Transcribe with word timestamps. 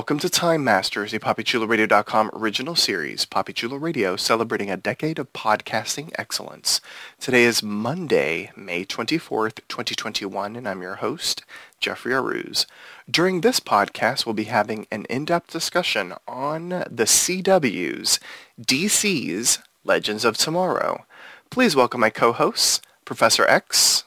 Welcome 0.00 0.18
to 0.20 0.30
Time 0.30 0.64
Masters, 0.64 1.12
a 1.12 1.20
PoppyChuloRadio.com 1.20 2.30
original 2.32 2.74
series, 2.74 3.26
Poppy 3.26 3.52
Chulo 3.52 3.76
Radio, 3.76 4.16
celebrating 4.16 4.70
a 4.70 4.78
decade 4.78 5.18
of 5.18 5.30
podcasting 5.34 6.10
excellence. 6.14 6.80
Today 7.20 7.44
is 7.44 7.62
Monday, 7.62 8.50
May 8.56 8.86
24th, 8.86 9.56
2021, 9.68 10.56
and 10.56 10.66
I'm 10.66 10.80
your 10.80 10.94
host, 10.94 11.44
Jeffrey 11.80 12.12
Aruz. 12.12 12.64
During 13.10 13.42
this 13.42 13.60
podcast, 13.60 14.24
we'll 14.24 14.32
be 14.32 14.44
having 14.44 14.86
an 14.90 15.04
in-depth 15.10 15.50
discussion 15.50 16.14
on 16.26 16.70
the 16.70 17.04
CW's, 17.04 18.18
DC's 18.58 19.58
Legends 19.84 20.24
of 20.24 20.38
Tomorrow. 20.38 21.04
Please 21.50 21.76
welcome 21.76 22.00
my 22.00 22.08
co-hosts, 22.08 22.80
Professor 23.04 23.46
X. 23.46 24.04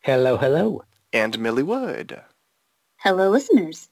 Hello, 0.00 0.38
hello. 0.38 0.84
And 1.12 1.38
Millie 1.38 1.62
Wood. 1.62 2.22
Hello, 2.96 3.28
listeners 3.28 3.89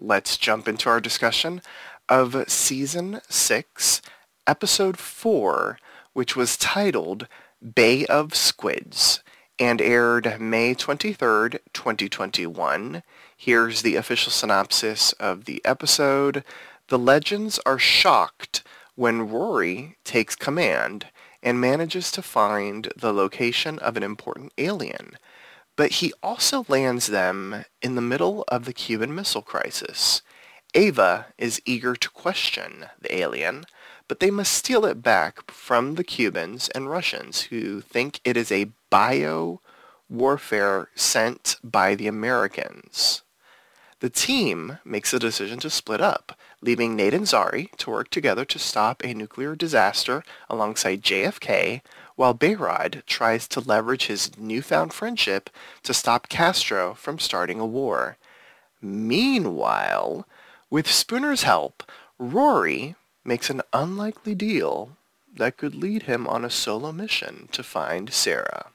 let's 0.00 0.38
jump 0.38 0.66
into 0.66 0.88
our 0.88 1.00
discussion 1.00 1.60
of 2.08 2.44
Season 2.48 3.20
6, 3.28 4.00
Episode 4.46 4.98
4, 4.98 5.78
which 6.14 6.34
was 6.34 6.56
titled 6.56 7.28
Bay 7.74 8.06
of 8.06 8.34
Squids 8.34 9.22
and 9.58 9.80
aired 9.82 10.40
May 10.40 10.74
23rd, 10.74 11.58
2021. 11.74 13.02
Here's 13.36 13.82
the 13.82 13.96
official 13.96 14.32
synopsis 14.32 15.12
of 15.14 15.44
the 15.44 15.60
episode. 15.66 16.44
The 16.88 16.98
legends 16.98 17.60
are 17.66 17.78
shocked 17.78 18.62
when 18.94 19.28
Rory 19.28 19.96
takes 20.04 20.34
command 20.34 21.06
and 21.42 21.60
manages 21.60 22.10
to 22.12 22.22
find 22.22 22.90
the 22.96 23.12
location 23.12 23.78
of 23.78 23.98
an 23.98 24.02
important 24.02 24.52
alien 24.56 25.18
but 25.80 25.92
he 25.92 26.12
also 26.22 26.66
lands 26.68 27.06
them 27.06 27.64
in 27.80 27.94
the 27.94 28.02
middle 28.02 28.44
of 28.48 28.66
the 28.66 28.72
Cuban 28.74 29.14
Missile 29.14 29.40
Crisis. 29.40 30.20
Ava 30.74 31.28
is 31.38 31.62
eager 31.64 31.96
to 31.96 32.10
question 32.10 32.84
the 33.00 33.16
alien, 33.16 33.64
but 34.06 34.20
they 34.20 34.30
must 34.30 34.52
steal 34.52 34.84
it 34.84 35.02
back 35.02 35.50
from 35.50 35.94
the 35.94 36.04
Cubans 36.04 36.68
and 36.74 36.90
Russians 36.90 37.44
who 37.44 37.80
think 37.80 38.20
it 38.24 38.36
is 38.36 38.52
a 38.52 38.68
bio 38.90 39.62
warfare 40.10 40.90
sent 40.94 41.56
by 41.64 41.94
the 41.94 42.08
Americans. 42.08 43.22
The 44.00 44.10
team 44.10 44.80
makes 44.84 45.14
a 45.14 45.18
decision 45.18 45.60
to 45.60 45.70
split 45.70 46.02
up, 46.02 46.38
leaving 46.60 46.94
Nate 46.94 47.14
and 47.14 47.24
Zari 47.24 47.74
to 47.78 47.88
work 47.88 48.10
together 48.10 48.44
to 48.44 48.58
stop 48.58 49.02
a 49.02 49.14
nuclear 49.14 49.56
disaster 49.56 50.24
alongside 50.50 51.00
JFK, 51.00 51.80
while 52.20 52.34
Behrad 52.34 53.02
tries 53.06 53.48
to 53.48 53.60
leverage 53.60 54.08
his 54.08 54.36
newfound 54.36 54.92
friendship 54.92 55.48
to 55.82 55.94
stop 55.94 56.28
Castro 56.28 56.92
from 56.92 57.18
starting 57.18 57.58
a 57.58 57.64
war. 57.64 58.18
Meanwhile, 58.82 60.28
with 60.68 60.86
Spooner's 60.86 61.44
help, 61.44 61.82
Rory 62.18 62.94
makes 63.24 63.48
an 63.48 63.62
unlikely 63.72 64.34
deal 64.34 64.98
that 65.34 65.56
could 65.56 65.74
lead 65.74 66.02
him 66.02 66.26
on 66.26 66.44
a 66.44 66.50
solo 66.50 66.92
mission 66.92 67.48
to 67.52 67.62
find 67.62 68.12
Sarah. 68.12 68.66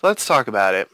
Let's 0.00 0.24
talk 0.24 0.46
about 0.46 0.76
it. 0.76 0.88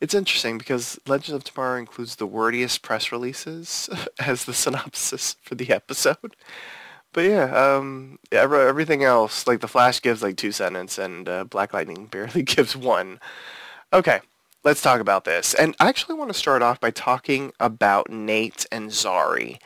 It's 0.00 0.14
interesting 0.14 0.56
because 0.56 1.00
Legends 1.04 1.32
of 1.32 1.42
Tomorrow 1.42 1.80
includes 1.80 2.14
the 2.14 2.28
wordiest 2.28 2.82
press 2.82 3.10
releases 3.10 3.90
as 4.20 4.44
the 4.44 4.54
synopsis 4.54 5.34
for 5.42 5.56
the 5.56 5.72
episode 5.72 6.36
but 7.16 7.24
yeah, 7.24 7.44
um, 7.44 8.18
everything 8.30 9.02
else, 9.02 9.46
like 9.46 9.60
the 9.60 9.68
Flash 9.68 10.02
gives 10.02 10.22
like 10.22 10.36
two 10.36 10.52
sentences, 10.52 10.98
and 10.98 11.26
uh, 11.26 11.44
Black 11.44 11.72
Lightning 11.72 12.06
barely 12.12 12.42
gives 12.42 12.76
one. 12.76 13.20
Okay, 13.90 14.20
let's 14.64 14.82
talk 14.82 15.00
about 15.00 15.24
this. 15.24 15.54
And 15.54 15.74
I 15.80 15.88
actually 15.88 16.16
want 16.16 16.30
to 16.30 16.38
start 16.38 16.60
off 16.60 16.78
by 16.78 16.90
talking 16.90 17.52
about 17.58 18.10
Nate 18.10 18.66
and 18.70 18.90
Zari 18.90 19.58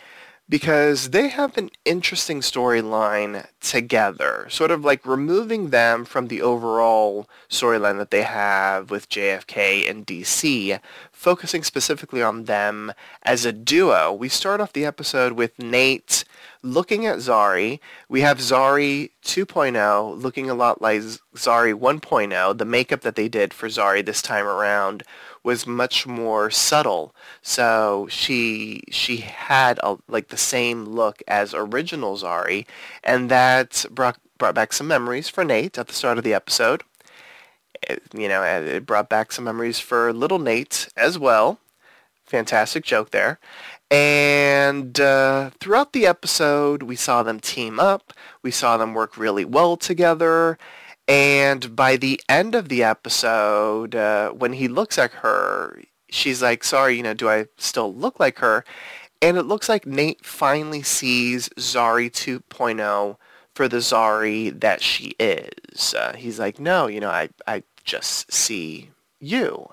because 0.51 1.11
they 1.11 1.29
have 1.29 1.57
an 1.57 1.71
interesting 1.85 2.41
storyline 2.41 3.47
together, 3.61 4.47
sort 4.51 4.73
of 4.73 4.85
like 4.85 5.07
removing 5.07 5.71
them 5.71 6.05
from 6.05 6.27
the 6.27 6.43
overall 6.43 7.29
storyline 7.49 7.99
that 7.99 8.11
they 8.11 8.23
have 8.23 8.91
with 8.91 9.09
JFK 9.09 9.89
and 9.89 10.05
DC, 10.05 10.81
focusing 11.13 11.63
specifically 11.63 12.21
on 12.21 12.45
them 12.45 12.93
as 13.23 13.45
a 13.45 13.53
duo. 13.53 14.13
We 14.13 14.29
start 14.29 14.61
off 14.61 14.73
the 14.73 14.85
episode 14.85 15.35
with 15.35 15.57
Nate 15.57 16.25
looking 16.65 17.07
at 17.07 17.19
Zari. 17.19 17.79
We 18.09 18.23
have 18.23 18.39
Zari 18.39 19.11
2.0 19.25 20.21
looking 20.21 20.51
a 20.51 20.55
lot 20.55 20.83
like 20.83 21.01
Zari 21.01 21.75
1.0. 21.75 22.59
The 22.59 22.65
makeup 22.65 23.03
that 23.03 23.15
they 23.15 23.29
did 23.29 23.55
for 23.55 23.69
Zari 23.69 24.05
this 24.05 24.21
time 24.21 24.47
around 24.47 25.05
was 25.43 25.67
much 25.67 26.07
more 26.07 26.51
subtle. 26.51 27.15
So 27.43 28.07
she 28.11 28.83
she 28.91 29.19
had 29.19 29.79
a, 29.83 29.97
like 30.09 30.29
the 30.29 30.37
same 30.37 30.85
look 30.85 31.23
as 31.29 31.55
original 31.55 32.17
Zari, 32.17 32.67
and 33.03 33.31
that 33.31 33.85
brought 33.91 34.19
brought 34.39 34.55
back 34.55 34.73
some 34.73 34.89
memories 34.89 35.29
for 35.29 35.45
Nate 35.45 35.79
at 35.79 35.89
the 35.89 35.95
start 35.95 36.19
of 36.19 36.25
the 36.25 36.35
episode. 36.35 36.83
It, 37.83 38.03
you 38.15 38.29
know, 38.29 38.43
it 38.43 38.87
brought 38.87 39.09
back 39.09 39.33
some 39.33 39.45
memories 39.45 39.79
for 39.79 40.13
little 40.13 40.39
Nate 40.39 40.89
as 40.97 41.19
well. 41.19 41.59
Fantastic 42.27 42.85
joke 42.85 43.11
there. 43.11 43.39
And 43.91 45.01
uh, 45.01 45.51
throughout 45.59 45.93
the 45.93 46.07
episode, 46.07 46.85
we 46.85 46.95
saw 46.95 47.23
them 47.25 47.41
team 47.41 47.81
up. 47.81 48.13
We 48.43 48.53
saw 48.53 48.77
them 48.77 48.95
work 48.95 49.17
really 49.17 49.45
well 49.45 49.77
together. 49.77 50.59
And 51.09 51.75
by 51.75 51.97
the 51.97 52.21
end 52.29 52.55
of 52.55 52.69
the 52.69 52.83
episode, 52.85 53.95
uh, 53.95 54.31
when 54.31 54.53
he 54.53 54.69
looks 54.69 54.99
at 54.99 55.13
her, 55.13 55.83
she's 56.09 56.43
like, 56.43 56.63
sorry, 56.65 56.97
you 56.97 57.03
know, 57.03 57.15
do 57.15 57.29
I 57.29 57.47
still 57.57 57.93
look 57.93 58.21
like 58.21 58.39
her? 58.39 58.65
And 59.23 59.37
it 59.37 59.43
looks 59.43 59.69
like 59.69 59.87
Nate 59.87 60.25
finally 60.25 60.83
sees 60.83 61.49
Zari 61.51 62.11
2.0 62.11 63.17
for 63.55 63.69
the 63.69 63.79
Zari 63.79 64.59
that 64.61 64.83
she 64.83 65.15
is. 65.19 65.95
Uh, 65.95 66.15
he's 66.17 66.39
like, 66.39 66.59
no, 66.59 66.87
you 66.87 67.01
know, 67.01 67.11
I, 67.11 67.29
I 67.47 67.63
just 67.85 68.33
see 68.33 68.91
you. 69.19 69.69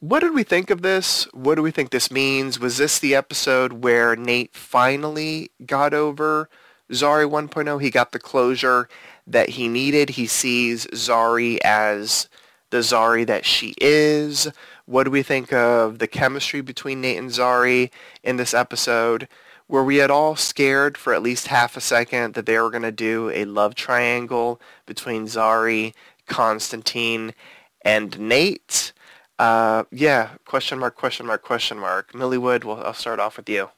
What 0.00 0.20
did 0.20 0.34
we 0.34 0.42
think 0.42 0.70
of 0.70 0.82
this? 0.82 1.24
What 1.34 1.56
do 1.56 1.62
we 1.62 1.70
think 1.70 1.90
this 1.90 2.10
means? 2.10 2.58
Was 2.58 2.78
this 2.78 2.98
the 2.98 3.14
episode 3.14 3.84
where 3.84 4.16
Nate 4.16 4.54
finally 4.56 5.50
got 5.66 5.92
over 5.92 6.48
Zari 6.90 7.30
1.0? 7.30 7.82
He 7.82 7.90
got 7.90 8.12
the 8.12 8.18
closure 8.18 8.88
that 9.30 9.50
he 9.50 9.68
needed. 9.68 10.10
He 10.10 10.26
sees 10.26 10.86
Zari 10.88 11.58
as 11.64 12.28
the 12.70 12.78
Zari 12.78 13.26
that 13.26 13.44
she 13.44 13.74
is. 13.80 14.48
What 14.86 15.04
do 15.04 15.10
we 15.10 15.22
think 15.22 15.52
of 15.52 15.98
the 15.98 16.08
chemistry 16.08 16.60
between 16.60 17.00
Nate 17.00 17.18
and 17.18 17.30
Zari 17.30 17.90
in 18.22 18.36
this 18.36 18.54
episode? 18.54 19.28
Were 19.68 19.84
we 19.84 20.00
at 20.00 20.10
all 20.10 20.34
scared 20.34 20.98
for 20.98 21.14
at 21.14 21.22
least 21.22 21.46
half 21.46 21.76
a 21.76 21.80
second 21.80 22.34
that 22.34 22.46
they 22.46 22.58
were 22.58 22.70
going 22.70 22.82
to 22.82 22.92
do 22.92 23.30
a 23.30 23.44
love 23.44 23.76
triangle 23.76 24.60
between 24.84 25.26
Zari, 25.26 25.94
Constantine, 26.26 27.34
and 27.82 28.18
Nate? 28.18 28.92
Uh, 29.38 29.84
yeah, 29.92 30.30
question 30.44 30.78
mark, 30.78 30.96
question 30.96 31.24
mark, 31.24 31.42
question 31.42 31.78
mark. 31.78 32.14
Millie 32.14 32.36
Wood, 32.36 32.64
well, 32.64 32.82
I'll 32.84 32.94
start 32.94 33.20
off 33.20 33.36
with 33.36 33.48
you 33.48 33.70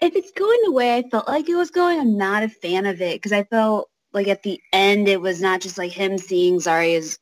if 0.00 0.16
it's 0.16 0.32
going 0.32 0.58
the 0.64 0.72
way 0.72 0.96
I 0.96 1.02
felt 1.08 1.28
like 1.28 1.48
it 1.48 1.56
was 1.56 1.70
going, 1.70 1.98
I'm 1.98 2.16
not 2.16 2.42
a 2.42 2.48
fan 2.48 2.86
of 2.86 3.00
it 3.00 3.16
because 3.16 3.32
I 3.32 3.44
felt 3.44 3.90
like 4.12 4.28
at 4.28 4.42
the 4.42 4.60
end 4.72 5.08
it 5.08 5.20
was 5.20 5.40
not 5.40 5.60
just 5.60 5.78
like 5.78 5.92
him 5.92 6.18
seeing 6.18 6.56
Zari 6.56 6.96
as 6.96 7.18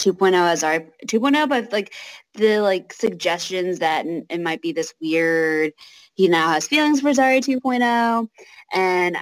2.0 0.00 0.34
as 0.34 0.62
Zari 0.62 0.88
2.0, 1.06 1.48
but 1.48 1.72
like 1.72 1.92
the 2.34 2.60
like 2.60 2.92
suggestions 2.92 3.78
that 3.80 4.06
it 4.06 4.40
might 4.40 4.62
be 4.62 4.72
this 4.72 4.94
weird. 5.00 5.72
He 6.14 6.28
now 6.28 6.48
has 6.48 6.66
feelings 6.66 7.00
for 7.00 7.10
Zari 7.10 7.40
2.0, 7.40 8.28
and 8.72 9.16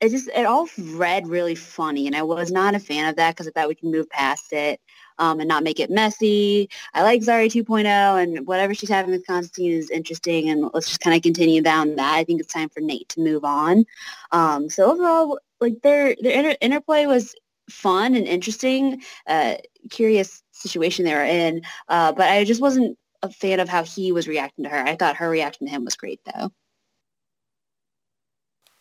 it 0.00 0.10
just 0.10 0.28
it 0.28 0.46
all 0.46 0.68
read 0.78 1.26
really 1.26 1.54
funny, 1.54 2.06
and 2.06 2.14
I 2.14 2.22
was 2.22 2.50
not 2.50 2.74
a 2.74 2.80
fan 2.80 3.08
of 3.08 3.16
that 3.16 3.32
because 3.32 3.48
I 3.48 3.50
thought 3.50 3.68
we 3.68 3.74
can 3.74 3.90
move 3.90 4.08
past 4.10 4.52
it 4.52 4.80
um, 5.18 5.40
and 5.40 5.48
not 5.48 5.62
make 5.62 5.80
it 5.80 5.90
messy. 5.90 6.68
I 6.94 7.02
like 7.02 7.22
Zari 7.22 7.46
2.0, 7.46 7.86
and 8.22 8.46
whatever 8.46 8.74
she's 8.74 8.88
having 8.88 9.12
with 9.12 9.26
Constantine 9.26 9.72
is 9.72 9.90
interesting, 9.90 10.48
and 10.48 10.70
let's 10.72 10.88
just 10.88 11.00
kind 11.00 11.16
of 11.16 11.22
continue 11.22 11.62
down 11.62 11.96
that. 11.96 12.14
I 12.14 12.24
think 12.24 12.40
it's 12.40 12.52
time 12.52 12.68
for 12.68 12.80
Nate 12.80 13.08
to 13.10 13.20
move 13.20 13.44
on. 13.44 13.84
Um, 14.32 14.68
so 14.68 14.90
overall, 14.90 15.38
like 15.60 15.80
their 15.82 16.14
their 16.20 16.38
inter- 16.38 16.56
interplay 16.60 17.06
was 17.06 17.34
fun 17.70 18.14
and 18.14 18.26
interesting. 18.26 19.02
Uh, 19.26 19.54
curious 19.90 20.42
situation 20.52 21.04
they 21.04 21.14
were 21.14 21.24
in, 21.24 21.62
uh, 21.88 22.12
but 22.12 22.28
I 22.28 22.44
just 22.44 22.60
wasn't 22.60 22.98
a 23.22 23.30
fan 23.30 23.58
of 23.58 23.68
how 23.68 23.82
he 23.84 24.12
was 24.12 24.28
reacting 24.28 24.64
to 24.64 24.70
her. 24.70 24.78
I 24.78 24.96
thought 24.96 25.16
her 25.16 25.30
reaction 25.30 25.66
to 25.66 25.72
him 25.72 25.84
was 25.84 25.96
great, 25.96 26.20
though. 26.24 26.50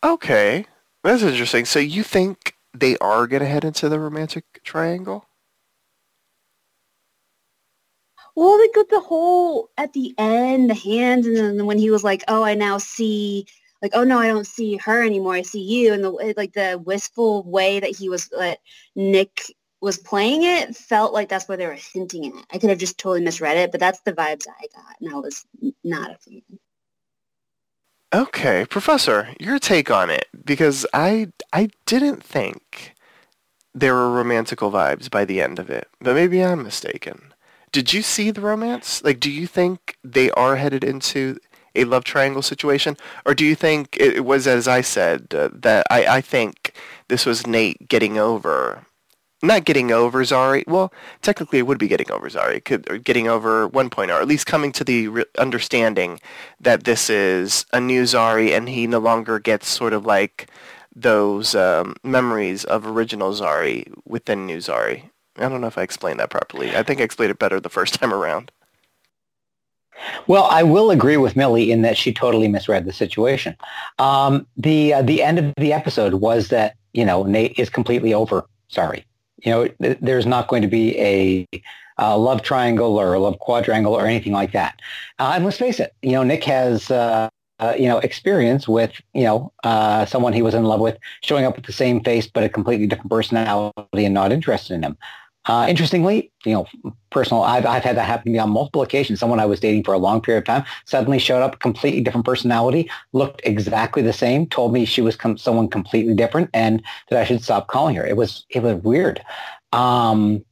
Okay, 0.04 0.66
that's 1.02 1.24
interesting. 1.24 1.64
So 1.64 1.80
you 1.80 2.04
think 2.04 2.56
they 2.74 2.98
are 2.98 3.26
going 3.26 3.42
to 3.42 3.48
head 3.48 3.64
into 3.64 3.88
the 3.88 4.00
romantic 4.00 4.62
triangle? 4.64 5.26
Well, 8.36 8.58
they 8.58 8.68
got 8.70 8.90
the 8.90 9.00
whole 9.00 9.70
at 9.78 9.94
the 9.94 10.14
end, 10.18 10.70
the 10.70 10.74
hands, 10.76 11.28
and 11.28 11.38
then 11.38 11.66
when 11.66 11.78
he 11.78 11.92
was 11.92 12.04
like, 12.04 12.24
"Oh, 12.28 12.44
I 12.44 12.56
now 12.56 12.78
see," 12.80 13.46
like, 13.82 13.92
"Oh 13.94 14.04
no, 14.04 14.20
I 14.20 14.28
don't 14.28 14.48
see 14.48 14.78
her 14.78 15.04
anymore. 15.04 15.34
I 15.36 15.44
see 15.44 15.62
you," 15.62 15.94
and 15.94 16.04
the 16.04 16.12
like 16.38 16.54
the 16.54 16.82
wistful 16.84 17.44
way 17.44 17.80
that 17.80 17.96
he 17.96 18.10
was 18.10 18.30
that 18.30 18.60
Nick 18.96 19.44
was 19.82 19.98
playing 19.98 20.44
it 20.44 20.76
felt 20.76 21.14
like 21.14 21.28
that's 21.30 21.48
what 21.50 21.60
they 21.60 21.68
were 21.68 21.74
hinting 21.94 22.26
at. 22.28 22.46
I 22.52 22.58
could 22.58 22.70
have 22.70 22.80
just 22.80 22.98
totally 22.98 23.22
misread 23.22 23.58
it, 23.58 23.72
but 23.72 23.82
that's 23.82 24.00
the 24.02 24.14
vibes 24.14 24.46
I 24.48 24.68
got, 24.74 24.96
and 25.02 25.14
I 25.14 25.18
was 25.20 25.46
not 25.84 26.12
a 26.12 26.18
fan. 26.18 26.42
Okay, 28.14 28.66
Professor, 28.70 29.30
your 29.40 29.60
take 29.60 29.92
on 29.92 30.10
it, 30.10 30.28
because 30.46 30.86
I 30.94 31.28
I 31.52 31.70
didn't 31.86 32.24
think 32.24 32.96
there 33.76 33.94
were 33.96 34.12
romantical 34.12 34.72
vibes 34.72 35.10
by 35.10 35.26
the 35.26 35.42
end 35.42 35.60
of 35.60 35.70
it, 35.70 35.88
but 36.00 36.16
maybe 36.16 36.44
I'm 36.44 36.64
mistaken. 36.64 37.33
Did 37.74 37.92
you 37.92 38.04
see 38.04 38.30
the 38.30 38.40
romance? 38.40 39.04
Like, 39.04 39.20
do 39.20 39.32
you 39.32 39.48
think 39.48 39.98
they 40.04 40.30
are 40.32 40.58
headed 40.58 40.84
into 40.84 41.40
a 41.76 41.86
love 41.86 42.04
triangle 42.04 42.44
situation, 42.44 42.96
or 43.26 43.34
do 43.34 43.44
you 43.44 43.56
think 43.56 43.98
it 44.00 44.24
was 44.24 44.46
as 44.46 44.68
I 44.68 44.82
said 44.82 45.34
uh, 45.34 45.50
that 45.52 45.88
I, 45.90 46.06
I 46.06 46.22
think 46.22 46.76
this 47.08 47.26
was 47.26 47.48
Nate 47.48 47.88
getting 47.88 48.20
over, 48.20 48.86
not 49.42 49.66
getting 49.66 49.92
over 49.92 50.24
Zari. 50.24 50.68
Well, 50.68 50.94
technically 51.24 51.58
it 51.58 51.66
would 51.66 51.80
be 51.80 51.88
getting 51.88 52.12
over 52.12 52.30
Zari, 52.30 52.64
could, 52.64 52.88
or 52.92 53.00
getting 53.00 53.28
over 53.28 53.68
1.0, 53.68 54.08
or 54.08 54.22
at 54.22 54.28
least 54.28 54.46
coming 54.46 54.72
to 54.74 54.84
the 54.84 55.08
re- 55.08 55.26
understanding 55.40 56.20
that 56.60 56.84
this 56.84 57.10
is 57.10 57.66
a 57.74 57.82
new 57.82 58.04
Zari, 58.04 58.56
and 58.56 58.70
he 58.70 58.86
no 58.86 59.00
longer 59.00 59.40
gets 59.40 59.68
sort 59.68 59.94
of 59.94 60.06
like 60.06 60.48
those 60.96 61.56
um, 61.56 61.96
memories 62.04 62.66
of 62.66 62.86
original 62.86 63.34
Zari 63.34 63.92
within 64.06 64.46
new 64.46 64.58
Zari. 64.58 65.10
I 65.38 65.50
don't 65.50 65.62
know 65.62 65.68
if 65.68 65.78
I 65.78 65.82
explained 65.82 66.20
that 66.20 66.30
properly. 66.30 66.76
I 66.76 66.84
think 66.84 67.00
I 67.02 67.04
explained 67.04 67.32
it 67.32 67.40
better 67.40 67.60
the 67.60 67.70
first 67.70 67.96
time 67.96 68.14
around. 68.14 68.52
Well, 70.28 70.46
I 70.46 70.64
will 70.64 70.92
agree 70.92 71.18
with 71.18 71.36
Millie 71.36 71.72
in 71.72 71.82
that 71.84 71.98
she 71.98 72.14
totally 72.14 72.48
misread 72.48 72.86
the 72.86 72.94
situation. 72.94 73.56
Um, 74.00 74.48
the 74.58 74.96
uh, 74.96 75.02
the 75.02 75.22
end 75.22 75.40
of 75.40 75.54
the 75.58 75.72
episode 75.72 76.16
was 76.16 76.50
that 76.50 76.76
you 76.94 77.06
know 77.06 77.24
Nate 77.24 77.58
is 77.58 77.70
completely 77.70 78.14
over. 78.14 78.46
Sorry, 78.68 79.06
you 79.44 79.52
know 79.52 79.68
th- 79.68 80.00
there's 80.02 80.26
not 80.26 80.48
going 80.48 80.62
to 80.62 80.68
be 80.68 81.00
a, 81.00 81.48
a, 81.98 82.18
love 82.18 82.42
triangle 82.42 83.00
or 83.00 83.14
a 83.14 83.20
love 83.20 83.40
quadrangle 83.40 83.94
or 83.94 84.06
anything 84.06 84.34
like 84.34 84.52
that. 84.54 84.80
Uh, 85.20 85.34
and 85.36 85.46
let's 85.46 85.58
face 85.58 85.80
it, 85.80 85.94
you 86.02 86.12
know 86.12 86.24
Nick 86.24 86.44
has 86.44 86.90
uh, 86.90 87.30
uh, 87.60 87.74
you 87.78 87.88
know, 87.88 88.00
experience 88.00 88.68
with, 88.68 89.00
you 89.14 89.24
know, 89.24 89.54
uh, 89.64 90.06
someone 90.06 90.34
he 90.34 90.42
was 90.42 90.54
in 90.54 90.64
love 90.64 90.82
with 90.82 90.98
showing 91.22 91.46
up 91.46 91.56
with 91.56 91.66
the 91.66 91.72
same 91.72 92.04
face 92.04 92.28
but 92.28 92.44
a 92.44 92.50
completely 92.50 92.88
different 92.88 93.10
personality 93.10 94.06
and 94.06 94.14
not 94.14 94.34
interested 94.34 94.74
in 94.74 94.84
him. 94.84 94.98
Uh, 95.46 95.66
interestingly, 95.68 96.32
you 96.46 96.54
know, 96.54 96.66
personal, 97.10 97.44
I've, 97.44 97.66
I've 97.66 97.84
had 97.84 97.98
that 97.98 98.06
happen 98.06 98.26
to 98.26 98.32
me 98.32 98.40
on 98.40 98.50
multiple 98.50 98.82
occasions. 98.82 99.20
Someone 99.20 99.40
I 99.40 99.46
was 99.46 99.60
dating 99.60 99.84
for 99.84 99.94
a 99.94 99.98
long 99.98 100.22
period 100.22 100.40
of 100.40 100.46
time 100.46 100.64
suddenly 100.86 101.20
showed 101.20 101.42
up, 101.42 101.60
completely 101.60 102.02
different 102.02 102.26
personality, 102.26 102.90
looked 103.12 103.42
exactly 103.44 104.02
the 104.02 104.14
same, 104.14 104.48
told 104.48 104.72
me 104.72 104.86
she 104.86 105.02
was 105.02 105.16
com- 105.16 105.38
someone 105.38 105.68
completely 105.68 106.14
different 106.14 106.50
and 106.54 106.82
that 107.10 107.20
I 107.20 107.26
should 107.26 107.44
stop 107.44 107.68
calling 107.68 107.96
her. 107.96 108.06
It 108.06 108.16
was, 108.16 108.46
it 108.50 108.64
was 108.64 108.82
weird. 108.84 109.22
Um, 109.74 110.46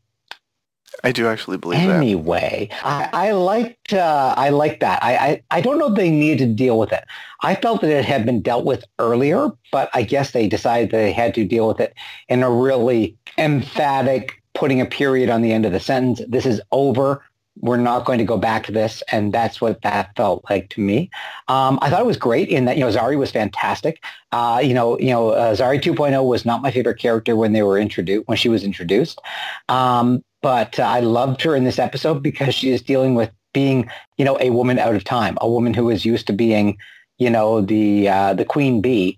I 1.03 1.11
do 1.11 1.27
actually 1.27 1.57
believe 1.57 1.79
anyway, 1.79 1.89
that. 1.89 1.97
Anyway, 1.97 2.69
I, 2.83 3.09
I 3.13 3.31
liked 3.31 3.93
uh, 3.93 4.35
I 4.37 4.49
liked 4.49 4.81
that. 4.81 5.01
I, 5.01 5.15
I 5.15 5.43
I 5.49 5.61
don't 5.61 5.79
know 5.79 5.87
if 5.87 5.95
they 5.95 6.11
needed 6.11 6.49
to 6.49 6.53
deal 6.53 6.77
with 6.77 6.91
it. 6.91 7.05
I 7.41 7.55
felt 7.55 7.81
that 7.81 7.89
it 7.89 8.05
had 8.05 8.25
been 8.25 8.41
dealt 8.41 8.65
with 8.65 8.83
earlier, 8.99 9.49
but 9.71 9.89
I 9.93 10.03
guess 10.03 10.31
they 10.31 10.47
decided 10.47 10.91
they 10.91 11.11
had 11.11 11.33
to 11.35 11.45
deal 11.45 11.67
with 11.67 11.79
it 11.79 11.95
in 12.27 12.43
a 12.43 12.51
really 12.51 13.17
emphatic, 13.37 14.40
putting 14.53 14.81
a 14.81 14.85
period 14.85 15.29
on 15.29 15.41
the 15.41 15.51
end 15.51 15.65
of 15.65 15.71
the 15.71 15.79
sentence. 15.79 16.21
This 16.27 16.45
is 16.45 16.61
over. 16.71 17.23
We're 17.59 17.77
not 17.77 18.05
going 18.05 18.17
to 18.19 18.25
go 18.25 18.37
back 18.37 18.65
to 18.65 18.71
this, 18.71 19.03
and 19.11 19.33
that's 19.33 19.59
what 19.59 19.81
that 19.81 20.15
felt 20.15 20.43
like 20.49 20.69
to 20.69 20.81
me. 20.81 21.09
Um, 21.49 21.79
I 21.81 21.89
thought 21.89 21.99
it 21.99 22.05
was 22.05 22.17
great 22.17 22.47
in 22.47 22.65
that 22.65 22.77
you 22.77 22.83
know 22.83 22.91
Zari 22.91 23.17
was 23.17 23.31
fantastic. 23.31 24.03
Uh, 24.31 24.61
you 24.63 24.73
know, 24.73 24.97
you 24.99 25.09
know 25.09 25.31
uh, 25.31 25.53
Zari 25.53 25.79
2.0 25.81 26.25
was 26.25 26.45
not 26.45 26.61
my 26.61 26.71
favorite 26.71 26.97
character 26.97 27.35
when 27.35 27.51
they 27.51 27.61
were 27.61 27.77
introduced 27.77 28.27
when 28.27 28.37
she 28.37 28.49
was 28.49 28.63
introduced, 28.63 29.19
um, 29.67 30.23
but 30.41 30.79
uh, 30.79 30.83
I 30.83 31.01
loved 31.01 31.41
her 31.41 31.55
in 31.55 31.65
this 31.65 31.77
episode 31.77 32.23
because 32.23 32.55
she 32.55 32.71
is 32.71 32.81
dealing 32.81 33.15
with 33.15 33.31
being 33.53 33.89
you 34.17 34.23
know 34.23 34.37
a 34.39 34.49
woman 34.51 34.79
out 34.79 34.95
of 34.95 35.03
time, 35.03 35.37
a 35.41 35.49
woman 35.49 35.73
who 35.73 35.89
is 35.89 36.05
used 36.05 36.27
to 36.27 36.33
being 36.33 36.77
you 37.17 37.29
know 37.29 37.59
the 37.61 38.07
uh, 38.07 38.33
the 38.33 38.45
queen 38.45 38.81
bee, 38.81 39.17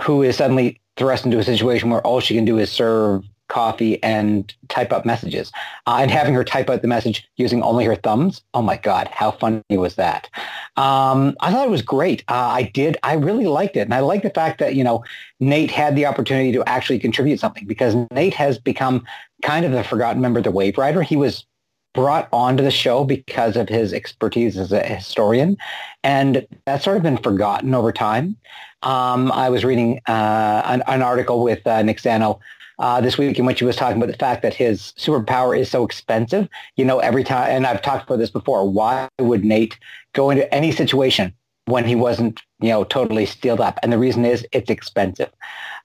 who 0.00 0.22
is 0.24 0.36
suddenly 0.36 0.80
thrust 0.96 1.24
into 1.24 1.38
a 1.38 1.44
situation 1.44 1.88
where 1.88 2.02
all 2.02 2.20
she 2.20 2.34
can 2.34 2.44
do 2.44 2.58
is 2.58 2.70
serve 2.70 3.24
coffee 3.50 4.02
and 4.02 4.54
type 4.68 4.92
up 4.92 5.04
messages. 5.04 5.52
Uh, 5.86 5.98
and 6.00 6.10
having 6.10 6.32
her 6.32 6.44
type 6.44 6.70
out 6.70 6.80
the 6.80 6.88
message 6.88 7.28
using 7.36 7.62
only 7.62 7.84
her 7.84 7.96
thumbs. 7.96 8.40
Oh 8.54 8.62
my 8.62 8.78
God, 8.78 9.08
how 9.08 9.32
funny 9.32 9.62
was 9.70 9.96
that? 9.96 10.30
Um, 10.76 11.36
I 11.40 11.52
thought 11.52 11.66
it 11.66 11.70
was 11.70 11.82
great. 11.82 12.24
Uh, 12.28 12.34
I 12.34 12.70
did. 12.72 12.96
I 13.02 13.14
really 13.14 13.46
liked 13.46 13.76
it. 13.76 13.80
And 13.80 13.94
I 13.94 14.00
like 14.00 14.22
the 14.22 14.30
fact 14.30 14.58
that, 14.60 14.74
you 14.74 14.84
know, 14.84 15.04
Nate 15.40 15.70
had 15.70 15.94
the 15.96 16.06
opportunity 16.06 16.52
to 16.52 16.64
actually 16.66 16.98
contribute 16.98 17.40
something 17.40 17.66
because 17.66 17.94
Nate 18.10 18.34
has 18.34 18.58
become 18.58 19.04
kind 19.42 19.66
of 19.66 19.72
the 19.72 19.84
forgotten 19.84 20.22
member 20.22 20.38
of 20.38 20.44
the 20.44 20.50
Wave 20.50 20.78
Rider. 20.78 21.02
He 21.02 21.16
was 21.16 21.44
brought 21.92 22.28
onto 22.32 22.62
the 22.62 22.70
show 22.70 23.04
because 23.04 23.56
of 23.56 23.68
his 23.68 23.92
expertise 23.92 24.56
as 24.56 24.72
a 24.72 24.82
historian. 24.82 25.56
And 26.04 26.46
that's 26.64 26.84
sort 26.84 26.96
of 26.96 27.02
been 27.02 27.16
forgotten 27.16 27.74
over 27.74 27.92
time. 27.92 28.36
Um, 28.82 29.30
I 29.32 29.50
was 29.50 29.64
reading 29.64 30.00
uh, 30.06 30.62
an, 30.64 30.82
an, 30.86 31.02
article 31.02 31.42
with 31.42 31.66
uh, 31.66 31.82
Nick 31.82 31.98
Zano 31.98 32.38
uh, 32.80 33.00
this 33.00 33.18
week 33.18 33.38
in 33.38 33.44
which 33.44 33.60
he 33.60 33.64
was 33.66 33.76
talking 33.76 33.98
about 33.98 34.10
the 34.10 34.18
fact 34.18 34.42
that 34.42 34.54
his 34.54 34.94
superpower 34.96 35.56
is 35.56 35.70
so 35.70 35.84
expensive. 35.84 36.48
You 36.76 36.86
know, 36.86 36.98
every 36.98 37.22
time, 37.22 37.50
and 37.50 37.66
I've 37.66 37.82
talked 37.82 38.08
about 38.08 38.18
this 38.18 38.30
before, 38.30 38.68
why 38.68 39.08
would 39.20 39.44
Nate 39.44 39.78
go 40.14 40.30
into 40.30 40.52
any 40.52 40.72
situation 40.72 41.34
when 41.66 41.84
he 41.84 41.94
wasn't, 41.94 42.40
you 42.60 42.70
know, 42.70 42.84
totally 42.84 43.26
steeled 43.26 43.60
up? 43.60 43.78
And 43.82 43.92
the 43.92 43.98
reason 43.98 44.24
is 44.24 44.46
it's 44.52 44.70
expensive. 44.70 45.30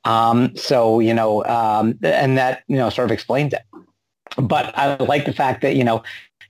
Um, 0.06 0.56
so, 0.56 1.02
you 1.02 1.14
know, 1.14 1.44
um, 1.46 2.00
and 2.02 2.38
that, 2.38 2.64
you 2.68 2.78
know, 2.78 2.90
sort 2.90 3.10
of 3.10 3.12
explains 3.12 3.54
it. 3.54 3.64
But 4.38 4.78
I 4.78 4.96
like 4.96 5.26
the 5.26 5.34
fact 5.34 5.62
that, 5.64 5.76
you 5.76 5.84
know, 5.84 6.02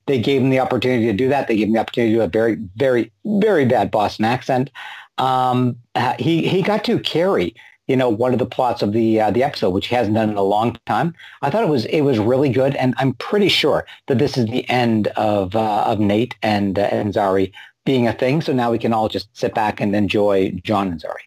they 0.06 0.20
gave 0.20 0.42
him 0.42 0.52
the 0.52 0.60
opportunity 0.60 1.08
to 1.08 1.14
do 1.14 1.28
that. 1.30 1.48
They 1.48 1.58
gave 1.58 1.68
him 1.68 1.74
the 1.74 1.80
opportunity 1.80 2.14
to 2.14 2.20
do 2.20 2.24
a 2.24 2.28
very, 2.28 2.58
very, 2.76 3.12
very 3.26 3.66
bad 3.66 3.90
Boston 3.90 4.26
accent. 4.26 4.70
Um, 5.18 5.78
uh, 5.96 6.14
he, 6.20 6.48
he 6.48 6.62
got 6.62 6.84
to 6.84 7.00
carry 7.00 7.56
you 7.88 7.96
know, 7.96 8.10
one 8.10 8.34
of 8.34 8.40
the 8.40 8.46
plots 8.46 8.82
of 8.82 8.94
the 8.94 9.22
uh, 9.22 9.32
the 9.32 9.44
episode, 9.44 9.70
which 9.70 9.88
he 9.88 9.96
hasn't 9.96 10.16
done 10.16 10.30
in 10.30 10.38
a 10.38 10.44
long 10.44 10.78
time. 10.86 11.14
I 11.42 11.50
thought 11.50 11.64
it 11.64 11.70
was 11.70 11.86
it 11.86 12.02
was 12.02 12.18
really 12.18 12.50
good, 12.50 12.76
and 12.76 12.94
I'm 12.98 13.14
pretty 13.14 13.50
sure 13.50 13.86
that 14.08 14.18
this 14.18 14.38
is 14.38 14.46
the 14.46 14.68
end 14.70 15.08
of 15.10 15.56
uh, 15.56 15.84
of 15.86 16.00
Nate 16.00 16.36
and 16.42 16.80
uh, 16.80 16.84
and 16.84 17.14
Zari 17.14 17.52
being 17.86 18.08
a 18.08 18.14
thing. 18.14 18.42
So 18.42 18.54
now 18.54 18.72
we 18.72 18.80
can 18.80 18.94
all 18.94 19.08
just 19.08 19.36
sit 19.38 19.54
back 19.54 19.80
and 19.80 19.96
enjoy 19.96 20.52
John 20.64 20.88
and 20.88 21.02
Zari. 21.02 21.26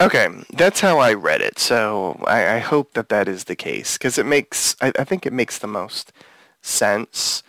Okay, 0.00 0.28
that's 0.52 0.80
how 0.80 0.98
I 0.98 1.12
read 1.12 1.40
it. 1.40 1.58
So 1.58 2.22
I, 2.26 2.56
I 2.56 2.58
hope 2.58 2.94
that 2.94 3.08
that 3.08 3.26
is 3.26 3.44
the 3.44 3.56
case 3.56 3.98
because 3.98 4.18
it 4.18 4.26
makes 4.26 4.76
I, 4.80 4.92
I, 4.98 5.04
think 5.04 5.26
it 5.26 5.32
makes 5.32 5.58
the 5.58 5.66
most 5.66 6.12
sense. 6.62 7.42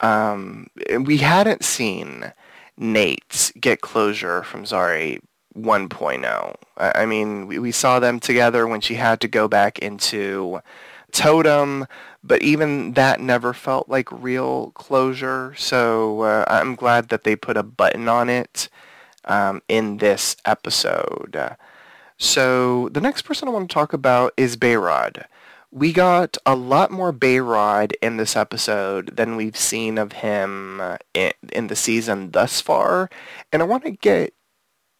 Um, 0.00 0.68
we 1.00 1.18
hadn't 1.18 1.64
seen 1.64 2.32
Nate 2.76 3.52
get 3.58 3.80
closure 3.80 4.42
from 4.42 4.64
Zari 4.64 5.20
1.0. 5.56 6.54
I 6.76 7.06
mean, 7.06 7.46
we, 7.46 7.58
we 7.58 7.72
saw 7.72 8.00
them 8.00 8.20
together 8.20 8.66
when 8.66 8.80
she 8.80 8.94
had 8.94 9.20
to 9.20 9.28
go 9.28 9.48
back 9.48 9.78
into 9.78 10.60
Totem, 11.12 11.86
but 12.22 12.42
even 12.42 12.94
that 12.94 13.20
never 13.20 13.52
felt 13.52 13.88
like 13.88 14.10
real 14.10 14.72
closure. 14.72 15.54
So 15.56 16.22
uh, 16.22 16.44
I'm 16.48 16.74
glad 16.74 17.08
that 17.10 17.24
they 17.24 17.36
put 17.36 17.56
a 17.56 17.62
button 17.62 18.08
on 18.08 18.28
it 18.28 18.68
um, 19.24 19.62
in 19.68 19.98
this 19.98 20.36
episode. 20.44 21.56
So 22.18 22.88
the 22.90 23.00
next 23.00 23.22
person 23.22 23.48
I 23.48 23.52
want 23.52 23.70
to 23.70 23.74
talk 23.74 23.92
about 23.92 24.32
is 24.36 24.56
Behrad. 24.56 25.24
We 25.70 25.92
got 25.92 26.36
a 26.46 26.54
lot 26.54 26.90
more 26.90 27.12
Behrad 27.12 27.92
in 28.02 28.16
this 28.16 28.36
episode 28.36 29.16
than 29.16 29.36
we've 29.36 29.56
seen 29.56 29.98
of 29.98 30.12
him 30.12 30.80
uh, 30.80 30.98
in, 31.14 31.32
in 31.52 31.66
the 31.66 31.74
season 31.76 32.30
thus 32.30 32.60
far, 32.60 33.10
and 33.52 33.60
I 33.60 33.64
want 33.64 33.84
to 33.84 33.90
get 33.90 34.33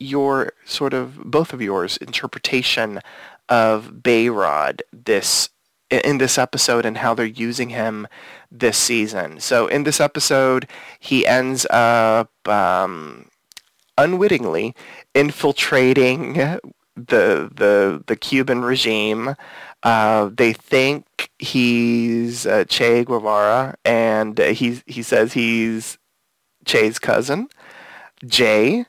your 0.04 0.52
sort 0.64 0.94
of 0.94 1.16
both 1.24 1.52
of 1.52 1.60
yours 1.62 1.96
interpretation 1.98 3.00
of 3.48 4.02
Behrad 4.02 4.82
this 4.92 5.48
in 5.90 6.18
this 6.18 6.38
episode 6.38 6.84
and 6.84 6.98
how 6.98 7.14
they're 7.14 7.26
using 7.26 7.70
him 7.70 8.06
this 8.50 8.76
season. 8.78 9.38
So 9.40 9.66
in 9.66 9.84
this 9.84 10.00
episode, 10.00 10.68
he 10.98 11.26
ends 11.26 11.66
up 11.70 12.30
um, 12.48 13.26
unwittingly 13.96 14.74
infiltrating 15.14 16.34
the 16.34 17.50
the 17.54 18.02
the 18.06 18.16
Cuban 18.16 18.62
regime. 18.62 19.36
Uh, 19.82 20.30
they 20.32 20.52
think 20.52 21.30
he's 21.38 22.46
uh, 22.46 22.64
Che 22.64 23.04
Guevara, 23.04 23.76
and 23.84 24.38
he 24.38 24.82
he 24.86 25.02
says 25.02 25.34
he's 25.34 25.98
Che's 26.64 26.98
cousin, 26.98 27.48
Jay, 28.26 28.86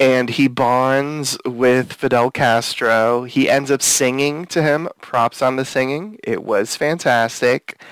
and 0.00 0.30
he 0.30 0.48
bonds 0.48 1.36
with 1.44 1.92
Fidel 1.92 2.30
Castro. 2.30 3.24
He 3.24 3.50
ends 3.50 3.70
up 3.70 3.82
singing 3.82 4.46
to 4.46 4.62
him. 4.62 4.88
Props 5.00 5.42
on 5.42 5.56
the 5.56 5.64
singing. 5.64 6.18
It 6.22 6.44
was 6.44 6.76
fantastic. 6.76 7.82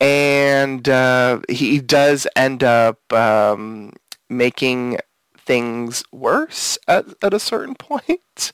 And 0.00 0.88
uh, 0.88 1.40
he 1.48 1.80
does 1.80 2.26
end 2.36 2.62
up 2.62 3.12
um, 3.12 3.92
making 4.28 4.98
things 5.36 6.04
worse 6.12 6.78
at, 6.86 7.06
at 7.22 7.34
a 7.34 7.40
certain 7.40 7.74
point. 7.78 8.52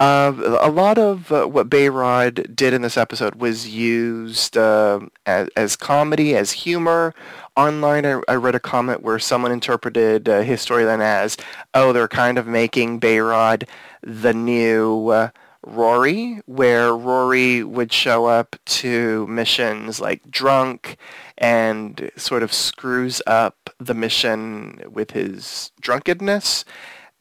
Uh, 0.00 0.58
a 0.60 0.70
lot 0.70 0.98
of 0.98 1.30
uh, 1.30 1.46
what 1.46 1.70
Behrad 1.70 2.54
did 2.56 2.74
in 2.74 2.82
this 2.82 2.96
episode 2.96 3.36
was 3.36 3.68
used 3.68 4.56
uh, 4.56 5.00
as, 5.24 5.48
as 5.56 5.76
comedy, 5.76 6.34
as 6.34 6.50
humor. 6.50 7.14
Online, 7.56 8.04
I, 8.04 8.20
I, 8.26 8.34
read 8.34 8.56
a 8.56 8.60
comment 8.60 9.04
where 9.04 9.20
someone 9.20 9.52
interpreted 9.52 10.28
uh, 10.28 10.40
his 10.40 10.66
storyline 10.66 11.00
as, 11.00 11.36
oh, 11.74 11.92
they're 11.92 12.08
kind 12.08 12.38
of 12.38 12.48
making 12.48 12.98
Behrad 12.98 13.68
the 14.02 14.34
new 14.34 15.10
uh, 15.10 15.28
Rory, 15.64 16.40
where 16.46 16.94
Rory 16.96 17.62
would 17.62 17.92
show 17.92 18.26
up 18.26 18.56
to 18.66 19.26
missions 19.28 20.00
like 20.00 20.28
drunk 20.28 20.96
and 21.38 22.10
sort 22.16 22.42
of 22.42 22.52
screws 22.52 23.22
up 23.28 23.70
the 23.78 23.94
mission 23.94 24.82
with 24.90 25.12
his 25.12 25.70
drunkenness 25.80 26.64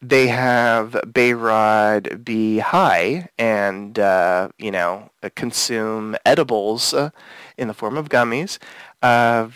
they 0.03 0.27
have 0.27 0.91
Behrad 1.07 2.25
be 2.25 2.59
high 2.59 3.29
and, 3.37 3.97
uh, 3.97 4.49
you 4.57 4.69
know, 4.69 5.09
consume 5.35 6.17
edibles 6.25 6.93
uh, 6.93 7.11
in 7.57 7.69
the 7.69 7.73
form 7.73 7.95
of 7.97 8.09
gummies 8.09 8.59
uh, 9.01 9.47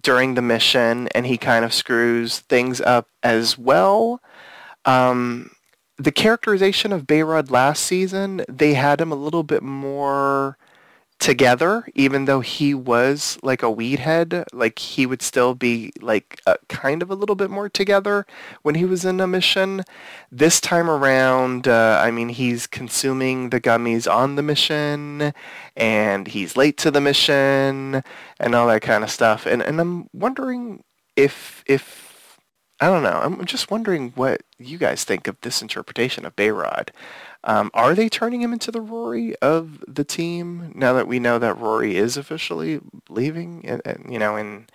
during 0.00 0.34
the 0.34 0.42
mission, 0.42 1.08
and 1.08 1.26
he 1.26 1.36
kind 1.36 1.64
of 1.64 1.74
screws 1.74 2.38
things 2.38 2.80
up 2.80 3.08
as 3.24 3.58
well. 3.58 4.20
Um, 4.84 5.50
the 5.98 6.12
characterization 6.12 6.92
of 6.92 7.06
Behrad 7.06 7.50
last 7.50 7.82
season, 7.82 8.44
they 8.48 8.74
had 8.74 9.00
him 9.00 9.10
a 9.10 9.16
little 9.16 9.42
bit 9.42 9.62
more 9.62 10.56
together, 11.18 11.86
even 11.94 12.26
though 12.26 12.40
he 12.40 12.74
was 12.74 13.38
like 13.42 13.62
a 13.62 13.70
weed 13.70 13.98
head, 14.00 14.44
like 14.52 14.78
he 14.78 15.06
would 15.06 15.22
still 15.22 15.54
be 15.54 15.92
like 16.00 16.40
kind 16.68 17.02
of 17.02 17.10
a 17.10 17.14
little 17.14 17.34
bit 17.34 17.50
more 17.50 17.68
together 17.68 18.26
when 18.62 18.74
he 18.74 18.84
was 18.84 19.04
in 19.04 19.20
a 19.20 19.26
mission. 19.26 19.82
This 20.30 20.60
time 20.60 20.90
around, 20.90 21.68
uh, 21.68 22.00
I 22.02 22.10
mean, 22.10 22.28
he's 22.28 22.66
consuming 22.66 23.50
the 23.50 23.60
gummies 23.60 24.10
on 24.12 24.36
the 24.36 24.42
mission, 24.42 25.32
and 25.76 26.28
he's 26.28 26.56
late 26.56 26.76
to 26.78 26.90
the 26.90 27.00
mission, 27.00 28.02
and 28.38 28.54
all 28.54 28.66
that 28.68 28.82
kind 28.82 29.02
of 29.04 29.10
stuff. 29.10 29.46
And 29.46 29.62
and 29.62 29.80
I'm 29.80 30.08
wondering 30.12 30.84
if 31.16 31.64
if 31.66 32.38
I 32.80 32.88
don't 32.88 33.02
know. 33.02 33.20
I'm 33.22 33.44
just 33.46 33.70
wondering 33.70 34.12
what 34.16 34.42
you 34.58 34.76
guys 34.76 35.04
think 35.04 35.28
of 35.28 35.40
this 35.40 35.62
interpretation 35.62 36.26
of 36.26 36.36
Behrad. 36.36 36.90
Um, 37.46 37.70
are 37.74 37.94
they 37.94 38.08
turning 38.08 38.42
him 38.42 38.52
into 38.52 38.70
the 38.70 38.80
Rory 38.80 39.36
of 39.36 39.82
the 39.86 40.04
team 40.04 40.72
now 40.74 40.92
that 40.94 41.06
we 41.06 41.18
know 41.20 41.38
that 41.38 41.58
Rory 41.58 41.96
is 41.96 42.16
officially 42.16 42.80
leaving? 43.08 43.80
You 44.08 44.18
know, 44.18 44.36
in 44.36 44.66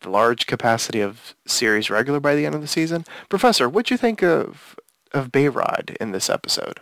the 0.00 0.10
large 0.10 0.46
capacity 0.46 1.00
of 1.00 1.34
series 1.46 1.90
regular 1.90 2.20
by 2.20 2.34
the 2.34 2.46
end 2.46 2.54
of 2.54 2.60
the 2.60 2.66
season. 2.66 3.04
Professor, 3.28 3.68
what 3.68 3.86
do 3.86 3.94
you 3.94 3.98
think 3.98 4.22
of 4.22 4.76
of 5.12 5.30
Behrad 5.30 5.96
in 6.00 6.12
this 6.12 6.28
episode? 6.28 6.80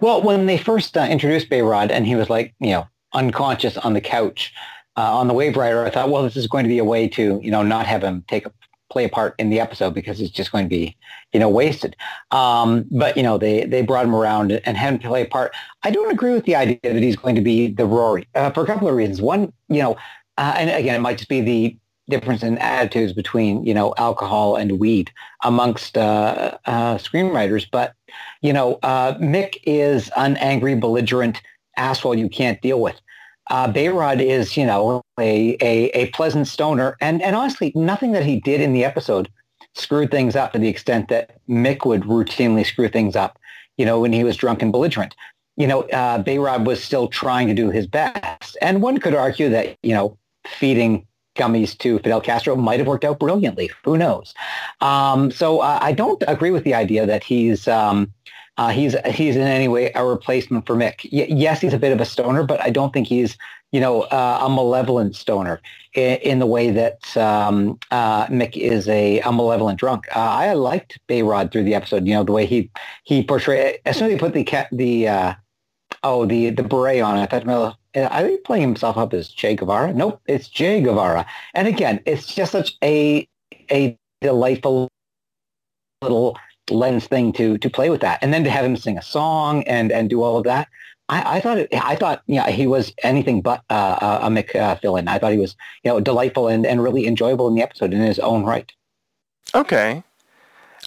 Well, 0.00 0.22
when 0.22 0.46
they 0.46 0.58
first 0.58 0.96
uh, 0.96 1.02
introduced 1.02 1.50
Behrad 1.50 1.90
and 1.90 2.06
he 2.06 2.16
was 2.16 2.30
like, 2.30 2.54
you 2.58 2.70
know, 2.70 2.88
unconscious 3.12 3.76
on 3.76 3.92
the 3.92 4.00
couch 4.00 4.52
uh, 4.96 5.16
on 5.16 5.28
the 5.28 5.34
Waverider, 5.34 5.86
I 5.86 5.90
thought, 5.90 6.10
well, 6.10 6.22
this 6.22 6.36
is 6.36 6.46
going 6.46 6.64
to 6.64 6.68
be 6.68 6.78
a 6.78 6.84
way 6.84 7.08
to, 7.08 7.40
you 7.42 7.50
know, 7.50 7.62
not 7.62 7.86
have 7.86 8.02
him 8.02 8.24
take 8.28 8.46
a 8.46 8.52
play 8.90 9.04
a 9.04 9.08
part 9.08 9.34
in 9.38 9.50
the 9.50 9.60
episode 9.60 9.94
because 9.94 10.20
it's 10.20 10.30
just 10.30 10.52
going 10.52 10.64
to 10.64 10.68
be, 10.68 10.96
you 11.32 11.40
know, 11.40 11.48
wasted. 11.48 11.96
Um, 12.30 12.86
but 12.90 13.16
you 13.16 13.22
know, 13.22 13.38
they 13.38 13.64
they 13.64 13.82
brought 13.82 14.04
him 14.04 14.14
around 14.14 14.52
and 14.52 14.76
had 14.76 14.94
him 14.94 14.98
play 14.98 15.22
a 15.22 15.26
part. 15.26 15.52
I 15.82 15.90
don't 15.90 16.10
agree 16.10 16.32
with 16.32 16.44
the 16.44 16.56
idea 16.56 16.78
that 16.82 17.02
he's 17.02 17.16
going 17.16 17.36
to 17.36 17.40
be 17.40 17.68
the 17.68 17.86
Rory 17.86 18.26
uh, 18.34 18.50
for 18.50 18.62
a 18.62 18.66
couple 18.66 18.88
of 18.88 18.94
reasons. 18.94 19.22
One, 19.22 19.52
you 19.68 19.80
know, 19.80 19.96
uh, 20.36 20.54
and 20.56 20.70
again, 20.70 20.94
it 20.94 21.00
might 21.00 21.18
just 21.18 21.30
be 21.30 21.40
the 21.40 21.76
difference 22.08 22.42
in 22.42 22.58
attitudes 22.58 23.12
between 23.12 23.64
you 23.64 23.72
know 23.72 23.94
alcohol 23.96 24.56
and 24.56 24.80
weed 24.80 25.12
amongst 25.44 25.96
uh, 25.96 26.58
uh 26.66 26.96
screenwriters. 26.96 27.66
But 27.70 27.94
you 28.42 28.52
know, 28.52 28.78
uh, 28.82 29.14
Mick 29.18 29.56
is 29.64 30.10
an 30.16 30.36
angry, 30.38 30.74
belligerent 30.74 31.40
asshole 31.76 32.14
you 32.14 32.28
can't 32.28 32.60
deal 32.60 32.80
with 32.80 33.00
uh, 33.50 33.70
Behrad 33.70 34.20
is, 34.20 34.56
you 34.56 34.64
know, 34.64 35.02
a, 35.18 35.56
a, 35.60 35.90
a 35.90 36.06
pleasant 36.10 36.48
stoner. 36.48 36.96
And, 37.00 37.20
and 37.22 37.36
honestly, 37.36 37.72
nothing 37.74 38.12
that 38.12 38.24
he 38.24 38.40
did 38.40 38.60
in 38.60 38.72
the 38.72 38.84
episode 38.84 39.28
screwed 39.74 40.10
things 40.10 40.34
up 40.36 40.52
to 40.52 40.58
the 40.58 40.68
extent 40.68 41.08
that 41.08 41.38
Mick 41.48 41.84
would 41.84 42.02
routinely 42.02 42.64
screw 42.64 42.88
things 42.88 43.14
up, 43.16 43.38
you 43.76 43.84
know, 43.84 44.00
when 44.00 44.12
he 44.12 44.24
was 44.24 44.36
drunk 44.36 44.62
and 44.62 44.72
belligerent. 44.72 45.14
You 45.56 45.66
know, 45.66 45.82
uh, 45.90 46.22
Behrad 46.22 46.64
was 46.64 46.82
still 46.82 47.08
trying 47.08 47.48
to 47.48 47.54
do 47.54 47.70
his 47.70 47.86
best. 47.86 48.56
And 48.62 48.80
one 48.80 48.98
could 48.98 49.14
argue 49.14 49.50
that, 49.50 49.76
you 49.82 49.92
know, 49.92 50.16
feeding 50.46 51.06
gummies 51.36 51.76
to 51.78 51.98
Fidel 51.98 52.20
Castro 52.20 52.56
might 52.56 52.80
have 52.80 52.86
worked 52.86 53.04
out 53.04 53.18
brilliantly. 53.18 53.70
Who 53.84 53.96
knows? 53.96 54.34
Um, 54.80 55.30
so 55.30 55.60
uh, 55.60 55.78
I 55.80 55.92
don't 55.92 56.22
agree 56.26 56.50
with 56.50 56.64
the 56.64 56.74
idea 56.74 57.06
that 57.06 57.22
he's 57.22 57.68
um, 57.68 58.12
uh, 58.56 58.70
he's 58.70 58.94
he's 59.06 59.36
in 59.36 59.42
any 59.42 59.68
way 59.68 59.90
a 59.94 60.04
replacement 60.04 60.66
for 60.66 60.76
Mick. 60.76 61.08
Y- 61.12 61.26
yes, 61.30 61.60
he's 61.60 61.72
a 61.72 61.78
bit 61.78 61.92
of 61.92 62.00
a 62.00 62.04
stoner, 62.04 62.42
but 62.42 62.60
I 62.60 62.70
don't 62.70 62.92
think 62.92 63.06
he's 63.06 63.36
you 63.72 63.80
know 63.80 64.02
uh, 64.02 64.40
a 64.42 64.48
malevolent 64.48 65.16
stoner 65.16 65.60
in, 65.94 66.16
in 66.18 66.38
the 66.38 66.46
way 66.46 66.70
that 66.70 67.16
um, 67.16 67.78
uh, 67.90 68.26
Mick 68.26 68.56
is 68.56 68.88
a, 68.88 69.20
a 69.20 69.32
malevolent 69.32 69.78
drunk. 69.78 70.06
Uh, 70.14 70.20
I 70.20 70.52
liked 70.54 70.98
Behrad 71.08 71.52
through 71.52 71.64
the 71.64 71.74
episode. 71.74 72.06
You 72.06 72.14
know 72.14 72.24
the 72.24 72.32
way 72.32 72.46
he 72.46 72.70
he 73.04 73.22
portrayed 73.22 73.80
as 73.86 73.96
soon 73.96 74.06
as 74.08 74.12
he 74.12 74.18
put 74.18 74.34
the 74.34 74.66
the 74.72 75.08
uh, 75.08 75.34
oh 76.02 76.26
the 76.26 76.50
the 76.50 76.62
beret 76.62 77.00
on. 77.00 77.16
I 77.16 77.26
thought, 77.26 77.46
well, 77.46 77.78
are 77.96 78.22
they 78.22 78.36
playing 78.38 78.62
himself 78.62 78.96
up 78.96 79.12
as 79.14 79.28
Che 79.28 79.56
Guevara? 79.56 79.92
Nope, 79.92 80.20
it's 80.26 80.48
Jay 80.48 80.80
Guevara. 80.80 81.26
And 81.54 81.66
again, 81.66 82.00
it's 82.06 82.26
just 82.26 82.52
such 82.52 82.76
a 82.82 83.28
a 83.70 83.98
delightful 84.20 84.88
little 86.02 86.36
lens 86.70 87.06
thing 87.06 87.32
to 87.34 87.58
to 87.58 87.70
play 87.70 87.90
with 87.90 88.00
that, 88.00 88.18
and 88.22 88.32
then 88.32 88.44
to 88.44 88.50
have 88.50 88.64
him 88.64 88.76
sing 88.76 88.98
a 88.98 89.02
song 89.02 89.62
and 89.64 89.92
and 89.92 90.10
do 90.10 90.22
all 90.22 90.38
of 90.38 90.44
that. 90.44 90.68
I, 91.08 91.36
I 91.36 91.40
thought 91.40 91.58
it, 91.58 91.68
I 91.72 91.96
thought 91.96 92.22
yeah 92.26 92.48
he 92.50 92.66
was 92.66 92.92
anything 93.02 93.42
but 93.42 93.62
uh, 93.70 94.20
a 94.22 94.28
Mick 94.28 94.54
uh, 94.54 94.76
fill-in. 94.76 95.08
I 95.08 95.18
thought 95.18 95.32
he 95.32 95.38
was 95.38 95.56
you 95.84 95.90
know 95.90 96.00
delightful 96.00 96.48
and, 96.48 96.64
and 96.64 96.82
really 96.82 97.06
enjoyable 97.06 97.48
in 97.48 97.54
the 97.54 97.62
episode 97.62 97.92
in 97.92 98.00
his 98.00 98.18
own 98.18 98.44
right. 98.44 98.72
Okay, 99.54 100.04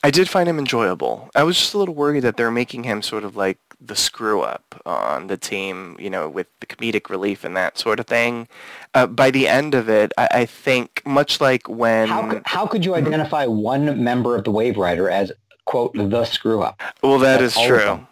I 0.04 0.12
did 0.12 0.30
find 0.30 0.50
him 0.50 0.60
enjoyable. 0.60 1.30
I 1.34 1.44
was 1.44 1.58
just 1.58 1.74
a 1.74 1.78
little 1.78 1.96
worried 1.96 2.24
that 2.24 2.36
they're 2.36 2.52
making 2.52 2.84
him 2.84 3.02
sort 3.02 3.24
of 3.24 3.38
like 3.38 3.58
the 3.80 3.96
screw 3.96 4.42
up 4.42 4.82
on 4.86 5.28
the 5.28 5.38
team, 5.38 5.96
you 6.00 6.10
know, 6.10 6.28
with 6.30 6.48
the 6.60 6.66
comedic 6.66 7.10
relief 7.10 7.44
and 7.44 7.56
that 7.56 7.78
sort 7.78 8.00
of 8.00 8.08
thing. 8.08 8.48
Uh, 8.94 9.08
by 9.08 9.32
the 9.32 9.48
end 9.48 9.74
of 9.74 9.90
it, 9.90 10.12
I, 10.18 10.28
I, 10.32 10.46
think 10.46 11.02
much 11.06 11.42
like 11.42 11.68
when 11.68 12.08
how 12.08 12.30
could, 12.30 12.42
how 12.46 12.68
could 12.68 12.86
you 12.86 12.96
identify 12.96 13.46
one 13.46 14.04
member 14.04 14.38
of 14.38 14.44
the 14.44 14.52
Waverider 14.52 15.12
as 15.12 15.32
quote 15.66 15.94
the 15.94 16.26
screw 16.26 16.62
up. 16.62 16.82
Well, 17.02 17.20
that 17.20 17.40
That's 17.40 17.58
is 17.58 17.64
true. 17.64 18.08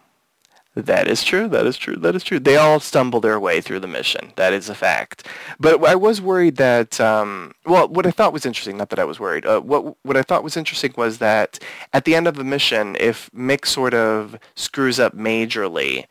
That 0.74 1.06
is 1.06 1.22
true. 1.22 1.48
That 1.48 1.66
is 1.66 1.76
true. 1.76 1.96
That 1.96 2.14
is 2.14 2.24
true. 2.24 2.40
They 2.40 2.56
all 2.56 2.80
stumble 2.80 3.20
their 3.20 3.38
way 3.38 3.60
through 3.60 3.80
the 3.80 3.88
mission. 3.88 4.32
That 4.36 4.54
is 4.54 4.70
a 4.70 4.74
fact. 4.74 5.26
But 5.60 5.84
I 5.84 5.94
was 5.94 6.22
worried 6.22 6.56
that, 6.56 6.98
um, 6.98 7.52
well, 7.66 7.88
what 7.88 8.06
I 8.06 8.10
thought 8.10 8.32
was 8.32 8.46
interesting, 8.46 8.78
not 8.78 8.88
that 8.88 8.98
I 8.98 9.04
was 9.04 9.20
worried, 9.20 9.44
uh, 9.44 9.60
what, 9.60 9.96
what 10.02 10.16
I 10.16 10.22
thought 10.22 10.42
was 10.42 10.56
interesting 10.56 10.94
was 10.96 11.18
that 11.18 11.58
at 11.92 12.06
the 12.06 12.14
end 12.14 12.26
of 12.26 12.36
the 12.36 12.44
mission, 12.44 12.96
if 12.98 13.30
Mick 13.32 13.66
sort 13.66 13.92
of 13.92 14.38
screws 14.54 14.98
up 14.98 15.14
majorly, 15.14 16.06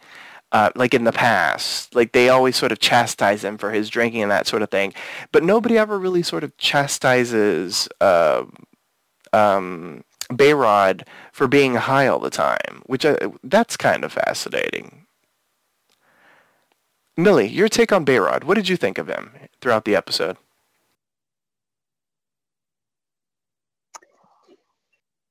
uh, 0.52 0.70
like 0.76 0.94
in 0.94 1.06
the 1.06 1.12
past, 1.12 1.96
like 1.96 2.12
they 2.12 2.30
always 2.30 2.56
sort 2.56 2.72
of 2.72 2.78
chastise 2.78 3.44
him 3.44 3.58
for 3.58 3.72
his 3.72 3.90
drinking 3.90 4.22
and 4.22 4.32
that 4.32 4.46
sort 4.46 4.62
of 4.62 4.70
thing, 4.70 4.94
but 5.32 5.44
nobody 5.44 5.76
ever 5.76 5.98
really 5.98 6.22
sort 6.22 6.44
of 6.44 6.56
chastises 6.58 7.88
uh, 8.00 8.44
um, 9.34 10.04
Behrad 10.32 11.08
for 11.32 11.48
being 11.48 11.76
high 11.76 12.08
all 12.08 12.20
the 12.20 12.30
time, 12.30 12.82
which 12.86 13.06
I, 13.06 13.18
that's 13.44 13.78
kind 13.78 14.04
of 14.04 14.14
fascinating. 14.14 15.06
Millie, 17.18 17.48
your 17.48 17.70
take 17.70 17.92
on 17.92 18.06
Behrad. 18.06 18.44
What 18.46 18.56
did 18.56 18.70
you 18.70 18.78
think 18.78 18.98
of 18.98 19.08
him 19.08 19.32
throughout 19.62 19.86
the 19.86 19.96
episode? 19.96 20.38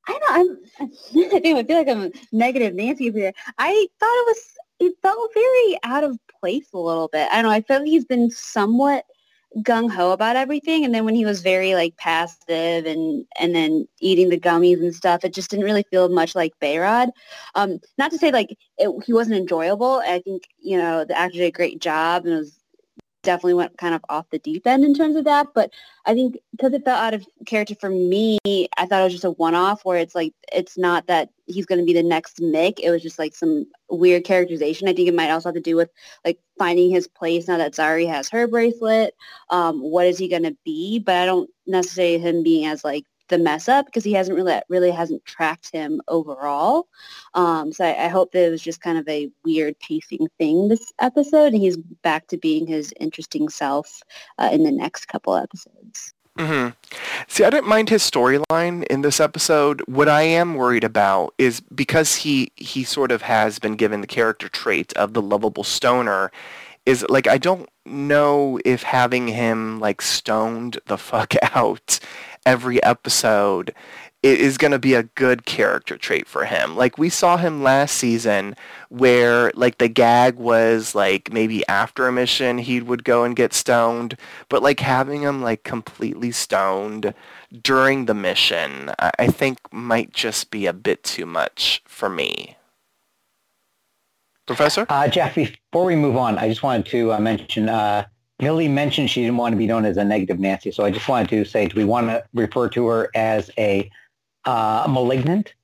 I 0.06 0.18
don't. 0.18 0.58
I'm, 0.80 0.88
I 1.56 1.64
feel 1.64 1.76
like 1.78 1.88
I'm 1.88 2.02
a 2.02 2.10
negative 2.32 2.74
Nancy 2.74 3.10
here. 3.10 3.32
I 3.58 3.86
thought 3.98 4.06
it 4.06 4.26
was 4.26 4.56
it 4.80 4.96
felt 5.02 5.30
very 5.34 5.78
out 5.84 6.04
of 6.04 6.18
place 6.40 6.68
a 6.72 6.78
little 6.78 7.08
bit. 7.08 7.28
I 7.30 7.36
don't 7.36 7.44
know. 7.44 7.50
I 7.50 7.60
felt 7.60 7.86
he's 7.86 8.04
been 8.04 8.30
somewhat 8.30 9.04
gung 9.58 9.90
ho 9.90 10.12
about 10.12 10.36
everything, 10.36 10.84
and 10.84 10.94
then 10.94 11.04
when 11.04 11.14
he 11.14 11.24
was 11.24 11.40
very 11.42 11.74
like 11.74 11.96
passive 11.96 12.86
and 12.86 13.24
and 13.38 13.54
then 13.54 13.88
eating 14.00 14.28
the 14.28 14.38
gummies 14.40 14.78
and 14.80 14.94
stuff, 14.94 15.24
it 15.24 15.34
just 15.34 15.50
didn't 15.50 15.64
really 15.64 15.84
feel 15.90 16.08
much 16.08 16.34
like 16.34 16.52
Behrad. 16.60 17.10
Um, 17.54 17.80
not 17.98 18.10
to 18.12 18.18
say 18.18 18.30
like 18.30 18.56
it, 18.78 18.90
he 19.04 19.12
wasn't 19.12 19.36
enjoyable. 19.36 20.02
I 20.06 20.20
think 20.20 20.44
you 20.60 20.78
know 20.78 21.04
the 21.04 21.18
actor 21.18 21.38
did 21.38 21.46
a 21.46 21.50
great 21.50 21.80
job 21.80 22.26
and 22.26 22.36
was 22.38 22.59
definitely 23.22 23.54
went 23.54 23.76
kind 23.78 23.94
of 23.94 24.04
off 24.08 24.30
the 24.30 24.38
deep 24.38 24.66
end 24.66 24.84
in 24.84 24.94
terms 24.94 25.16
of 25.16 25.24
that. 25.24 25.48
But 25.54 25.70
I 26.06 26.14
think 26.14 26.38
because 26.52 26.72
it 26.72 26.84
felt 26.84 27.00
out 27.00 27.14
of 27.14 27.26
character 27.46 27.74
for 27.74 27.90
me, 27.90 28.38
I 28.44 28.86
thought 28.86 29.00
it 29.00 29.04
was 29.04 29.12
just 29.12 29.24
a 29.24 29.32
one-off 29.32 29.84
where 29.84 29.98
it's 29.98 30.14
like 30.14 30.32
it's 30.52 30.78
not 30.78 31.06
that 31.06 31.30
he's 31.46 31.66
going 31.66 31.80
to 31.80 31.84
be 31.84 31.92
the 31.92 32.02
next 32.02 32.40
Mick. 32.40 32.78
It 32.80 32.90
was 32.90 33.02
just 33.02 33.18
like 33.18 33.34
some 33.34 33.66
weird 33.88 34.24
characterization. 34.24 34.88
I 34.88 34.92
think 34.92 35.08
it 35.08 35.14
might 35.14 35.30
also 35.30 35.48
have 35.48 35.54
to 35.54 35.60
do 35.60 35.76
with 35.76 35.90
like 36.24 36.38
finding 36.58 36.90
his 36.90 37.06
place 37.08 37.48
now 37.48 37.58
that 37.58 37.72
Zari 37.72 38.08
has 38.08 38.28
her 38.28 38.46
bracelet. 38.46 39.14
Um, 39.50 39.80
what 39.80 40.06
is 40.06 40.18
he 40.18 40.28
going 40.28 40.44
to 40.44 40.56
be? 40.64 40.98
But 40.98 41.16
I 41.16 41.26
don't 41.26 41.50
necessarily 41.66 42.18
him 42.18 42.42
being 42.42 42.66
as 42.66 42.84
like 42.84 43.04
the 43.30 43.38
mess 43.38 43.68
up 43.68 43.86
because 43.86 44.04
he 44.04 44.12
hasn't 44.12 44.36
really 44.36 44.60
really 44.68 44.90
hasn't 44.90 45.24
tracked 45.24 45.72
him 45.72 46.00
overall. 46.08 46.88
Um, 47.34 47.72
so 47.72 47.84
I, 47.84 48.04
I, 48.04 48.08
hope 48.08 48.32
that 48.32 48.46
it 48.46 48.50
was 48.50 48.62
just 48.62 48.82
kind 48.82 48.98
of 48.98 49.08
a 49.08 49.30
weird 49.44 49.78
pacing 49.80 50.28
thing 50.38 50.68
this 50.68 50.92
episode, 51.00 51.52
and 51.52 51.62
he's 51.62 51.76
back 51.76 52.26
to 52.28 52.36
being 52.36 52.66
his 52.66 52.92
interesting 53.00 53.48
self 53.48 54.02
uh, 54.38 54.50
in 54.52 54.64
the 54.64 54.72
next 54.72 55.06
couple 55.06 55.34
episodes. 55.34 56.12
Mm-hmm. 56.38 56.70
See, 57.28 57.44
I 57.44 57.50
didn't 57.50 57.68
mind 57.68 57.88
his 57.88 58.08
storyline 58.08 58.84
in 58.84 59.02
this 59.02 59.20
episode. 59.20 59.82
What 59.86 60.08
I 60.08 60.22
am 60.22 60.54
worried 60.54 60.84
about 60.84 61.34
is 61.38 61.60
because 61.60 62.16
he 62.16 62.52
he 62.56 62.84
sort 62.84 63.12
of 63.12 63.22
has 63.22 63.58
been 63.58 63.76
given 63.76 64.00
the 64.00 64.06
character 64.06 64.48
trait 64.48 64.92
of 64.94 65.12
the 65.12 65.22
lovable 65.22 65.64
stoner. 65.64 66.30
Is 66.86 67.04
like 67.08 67.26
I 67.26 67.38
don't 67.38 67.68
know 67.84 68.58
if 68.64 68.82
having 68.82 69.28
him 69.28 69.80
like 69.80 70.02
stoned 70.02 70.78
the 70.86 70.98
fuck 70.98 71.34
out 71.54 72.00
every 72.46 72.82
episode 72.82 73.74
it 74.22 74.38
is 74.38 74.58
going 74.58 74.72
to 74.72 74.78
be 74.78 74.92
a 74.94 75.04
good 75.04 75.46
character 75.46 75.96
trait 75.96 76.28
for 76.28 76.44
him. 76.44 76.76
Like 76.76 76.98
we 76.98 77.08
saw 77.08 77.38
him 77.38 77.62
last 77.62 77.96
season 77.96 78.54
where 78.90 79.50
like 79.54 79.78
the 79.78 79.88
gag 79.88 80.36
was 80.36 80.94
like 80.94 81.32
maybe 81.32 81.66
after 81.68 82.06
a 82.06 82.12
mission 82.12 82.58
he 82.58 82.82
would 82.82 83.04
go 83.04 83.24
and 83.24 83.34
get 83.34 83.54
stoned, 83.54 84.16
but 84.50 84.62
like 84.62 84.80
having 84.80 85.22
him 85.22 85.40
like 85.40 85.62
completely 85.62 86.32
stoned 86.32 87.14
during 87.62 88.04
the 88.04 88.14
mission 88.14 88.92
I 88.98 89.26
think 89.28 89.58
might 89.72 90.12
just 90.12 90.50
be 90.50 90.66
a 90.66 90.72
bit 90.72 91.02
too 91.02 91.26
much 91.26 91.82
for 91.86 92.10
me. 92.10 92.56
Professor? 94.50 94.84
Uh, 94.88 95.06
Jeff, 95.06 95.36
before 95.36 95.84
we 95.84 95.94
move 95.94 96.16
on, 96.16 96.36
I 96.36 96.48
just 96.48 96.64
wanted 96.64 96.84
to 96.86 97.12
uh, 97.12 97.20
mention 97.20 97.68
uh, 97.68 98.04
Millie 98.42 98.66
mentioned 98.66 99.08
she 99.08 99.20
didn't 99.20 99.36
want 99.36 99.52
to 99.52 99.56
be 99.56 99.68
known 99.68 99.84
as 99.84 99.96
a 99.96 100.02
negative 100.02 100.40
Nancy, 100.40 100.72
so 100.72 100.84
I 100.84 100.90
just 100.90 101.06
wanted 101.08 101.28
to 101.28 101.44
say, 101.44 101.66
do 101.66 101.76
we 101.76 101.84
want 101.84 102.08
to 102.08 102.24
refer 102.34 102.68
to 102.70 102.88
her 102.88 103.10
as 103.14 103.48
a 103.56 103.88
uh, 104.46 104.88
malignant 104.90 105.54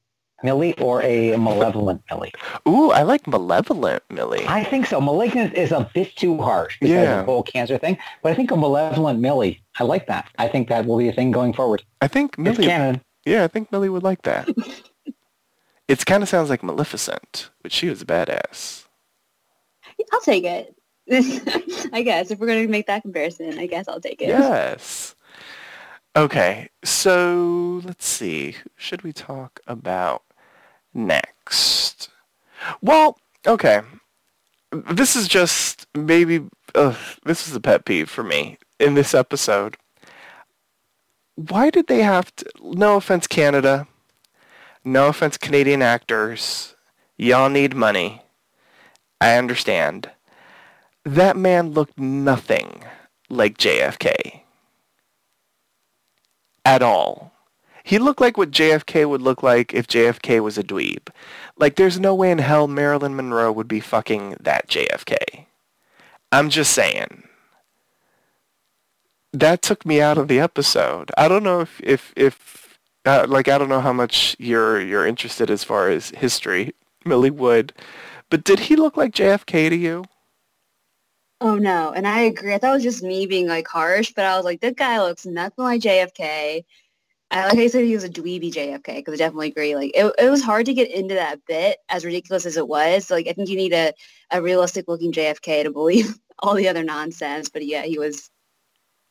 Millie 0.45 0.78
or 0.78 1.02
a 1.02 1.37
malevolent 1.37 2.00
Millie? 2.09 2.33
Ooh, 2.69 2.93
I 2.93 3.02
like 3.02 3.26
malevolent 3.26 4.05
Millie. 4.09 4.47
I 4.47 4.62
think 4.62 4.87
so. 4.87 5.00
Malignant 5.00 5.55
is 5.55 5.73
a 5.73 5.90
bit 5.93 6.14
too 6.14 6.40
harsh 6.40 6.78
because 6.78 6.95
yeah. 6.95 7.19
of 7.19 7.26
the 7.26 7.33
whole 7.33 7.43
cancer 7.43 7.78
thing, 7.78 7.99
but 8.23 8.31
I 8.31 8.37
think 8.37 8.52
a 8.52 8.57
malevolent 8.57 9.19
Millie, 9.19 9.64
I 9.81 9.83
like 9.83 10.07
that. 10.07 10.28
I 10.38 10.47
think 10.47 10.69
that 10.69 10.87
will 10.87 10.99
be 10.99 11.09
a 11.09 11.12
thing 11.12 11.33
going 11.33 11.55
forward. 11.55 11.83
I 12.02 12.07
think 12.07 12.38
Millie. 12.38 12.59
It's 12.59 12.66
canon. 12.66 13.00
Yeah, 13.25 13.43
I 13.43 13.49
think 13.49 13.73
Millie 13.73 13.88
would 13.88 14.05
like 14.05 14.23
that. 14.23 14.49
it 15.88 16.05
kind 16.07 16.23
of 16.23 16.28
sounds 16.28 16.50
like 16.50 16.62
Maleficent, 16.62 17.50
but 17.62 17.73
she 17.73 17.88
was 17.88 18.02
a 18.02 18.07
badass. 18.07 18.87
I'll 20.12 20.21
take 20.21 20.45
it. 20.45 20.75
I 21.93 22.02
guess 22.02 22.31
if 22.31 22.38
we're 22.38 22.49
going 22.49 22.66
to 22.66 22.71
make 22.71 22.87
that 22.87 23.02
comparison, 23.02 23.59
I 23.59 23.66
guess 23.66 23.87
I'll 23.88 24.00
take 24.00 24.21
it. 24.21 24.28
Yes. 24.28 25.14
Okay, 26.16 26.71
so 26.83 27.81
let's 27.85 28.07
see. 28.07 28.53
Who 28.53 28.70
should 28.77 29.03
we 29.03 29.12
talk 29.12 29.61
about 29.66 30.22
next? 30.94 32.09
Well, 32.81 33.18
okay. 33.46 33.83
This 34.72 35.14
is 35.14 35.29
just 35.29 35.87
maybe 35.94 36.44
uh, 36.75 36.94
this 37.25 37.46
is 37.46 37.55
a 37.55 37.61
pet 37.61 37.85
peeve 37.85 38.09
for 38.09 38.25
me 38.25 38.59
in 38.81 38.94
this 38.94 39.14
episode. 39.14 39.77
Why 41.37 41.70
did 41.70 41.87
they 41.87 42.03
have 42.03 42.35
to? 42.37 42.46
No 42.62 42.96
offense, 42.96 43.27
Canada. 43.27 43.87
No 44.87 45.09
offense, 45.09 45.37
Canadian 45.37 45.83
actors. 45.83 46.77
Y'all 47.18 47.49
need 47.49 47.75
money. 47.75 48.22
I 49.20 49.37
understand 49.37 50.12
that 51.05 51.37
man 51.37 51.72
looked 51.72 51.99
nothing 51.99 52.85
like 53.29 53.59
JFK. 53.59 54.42
At 56.64 56.83
all. 56.83 57.33
He 57.83 57.99
looked 57.99 58.20
like 58.20 58.37
what 58.37 58.53
JFK 58.53 59.09
would 59.09 59.22
look 59.22 59.42
like 59.42 59.75
if 59.75 59.88
JFK 59.88 60.40
was 60.40 60.57
a 60.57 60.62
dweeb. 60.62 61.09
Like, 61.57 61.75
there's 61.75 61.99
no 61.99 62.14
way 62.14 62.31
in 62.31 62.38
hell 62.38 62.68
Marilyn 62.68 63.16
Monroe 63.16 63.51
would 63.51 63.68
be 63.68 63.81
fucking 63.81 64.37
that 64.38 64.68
JFK. 64.68 65.46
I'm 66.31 66.49
just 66.49 66.72
saying. 66.72 67.25
That 69.33 69.62
took 69.62 69.85
me 69.85 70.01
out 70.01 70.16
of 70.16 70.29
the 70.29 70.38
episode. 70.38 71.11
I 71.18 71.27
don't 71.27 71.42
know 71.42 71.61
if, 71.61 71.81
if, 71.83 72.12
if 72.14 72.65
uh, 73.07 73.27
like, 73.29 73.49
I 73.49 73.59
don't 73.59 73.69
know 73.69 73.81
how 73.81 73.92
much 73.92 74.37
you're, 74.38 74.81
you're 74.81 75.07
interested 75.07 75.51
as 75.51 75.64
far 75.64 75.88
as 75.88 76.11
history, 76.11 76.75
Millie 77.05 77.31
Wood, 77.31 77.73
but 78.31 78.45
did 78.45 78.59
he 78.59 78.77
look 78.77 78.97
like 78.97 79.12
JFK 79.12 79.71
to 79.71 79.77
you? 79.77 80.05
Oh 81.40 81.57
no, 81.57 81.92
and 81.92 82.07
I 82.07 82.21
agree. 82.21 82.55
I 82.55 82.59
thought 82.59 82.71
it 82.71 82.75
was 82.75 82.83
just 82.83 83.03
me 83.03 83.27
being 83.27 83.47
like 83.47 83.69
harsh, 83.69 84.12
but 84.16 84.25
I 84.25 84.37
was 84.37 84.45
like, 84.45 84.61
this 84.61 84.73
guy 84.75 84.99
looks 85.01 85.27
nothing 85.27 85.64
like 85.64 85.83
JFK. 85.83 86.64
I 87.31 87.49
like 87.49 87.59
I 87.59 87.66
said 87.66 87.85
he 87.85 87.95
was 87.95 88.05
a 88.05 88.09
dweeby 88.09 88.53
JFK 88.53 88.97
because 88.97 89.14
I 89.14 89.16
definitely 89.19 89.49
agree. 89.49 89.75
Like 89.75 89.92
it, 89.95 90.12
it 90.19 90.31
was 90.31 90.42
hard 90.42 90.66
to 90.66 90.75
get 90.75 90.90
into 90.90 91.14
that 91.14 91.45
bit 91.47 91.79
as 91.90 92.05
ridiculous 92.05 92.47
as 92.47 92.57
it 92.57 92.69
was. 92.69 93.07
So, 93.07 93.14
like 93.16 93.29
I 93.29 93.33
think 93.33 93.49
you 93.51 93.57
need 93.57 93.75
a, 93.75 93.92
a 94.31 94.40
realistic 94.40 94.88
looking 94.88 95.12
JFK 95.12 95.64
to 95.64 95.71
believe 95.71 96.19
all 96.38 96.55
the 96.55 96.69
other 96.69 96.85
nonsense. 96.85 97.51
But 97.51 97.66
yeah, 97.66 97.83
he 97.83 97.99
was 97.99 98.31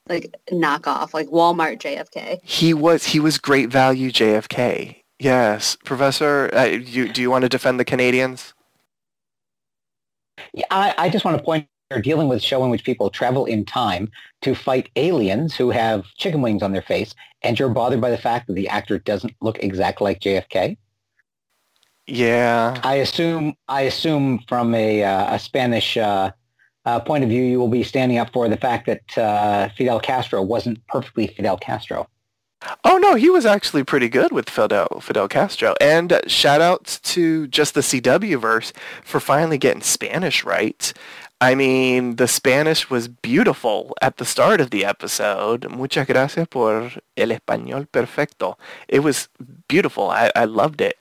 like 0.07 0.33
knockoff, 0.51 1.13
like 1.13 1.27
Walmart 1.27 1.79
JFK. 1.79 2.39
He 2.43 2.73
was 2.73 3.05
he 3.05 3.19
was 3.19 3.37
great 3.37 3.69
value 3.69 4.11
JFK. 4.11 5.01
Yes, 5.19 5.77
Professor. 5.83 6.49
Uh, 6.53 6.65
you, 6.65 7.11
do 7.11 7.21
you 7.21 7.31
want 7.31 7.43
to 7.43 7.49
defend 7.49 7.79
the 7.79 7.85
Canadians? 7.85 8.53
Yeah, 10.53 10.65
I, 10.69 10.93
I 10.97 11.09
just 11.09 11.23
want 11.23 11.37
to 11.37 11.43
point 11.43 11.67
you're 11.91 12.01
dealing 12.01 12.27
with 12.27 12.39
a 12.39 12.41
show 12.41 12.63
in 12.63 12.69
which 12.69 12.83
people 12.83 13.09
travel 13.09 13.45
in 13.45 13.63
time 13.63 14.11
to 14.41 14.55
fight 14.55 14.89
aliens 14.95 15.55
who 15.55 15.69
have 15.69 16.05
chicken 16.17 16.41
wings 16.41 16.63
on 16.63 16.73
their 16.73 16.81
face, 16.81 17.13
and 17.43 17.57
you're 17.57 17.69
bothered 17.69 18.01
by 18.01 18.09
the 18.09 18.17
fact 18.17 18.47
that 18.47 18.53
the 18.53 18.67
actor 18.67 18.99
doesn't 18.99 19.33
look 19.41 19.59
exactly 19.63 20.03
like 20.05 20.19
JFK. 20.19 20.77
Yeah. 22.07 22.79
I 22.83 22.95
assume. 22.95 23.55
I 23.67 23.81
assume 23.81 24.39
from 24.47 24.75
a, 24.75 25.03
uh, 25.03 25.35
a 25.35 25.39
Spanish 25.39 25.97
uh, 25.97 26.31
uh, 26.85 26.99
point 26.99 27.23
of 27.23 27.29
view, 27.29 27.43
you 27.43 27.59
will 27.59 27.67
be 27.67 27.83
standing 27.83 28.17
up 28.17 28.31
for 28.31 28.47
the 28.47 28.57
fact 28.57 28.85
that 28.85 29.17
uh, 29.17 29.69
Fidel 29.77 29.99
Castro 29.99 30.41
wasn't 30.41 30.85
perfectly 30.87 31.27
Fidel 31.27 31.57
Castro. 31.57 32.07
Oh 32.83 32.97
no, 32.97 33.15
he 33.15 33.29
was 33.29 33.45
actually 33.45 33.83
pretty 33.83 34.09
good 34.09 34.31
with 34.31 34.49
Fidel 34.49 34.99
Fidel 35.01 35.27
Castro. 35.27 35.75
And 35.79 36.13
uh, 36.13 36.21
shout 36.27 36.61
outs 36.61 36.99
to 37.01 37.47
just 37.47 37.73
the 37.73 37.81
CW 37.81 38.39
verse 38.39 38.73
for 39.03 39.19
finally 39.19 39.57
getting 39.57 39.81
Spanish 39.81 40.43
right. 40.43 40.93
I 41.41 41.53
mean, 41.53 42.15
the 42.15 42.27
Spanish 42.27 42.89
was 42.89 43.07
beautiful 43.09 43.93
at 44.01 44.17
the 44.17 44.25
start 44.25 44.61
of 44.61 44.69
the 44.71 44.85
episode. 44.85 45.69
Muchas 45.69 46.07
gracias 46.07 46.47
por 46.47 46.91
el 47.17 47.29
español 47.29 47.87
perfecto. 47.91 48.57
It 48.87 49.01
was 49.01 49.27
beautiful. 49.67 50.09
I, 50.09 50.31
I 50.35 50.45
loved 50.45 50.79
it. 50.79 50.97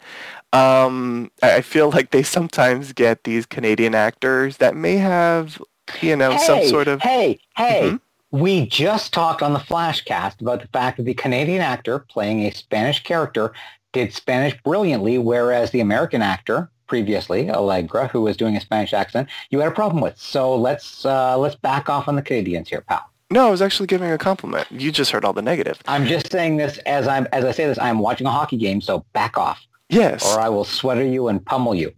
Um, 0.52 1.30
I 1.42 1.62
feel 1.62 1.90
like 1.90 2.10
they 2.10 2.22
sometimes 2.22 2.92
get 2.92 3.24
these 3.24 3.46
Canadian 3.46 3.94
actors 3.94 4.58
that 4.58 4.76
may 4.76 4.96
have, 4.96 5.60
you 6.00 6.16
know, 6.16 6.32
hey, 6.32 6.38
some 6.38 6.64
sort 6.64 6.88
of. 6.88 7.00
Hey, 7.00 7.38
hey, 7.56 7.82
mm-hmm. 7.84 8.38
we 8.38 8.66
just 8.66 9.12
talked 9.12 9.42
on 9.42 9.52
the 9.52 9.58
Flashcast 9.58 10.40
about 10.40 10.62
the 10.62 10.68
fact 10.68 10.96
that 10.96 11.04
the 11.04 11.14
Canadian 11.14 11.60
actor 11.60 11.98
playing 11.98 12.40
a 12.42 12.50
Spanish 12.50 13.02
character 13.02 13.52
did 13.92 14.12
Spanish 14.12 14.60
brilliantly, 14.62 15.18
whereas 15.18 15.70
the 15.70 15.80
American 15.80 16.22
actor 16.22 16.70
previously, 16.86 17.50
Allegra, 17.50 18.08
who 18.08 18.22
was 18.22 18.36
doing 18.36 18.56
a 18.56 18.60
Spanish 18.60 18.92
accent, 18.92 19.28
you 19.50 19.58
had 19.60 19.68
a 19.68 19.74
problem 19.74 20.02
with. 20.02 20.18
So 20.18 20.54
let's 20.54 21.04
uh, 21.04 21.38
let's 21.38 21.54
back 21.54 21.88
off 21.88 22.08
on 22.08 22.16
the 22.16 22.22
Canadians 22.22 22.68
here, 22.68 22.82
pal. 22.82 23.10
No, 23.30 23.48
I 23.48 23.50
was 23.50 23.62
actually 23.62 23.86
giving 23.86 24.10
a 24.10 24.18
compliment. 24.18 24.70
You 24.70 24.92
just 24.92 25.10
heard 25.10 25.24
all 25.24 25.32
the 25.32 25.42
negative. 25.42 25.80
I'm 25.86 26.06
just 26.06 26.30
saying 26.30 26.58
this 26.58 26.78
as 26.78 27.08
I'm 27.08 27.26
as 27.32 27.44
I 27.44 27.52
say 27.52 27.66
this. 27.66 27.78
I'm 27.78 27.98
watching 27.98 28.26
a 28.26 28.30
hockey 28.30 28.56
game, 28.56 28.80
so 28.80 29.04
back 29.12 29.38
off. 29.38 29.66
Yes. 29.88 30.24
Or 30.24 30.40
I 30.40 30.48
will 30.48 30.64
sweater 30.64 31.04
you 31.04 31.28
and 31.28 31.44
pummel 31.44 31.74
you. 31.74 31.92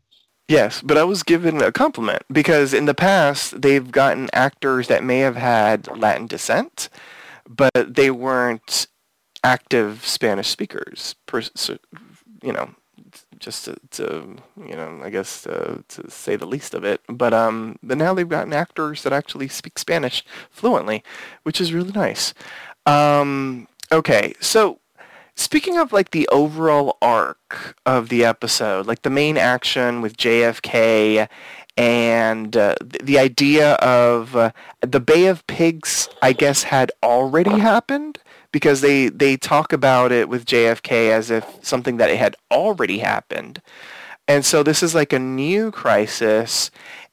Yes, 0.49 0.81
but 0.81 0.97
I 0.97 1.03
was 1.05 1.25
given 1.25 1.61
a 1.61 1.73
compliment 1.73 2.23
because 2.31 2.73
in 2.73 2.85
the 2.85 2.95
past 2.95 3.61
they've 3.63 3.91
gotten 3.91 4.31
actors 4.33 4.87
that 4.87 5.03
may 5.03 5.19
have 5.19 5.37
had 5.37 5.89
Latin 5.99 6.29
descent, 6.29 6.89
but 7.49 7.73
they 7.75 8.11
weren't 8.13 8.87
active 9.43 10.07
Spanish 10.07 10.49
speakers. 10.49 11.17
you 12.43 12.53
know, 12.53 12.71
just 13.41 13.65
to, 13.65 13.77
to 13.93 14.37
you 14.57 14.77
know, 14.77 15.01
I 15.03 15.11
guess 15.11 15.47
uh, 15.47 15.81
to 15.89 16.11
say 16.11 16.37
the 16.37 16.47
least 16.47 16.75
of 16.75 16.85
it. 16.85 17.01
But 17.09 17.35
um, 17.35 17.77
but 17.83 17.99
now 17.99 18.15
they've 18.15 18.29
gotten 18.29 18.53
actors 18.53 19.03
that 19.03 19.13
actually 19.13 19.49
speak 19.49 19.79
Spanish 19.79 20.25
fluently, 20.51 21.03
which 21.43 21.61
is 21.61 21.73
really 21.73 21.93
nice. 21.93 22.35
Um, 22.87 23.67
okay, 23.91 24.35
so 24.41 24.79
speaking 25.37 25.79
of 25.79 25.93
like 25.93 26.11
the 26.11 26.27
overall 26.29 26.97
arc 27.01 27.77
of 27.85 28.09
the 28.09 28.25
episode, 28.25 28.87
like 28.87 29.03
the 29.03 29.11
main 29.11 29.37
action 29.37 30.01
with 30.01 30.17
JFK 30.17 31.29
and 31.77 32.57
uh, 32.57 32.75
the 32.81 33.19
idea 33.19 33.75
of 33.75 34.35
uh, 34.35 34.51
the 34.81 35.01
Bay 35.01 35.27
of 35.27 35.47
Pigs, 35.47 36.09
I 36.23 36.33
guess, 36.33 36.65
had 36.65 36.91
already 37.03 37.59
happened 37.59 38.19
because 38.51 38.81
they 38.81 39.09
they 39.09 39.37
talk 39.37 39.73
about 39.73 40.11
it 40.11 40.29
with 40.29 40.47
JFK 40.47 41.11
as 41.11 41.31
if 41.31 41.45
something 41.61 41.99
that 41.99 42.11
it 42.11 42.19
had 42.19 42.37
already 42.51 42.99
happened. 42.99 43.61
And 44.29 44.45
so 44.45 44.63
this 44.63 44.83
is 44.83 44.95
like 44.95 45.13
a 45.13 45.19
new 45.19 45.71
crisis 45.71 46.71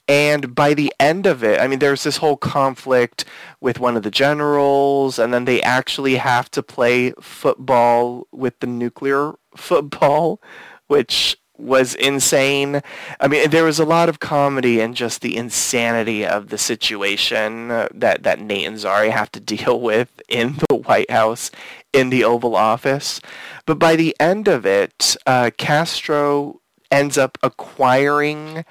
and 0.07 0.53
by 0.53 0.73
the 0.73 0.93
end 0.99 1.25
of 1.25 1.43
it, 1.43 1.61
I 1.61 1.67
mean, 1.67 1.79
there's 1.79 2.03
this 2.03 2.17
whole 2.17 2.35
conflict 2.37 3.25
with 3.61 3.79
one 3.79 3.95
of 3.95 4.03
the 4.03 4.11
generals, 4.11 5.17
and 5.17 5.33
then 5.33 5.45
they 5.45 5.61
actually 5.61 6.15
have 6.15 6.51
to 6.51 6.63
play 6.63 7.11
football 7.21 8.27
with 8.31 8.59
the 8.59 8.67
nuclear 8.67 9.33
football, 9.55 10.41
which 10.87 11.37
was 11.57 11.95
insane. 11.95 12.81
I 13.19 13.27
mean, 13.27 13.49
there 13.49 13.63
was 13.63 13.79
a 13.79 13.85
lot 13.85 14.09
of 14.09 14.19
comedy 14.19 14.81
and 14.81 14.95
just 14.95 15.21
the 15.21 15.37
insanity 15.37 16.25
of 16.25 16.49
the 16.49 16.57
situation 16.57 17.71
uh, 17.71 17.87
that, 17.93 18.23
that 18.23 18.41
Nate 18.41 18.67
and 18.67 18.77
Zari 18.77 19.11
have 19.11 19.31
to 19.33 19.39
deal 19.55 19.79
with 19.79 20.21
in 20.27 20.57
the 20.67 20.75
White 20.75 21.11
House, 21.11 21.51
in 21.93 22.09
the 22.09 22.23
Oval 22.23 22.55
Office. 22.55 23.21
But 23.65 23.79
by 23.79 23.95
the 23.95 24.15
end 24.19 24.47
of 24.49 24.65
it, 24.65 25.15
uh, 25.25 25.51
Castro 25.57 26.59
ends 26.91 27.17
up 27.17 27.37
acquiring 27.41 28.65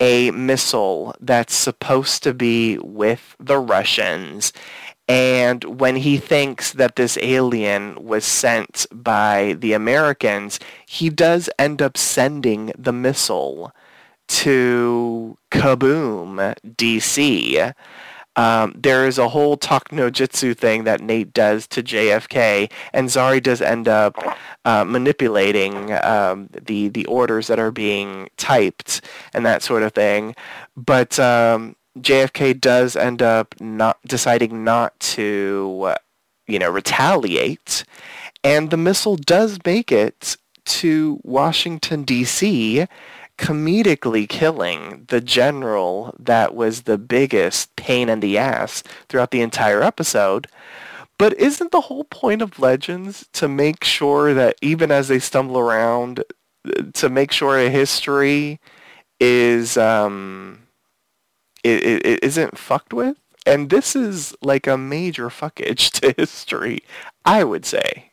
a 0.00 0.30
missile 0.32 1.14
that's 1.20 1.54
supposed 1.54 2.22
to 2.22 2.34
be 2.34 2.78
with 2.78 3.36
the 3.38 3.58
Russians. 3.58 4.52
And 5.06 5.80
when 5.80 5.96
he 5.96 6.16
thinks 6.16 6.72
that 6.72 6.96
this 6.96 7.18
alien 7.20 8.02
was 8.02 8.24
sent 8.24 8.86
by 8.90 9.56
the 9.58 9.74
Americans, 9.74 10.58
he 10.86 11.10
does 11.10 11.50
end 11.58 11.82
up 11.82 11.96
sending 11.96 12.72
the 12.78 12.92
missile 12.92 13.72
to 14.28 15.36
Kaboom, 15.50 16.54
DC. 16.64 17.74
Um, 18.36 18.74
there 18.76 19.06
is 19.06 19.18
a 19.18 19.28
whole 19.28 19.56
talk 19.56 19.92
no 19.92 20.10
jitsu 20.10 20.54
thing 20.54 20.84
that 20.84 21.00
Nate 21.00 21.32
does 21.32 21.66
to 21.68 21.82
JFK, 21.82 22.70
and 22.92 23.08
Zari 23.08 23.42
does 23.42 23.62
end 23.62 23.88
up 23.88 24.16
uh, 24.64 24.84
manipulating 24.84 25.92
um, 26.02 26.48
the 26.50 26.88
the 26.88 27.06
orders 27.06 27.46
that 27.46 27.58
are 27.58 27.70
being 27.70 28.28
typed 28.36 29.00
and 29.32 29.46
that 29.46 29.62
sort 29.62 29.82
of 29.82 29.92
thing. 29.92 30.34
But 30.76 31.18
um, 31.18 31.76
JFK 31.98 32.60
does 32.60 32.96
end 32.96 33.22
up 33.22 33.54
not 33.60 33.98
deciding 34.06 34.64
not 34.64 34.98
to, 35.00 35.82
uh, 35.86 35.94
you 36.48 36.58
know, 36.58 36.70
retaliate, 36.70 37.84
and 38.42 38.70
the 38.70 38.76
missile 38.76 39.16
does 39.16 39.58
make 39.64 39.92
it 39.92 40.36
to 40.64 41.20
Washington 41.22 42.02
D.C 42.04 42.86
comedically 43.38 44.28
killing 44.28 45.04
the 45.08 45.20
general 45.20 46.14
that 46.18 46.54
was 46.54 46.82
the 46.82 46.98
biggest 46.98 47.74
pain 47.76 48.08
in 48.08 48.20
the 48.20 48.38
ass 48.38 48.82
throughout 49.08 49.30
the 49.30 49.40
entire 49.40 49.82
episode. 49.82 50.46
But 51.18 51.38
isn't 51.38 51.70
the 51.70 51.82
whole 51.82 52.04
point 52.04 52.42
of 52.42 52.58
Legends 52.58 53.26
to 53.34 53.48
make 53.48 53.84
sure 53.84 54.34
that 54.34 54.56
even 54.62 54.90
as 54.90 55.08
they 55.08 55.18
stumble 55.18 55.58
around, 55.58 56.24
to 56.94 57.08
make 57.08 57.30
sure 57.30 57.58
a 57.58 57.70
history 57.70 58.60
is 59.20 59.76
um, 59.76 60.66
it, 61.62 61.82
it, 61.84 62.06
it 62.06 62.24
isn't 62.24 62.58
fucked 62.58 62.92
with? 62.92 63.16
And 63.46 63.70
this 63.70 63.94
is 63.94 64.34
like 64.42 64.66
a 64.66 64.78
major 64.78 65.28
fuckage 65.28 65.90
to 66.00 66.14
history, 66.16 66.82
I 67.24 67.44
would 67.44 67.64
say. 67.64 68.10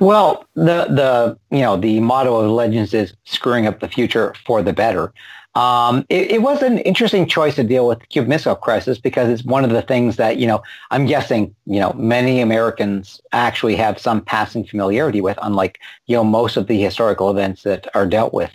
Well, 0.00 0.46
the 0.54 0.86
the 0.88 1.38
you 1.50 1.62
know 1.62 1.76
the 1.76 2.00
motto 2.00 2.36
of 2.36 2.50
Legends 2.50 2.94
is 2.94 3.14
screwing 3.24 3.66
up 3.66 3.80
the 3.80 3.88
future 3.88 4.34
for 4.46 4.62
the 4.62 4.72
better. 4.72 5.12
Um, 5.54 6.04
it, 6.08 6.30
it, 6.30 6.42
was 6.42 6.62
an 6.62 6.78
interesting 6.78 7.26
choice 7.26 7.56
to 7.56 7.64
deal 7.64 7.88
with 7.88 7.98
the 7.98 8.06
Cuban 8.06 8.28
Missile 8.28 8.54
Crisis 8.54 8.98
because 8.98 9.28
it's 9.28 9.42
one 9.42 9.64
of 9.64 9.70
the 9.70 9.82
things 9.82 10.14
that 10.16 10.38
you 10.38 10.46
know 10.46 10.62
I'm 10.92 11.06
guessing 11.06 11.54
you 11.66 11.80
know 11.80 11.92
many 11.94 12.40
Americans 12.40 13.20
actually 13.32 13.74
have 13.76 13.98
some 13.98 14.20
passing 14.20 14.64
familiarity 14.64 15.20
with, 15.20 15.38
unlike 15.42 15.80
you 16.06 16.14
know 16.14 16.22
most 16.22 16.56
of 16.56 16.68
the 16.68 16.80
historical 16.80 17.30
events 17.30 17.64
that 17.64 17.88
are 17.96 18.06
dealt 18.06 18.32
with 18.32 18.52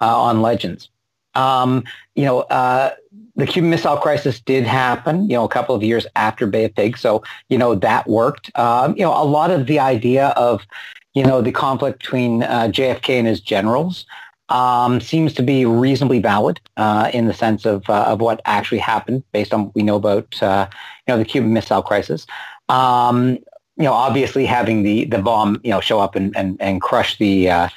uh, 0.00 0.20
on 0.20 0.42
Legends. 0.42 0.88
Um, 1.34 1.84
you 2.16 2.24
know, 2.24 2.40
uh, 2.40 2.94
the 3.36 3.46
Cuban 3.46 3.70
Missile 3.70 3.96
Crisis 3.96 4.40
did 4.40 4.64
happen, 4.64 5.28
you 5.28 5.36
know, 5.36 5.44
a 5.44 5.48
couple 5.48 5.74
of 5.74 5.82
years 5.82 6.06
after 6.16 6.46
Bay 6.46 6.64
of 6.64 6.74
Pigs. 6.74 7.00
So, 7.00 7.22
you 7.48 7.58
know, 7.58 7.74
that 7.74 8.08
worked. 8.08 8.50
Um, 8.58 8.96
you 8.96 9.02
know, 9.02 9.12
a 9.12 9.24
lot 9.24 9.50
of 9.50 9.66
the 9.66 9.78
idea 9.78 10.28
of, 10.28 10.66
you 11.14 11.24
know, 11.24 11.40
the 11.40 11.52
conflict 11.52 12.00
between 12.00 12.42
uh, 12.42 12.68
JFK 12.72 13.18
and 13.18 13.26
his 13.26 13.40
generals 13.40 14.06
um, 14.48 15.00
seems 15.00 15.32
to 15.34 15.42
be 15.42 15.64
reasonably 15.64 16.18
valid 16.18 16.60
uh, 16.76 17.10
in 17.14 17.26
the 17.26 17.34
sense 17.34 17.64
of, 17.64 17.88
uh, 17.88 18.04
of 18.04 18.20
what 18.20 18.40
actually 18.44 18.78
happened 18.78 19.22
based 19.32 19.54
on 19.54 19.66
what 19.66 19.74
we 19.74 19.82
know 19.82 19.96
about, 19.96 20.42
uh, 20.42 20.66
you 21.06 21.14
know, 21.14 21.18
the 21.18 21.24
Cuban 21.24 21.52
Missile 21.52 21.82
Crisis. 21.82 22.26
Um, 22.68 23.38
you 23.76 23.84
know, 23.84 23.92
obviously 23.92 24.44
having 24.44 24.82
the, 24.82 25.04
the 25.06 25.18
bomb, 25.18 25.60
you 25.62 25.70
know, 25.70 25.80
show 25.80 26.00
up 26.00 26.14
and, 26.14 26.36
and, 26.36 26.56
and 26.60 26.82
crush 26.82 27.16
the, 27.18 27.48
uh, 27.48 27.68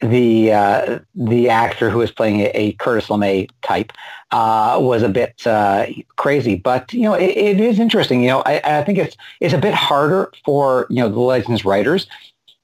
the 0.00 0.52
uh, 0.52 0.98
the 1.14 1.48
actor 1.48 1.90
who 1.90 1.98
was 1.98 2.10
playing 2.10 2.40
a, 2.40 2.50
a 2.54 2.72
Curtis 2.74 3.08
LeMay 3.08 3.48
type 3.62 3.92
uh, 4.30 4.78
was 4.80 5.02
a 5.02 5.08
bit 5.08 5.46
uh, 5.46 5.86
crazy, 6.16 6.56
but 6.56 6.92
you 6.92 7.02
know 7.02 7.14
it, 7.14 7.30
it 7.30 7.60
is 7.60 7.78
interesting. 7.78 8.22
You 8.22 8.28
know, 8.28 8.42
I, 8.44 8.60
I, 8.64 8.84
think 8.84 8.98
it's 8.98 9.16
it's 9.40 9.54
a 9.54 9.58
bit 9.58 9.74
harder 9.74 10.30
for 10.44 10.86
you 10.90 10.96
know 10.96 11.08
the 11.08 11.20
Legends 11.20 11.64
writers 11.64 12.06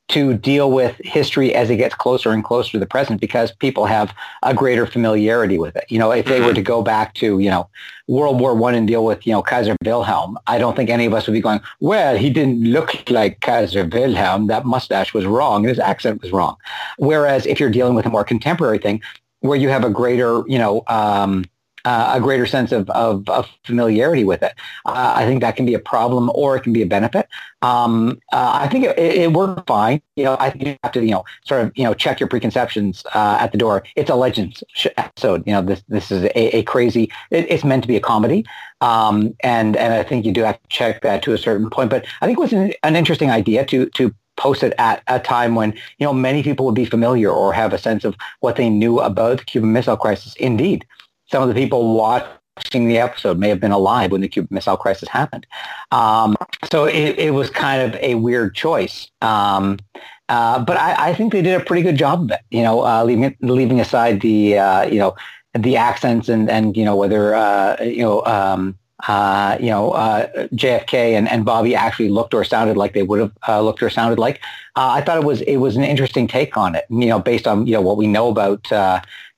to 0.09 0.35
deal 0.35 0.71
with 0.71 0.97
history 1.03 1.55
as 1.55 1.71
it 1.71 1.77
gets 1.77 1.95
closer 1.95 2.31
and 2.31 2.45
closer 2.45 2.73
to 2.73 2.79
the 2.79 2.87
present 2.87 3.21
because 3.21 3.53
people 3.53 3.87
have 3.87 4.15
a 4.43 4.53
greater 4.53 4.87
familiarity 4.87 5.57
with 5.57 5.75
it. 5.77 5.85
You 5.89 5.99
know, 5.99 6.11
if 6.11 6.27
they 6.27 6.43
were 6.43 6.53
to 6.53 6.61
go 6.61 6.83
back 6.83 7.15
to, 7.15 7.39
you 7.39 7.49
know, 7.49 7.69
World 8.07 8.39
War 8.39 8.55
One 8.55 8.75
and 8.75 8.87
deal 8.87 9.05
with, 9.05 9.27
you 9.27 9.33
know, 9.33 9.43
Kaiser 9.43 9.75
Wilhelm, 9.83 10.39
I 10.47 10.59
don't 10.59 10.77
think 10.77 10.91
any 10.91 11.07
of 11.07 11.15
us 11.15 11.27
would 11.27 11.33
be 11.33 11.41
going, 11.41 11.61
well, 11.81 12.17
he 12.17 12.29
didn't 12.29 12.63
look 12.65 13.09
like 13.11 13.41
Kaiser 13.41 13.87
Wilhelm. 13.87 14.47
That 14.49 14.67
mustache 14.67 15.15
was 15.15 15.25
wrong. 15.25 15.65
His 15.65 15.79
accent 15.79 16.21
was 16.21 16.33
wrong. 16.33 16.57
Whereas 16.99 17.47
if 17.47 17.59
you're 17.59 17.71
dealing 17.71 17.95
with 17.95 18.05
a 18.05 18.11
more 18.11 18.25
contemporary 18.25 18.79
thing 18.79 19.01
where 19.41 19.59
you 19.59 19.71
have 19.71 19.85
a 19.85 19.91
greater, 19.91 20.43
you 20.47 20.59
know, 20.59 20.83
um, 20.87 21.47
uh, 21.85 22.13
a 22.15 22.21
greater 22.21 22.47
sense 22.47 22.73
of, 22.73 22.89
of, 22.91 23.29
of 23.29 23.49
familiarity 23.65 24.25
with 24.25 24.43
it. 24.43 24.55
Uh, 24.87 25.13
I 25.17 25.27
think 25.27 25.41
that 25.43 25.57
can 25.57 25.67
be 25.67 25.75
a 25.75 25.79
problem 25.79 26.31
or 26.35 26.57
it 26.57 26.63
can 26.63 26.73
be 26.73 26.83
a 26.83 26.87
benefit. 26.87 27.29
Um, 27.63 28.21
uh, 28.33 28.53
I 28.55 28.69
think 28.69 28.85
it, 28.85 28.99
it, 28.99 29.33
worked 29.33 29.67
fine. 29.67 30.03
You 30.17 30.25
know, 30.25 30.37
I 30.39 30.51
think 30.51 30.67
you 30.67 30.77
have 30.83 30.93
to, 30.93 31.03
you 31.03 31.13
know, 31.13 31.25
sort 31.45 31.63
of, 31.63 31.73
you 31.75 31.85
know, 31.85 31.95
check 31.95 32.21
your 32.21 32.29
preconceptions 32.29 33.05
uh, 33.15 33.39
at 33.41 33.53
the 33.53 33.59
door. 33.59 33.85
It's 33.97 34.11
a 34.11 34.15
Legends 34.15 34.63
episode. 34.97 35.43
You 35.47 35.55
know, 35.55 35.63
this 35.63 35.83
this 35.89 36.11
is 36.11 36.25
a, 36.25 36.59
a 36.59 36.63
crazy. 36.65 37.11
It, 37.31 37.51
it's 37.51 37.65
meant 37.65 37.83
to 37.83 37.89
be 37.89 37.97
a 37.97 38.01
comedy, 38.01 38.45
um, 38.83 39.35
and 39.41 39.77
and 39.77 39.95
I 39.95 40.03
think 40.03 40.27
you 40.27 40.33
do 40.33 40.43
have 40.43 40.61
to 40.61 40.69
check 40.69 41.01
that 41.03 41.23
to 41.23 41.33
a 41.33 41.39
certain 41.39 41.71
point. 41.71 41.89
But 41.89 42.05
I 42.21 42.27
think 42.27 42.39
it 42.39 42.43
was 42.43 42.53
an, 42.53 42.75
an 42.83 42.97
interesting 42.97 43.31
idea 43.31 43.65
to 43.67 43.87
to 43.91 44.15
post 44.37 44.63
it 44.63 44.75
at 44.79 45.03
a 45.07 45.19
time 45.19 45.55
when 45.55 45.73
you 45.99 46.07
know 46.07 46.13
many 46.13 46.43
people 46.43 46.67
would 46.67 46.75
be 46.75 46.85
familiar 46.85 47.31
or 47.31 47.53
have 47.53 47.73
a 47.73 47.79
sense 47.79 48.05
of 48.05 48.15
what 48.41 48.57
they 48.57 48.69
knew 48.69 49.01
about 49.01 49.39
the 49.39 49.45
Cuban 49.45 49.73
Missile 49.73 49.97
Crisis. 49.97 50.35
Indeed, 50.37 50.87
some 51.35 51.43
of 51.43 51.49
the 51.49 51.61
people 51.61 51.97
watching 51.97 52.87
the 52.87 52.97
episode 52.97 53.41
may 53.41 53.49
have 53.49 53.59
been 53.59 53.73
alive 53.73 54.13
when 54.13 54.21
the 54.21 54.29
Cuban 54.29 54.47
Missile 54.53 54.77
Crisis 54.77 55.09
happened. 55.09 55.49
Um, 55.91 56.37
so 56.71 56.85
it, 56.85 57.19
it, 57.19 57.35
was 57.35 57.51
kind 57.51 57.83
of 57.83 58.01
a 58.01 58.15
weird 58.15 58.55
choice. 58.55 59.11
Um, 59.21 59.81
uh, 60.29 60.65
but 60.65 60.77
I, 60.77 61.09
I, 61.09 61.13
think 61.13 61.33
they 61.33 61.43
did 61.43 61.61
a 61.61 61.65
pretty 61.65 61.83
good 61.83 61.97
job 61.97 62.23
of 62.23 62.31
it. 62.31 62.39
You 62.53 62.63
know, 62.63 62.87
uh, 62.87 63.03
leaving 63.03 63.37
leaving 63.41 63.81
aside 63.81 64.21
the 64.21 64.59
uh, 64.59 64.85
you 64.85 65.01
know 65.01 65.17
the 65.55 65.77
accents 65.77 66.29
and 66.29 66.49
and 66.49 66.77
you 66.77 66.85
know 66.85 66.95
whether 66.95 67.35
uh, 67.35 67.83
you 67.83 68.03
know. 68.03 68.25
Um, 68.25 68.79
uh, 69.09 69.59
you 69.61 69.69
know, 69.69 69.91
uh, 69.91 70.27
JFK 70.55 70.95
and, 70.95 71.29
and 71.29 71.45
Bobby 71.45 71.75
actually 71.75 72.09
looked 72.09 72.33
or 72.33 72.43
sounded 72.43 72.79
like 72.79 72.95
they 72.95 73.03
would 73.03 73.31
have 73.43 73.63
looked 73.63 73.83
or 73.83 73.91
sounded 73.91 74.19
like. 74.19 74.41
I 74.77 75.03
thought 75.03 75.19
it 75.19 75.25
was 75.25 75.43
it 75.43 75.57
was 75.57 75.77
an 75.77 75.85
interesting 75.85 76.27
take 76.27 76.57
on 76.57 76.75
it. 76.75 76.87
You 76.89 77.09
know, 77.09 77.19
based 77.19 77.47
on 77.47 77.67
you 77.67 77.75
know 77.75 77.83
what 77.83 77.99
we 77.99 78.07
know 78.07 78.29
about 78.29 78.73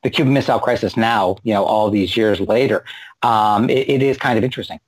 the 0.06 0.10
Cuban 0.10 0.32
Missile 0.32 0.60
Crisis 0.60 0.96
now, 0.96 1.36
you 1.42 1.52
know, 1.52 1.64
all 1.64 1.90
these 1.90 2.16
years 2.16 2.38
later, 2.38 2.84
um, 3.22 3.68
it, 3.68 3.88
it 3.88 4.02
is 4.02 4.16
kind 4.16 4.38
of 4.38 4.44
interesting. 4.44 4.78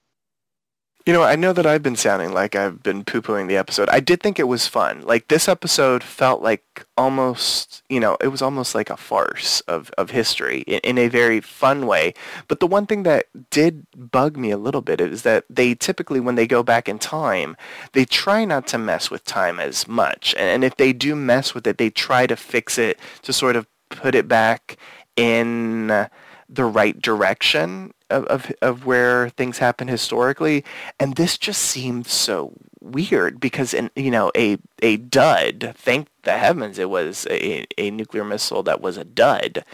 You 1.06 1.12
know, 1.12 1.24
I 1.24 1.34
know 1.34 1.52
that 1.54 1.66
I've 1.66 1.82
been 1.82 1.96
sounding 1.96 2.32
like 2.32 2.54
I've 2.54 2.84
been 2.84 3.02
poo-pooing 3.02 3.48
the 3.48 3.56
episode. 3.56 3.88
I 3.88 3.98
did 3.98 4.20
think 4.20 4.38
it 4.38 4.46
was 4.46 4.68
fun. 4.68 5.00
Like 5.00 5.26
this 5.26 5.48
episode 5.48 6.04
felt 6.04 6.40
like 6.40 6.86
almost, 6.96 7.82
you 7.88 7.98
know, 7.98 8.16
it 8.20 8.28
was 8.28 8.42
almost 8.42 8.76
like 8.76 8.90
a 8.90 8.96
farce 8.96 9.60
of, 9.62 9.90
of 9.98 10.10
history 10.10 10.60
in, 10.68 10.78
in 10.84 10.98
a 10.98 11.08
very 11.08 11.40
fun 11.40 11.88
way. 11.88 12.14
But 12.46 12.60
the 12.60 12.68
one 12.68 12.86
thing 12.86 13.02
that 13.02 13.26
did 13.50 13.88
bug 13.96 14.36
me 14.36 14.52
a 14.52 14.56
little 14.56 14.82
bit 14.82 15.00
is 15.00 15.22
that 15.22 15.46
they 15.50 15.74
typically, 15.74 16.20
when 16.20 16.36
they 16.36 16.46
go 16.46 16.62
back 16.62 16.88
in 16.88 17.00
time, 17.00 17.56
they 17.92 18.04
try 18.04 18.44
not 18.44 18.68
to 18.68 18.78
mess 18.78 19.10
with 19.10 19.24
time 19.24 19.58
as 19.58 19.88
much. 19.88 20.32
And, 20.38 20.48
and 20.48 20.62
if 20.62 20.76
they 20.76 20.92
do 20.92 21.16
mess 21.16 21.54
with 21.54 21.66
it, 21.66 21.78
they 21.78 21.90
try 21.90 22.28
to 22.28 22.36
fix 22.36 22.78
it 22.78 23.00
to 23.22 23.32
sort 23.32 23.56
of 23.56 23.66
put 23.90 24.14
it 24.14 24.28
back 24.28 24.76
in 25.18 26.08
the 26.48 26.64
right 26.64 27.00
direction 27.02 27.92
of, 28.08 28.24
of, 28.26 28.52
of 28.62 28.86
where 28.86 29.28
things 29.30 29.58
happen 29.58 29.88
historically. 29.88 30.64
And 30.98 31.16
this 31.16 31.36
just 31.36 31.60
seemed 31.62 32.06
so 32.06 32.54
weird 32.80 33.40
because 33.40 33.74
in 33.74 33.90
you 33.96 34.10
know 34.10 34.30
a 34.36 34.56
a 34.82 34.96
dud 34.96 35.74
thank 35.76 36.06
the 36.22 36.38
heavens 36.38 36.78
it 36.78 36.88
was 36.88 37.26
a, 37.28 37.66
a 37.76 37.90
nuclear 37.90 38.22
missile 38.24 38.62
that 38.62 38.80
was 38.80 38.96
a 38.96 39.04
dud 39.04 39.64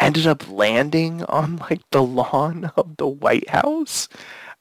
ended 0.00 0.26
up 0.26 0.50
landing 0.50 1.22
on 1.24 1.56
like 1.56 1.82
the 1.90 2.02
lawn 2.02 2.72
of 2.76 2.96
the 2.96 3.06
white 3.06 3.48
house 3.50 4.08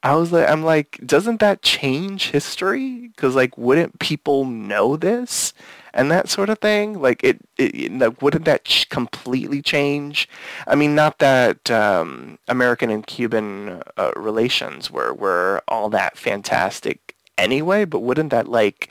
i 0.03 0.15
was 0.15 0.31
like 0.31 0.47
i'm 0.49 0.63
like 0.63 0.99
doesn't 1.05 1.39
that 1.39 1.61
change 1.61 2.29
history 2.31 3.07
because 3.07 3.35
like 3.35 3.57
wouldn't 3.57 3.99
people 3.99 4.45
know 4.45 4.95
this 4.97 5.53
and 5.93 6.09
that 6.11 6.29
sort 6.29 6.49
of 6.49 6.59
thing. 6.59 6.99
Like 7.01 7.23
it, 7.23 7.39
it 7.57 7.91
like 7.93 8.21
wouldn't 8.21 8.45
that 8.45 8.65
ch- 8.65 8.89
completely 8.89 9.61
change? 9.61 10.27
I 10.67 10.75
mean, 10.75 10.95
not 10.95 11.19
that 11.19 11.69
um, 11.69 12.39
American 12.47 12.89
and 12.89 13.05
Cuban 13.05 13.81
uh, 13.97 14.11
relations 14.15 14.89
were 14.89 15.13
were 15.13 15.61
all 15.67 15.89
that 15.89 16.17
fantastic 16.17 17.15
anyway, 17.37 17.85
but 17.85 17.99
wouldn't 17.99 18.31
that 18.31 18.47
like 18.47 18.89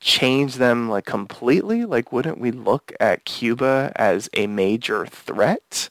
change 0.00 0.56
them 0.56 0.88
like 0.88 1.04
completely? 1.04 1.84
Like, 1.84 2.12
wouldn't 2.12 2.38
we 2.38 2.50
look 2.50 2.92
at 3.00 3.24
Cuba 3.24 3.92
as 3.96 4.28
a 4.34 4.46
major 4.46 5.06
threat? 5.06 5.90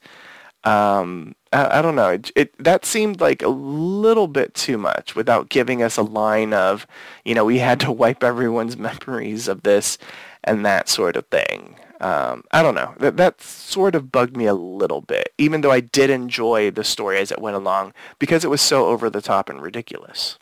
Um, 0.64 1.36
I, 1.52 1.80
I, 1.80 1.82
don't 1.82 1.96
know. 1.96 2.10
It, 2.10 2.32
it, 2.36 2.64
that 2.64 2.86
seemed 2.86 3.20
like 3.20 3.42
a 3.42 3.50
little 3.50 4.28
bit 4.28 4.54
too 4.54 4.78
much 4.78 5.16
without 5.16 5.50
giving 5.50 5.84
us 5.84 5.98
a 5.98 6.04
line 6.04 6.54
of, 6.54 6.88
you 7.26 7.36
know, 7.36 7.44
we 7.44 7.60
had 7.60 7.80
to 7.82 7.92
wipe 7.92 8.24
everyone's 8.24 8.78
memories 8.90 9.48
of 9.48 9.64
this 9.64 9.98
and 10.44 10.66
that 10.66 10.88
sort 10.88 11.16
of 11.16 11.28
thing. 11.28 11.76
Um, 12.00 12.44
I 12.52 12.62
don't 12.62 12.76
know. 12.76 12.96
That 12.98 13.16
that 13.16 13.42
sort 13.42 13.96
of 13.96 14.12
bugged 14.12 14.36
me 14.36 14.46
a 14.46 14.54
little 14.54 15.00
bit, 15.00 15.34
even 15.38 15.62
though 15.62 15.72
I 15.72 15.80
did 15.80 16.10
enjoy 16.10 16.70
the 16.70 16.84
story 16.84 17.20
as 17.20 17.32
it 17.32 17.42
went 17.42 17.56
along 17.56 17.94
because 18.20 18.44
it 18.44 18.50
was 18.50 18.62
so 18.62 18.88
over 18.88 19.10
the 19.10 19.22
top 19.22 19.50
and 19.50 19.62
ridiculous. 19.62 20.38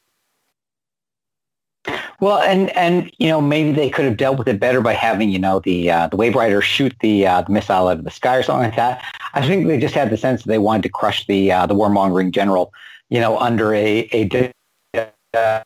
Well, 2.20 2.38
and 2.40 2.70
and 2.78 3.12
you 3.18 3.30
know 3.30 3.42
maybe 3.42 3.72
they 3.72 3.90
could 3.90 4.06
have 4.06 4.18
dealt 4.18 4.38
with 4.38 4.48
it 4.48 4.60
better 4.60 4.82
by 4.82 4.94
having 4.94 5.30
you 5.30 5.40
know 5.40 5.60
the 5.60 5.90
uh, 5.90 6.08
the 6.08 6.16
wave 6.18 6.36
rider 6.36 6.62
shoot 6.62 6.94
the 7.02 7.26
uh, 7.26 7.42
the 7.42 7.52
missile 7.52 7.88
out 7.88 7.98
of 7.98 8.04
the 8.04 8.12
sky 8.12 8.38
or 8.38 8.44
something 8.44 8.66
like 8.66 8.76
that. 8.76 9.04
I 9.34 9.46
think 9.46 9.68
they 9.68 9.80
just 9.80 9.96
had 9.96 10.10
the 10.12 10.18
sense 10.18 10.44
that 10.44 10.50
they 10.50 10.60
wanted 10.60 10.84
to 10.84 10.90
crush 10.90 11.26
the 11.26 11.52
uh, 11.52 11.66
the 11.66 11.76
warmongering 11.76 12.32
general, 12.32 12.72
you 13.10 13.20
know, 13.20 13.38
under 13.40 13.74
a 13.74 14.08
a 14.14 14.52
uh, 14.94 15.64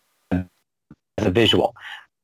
as 1.17 1.25
a 1.25 1.32
visual. 1.32 1.75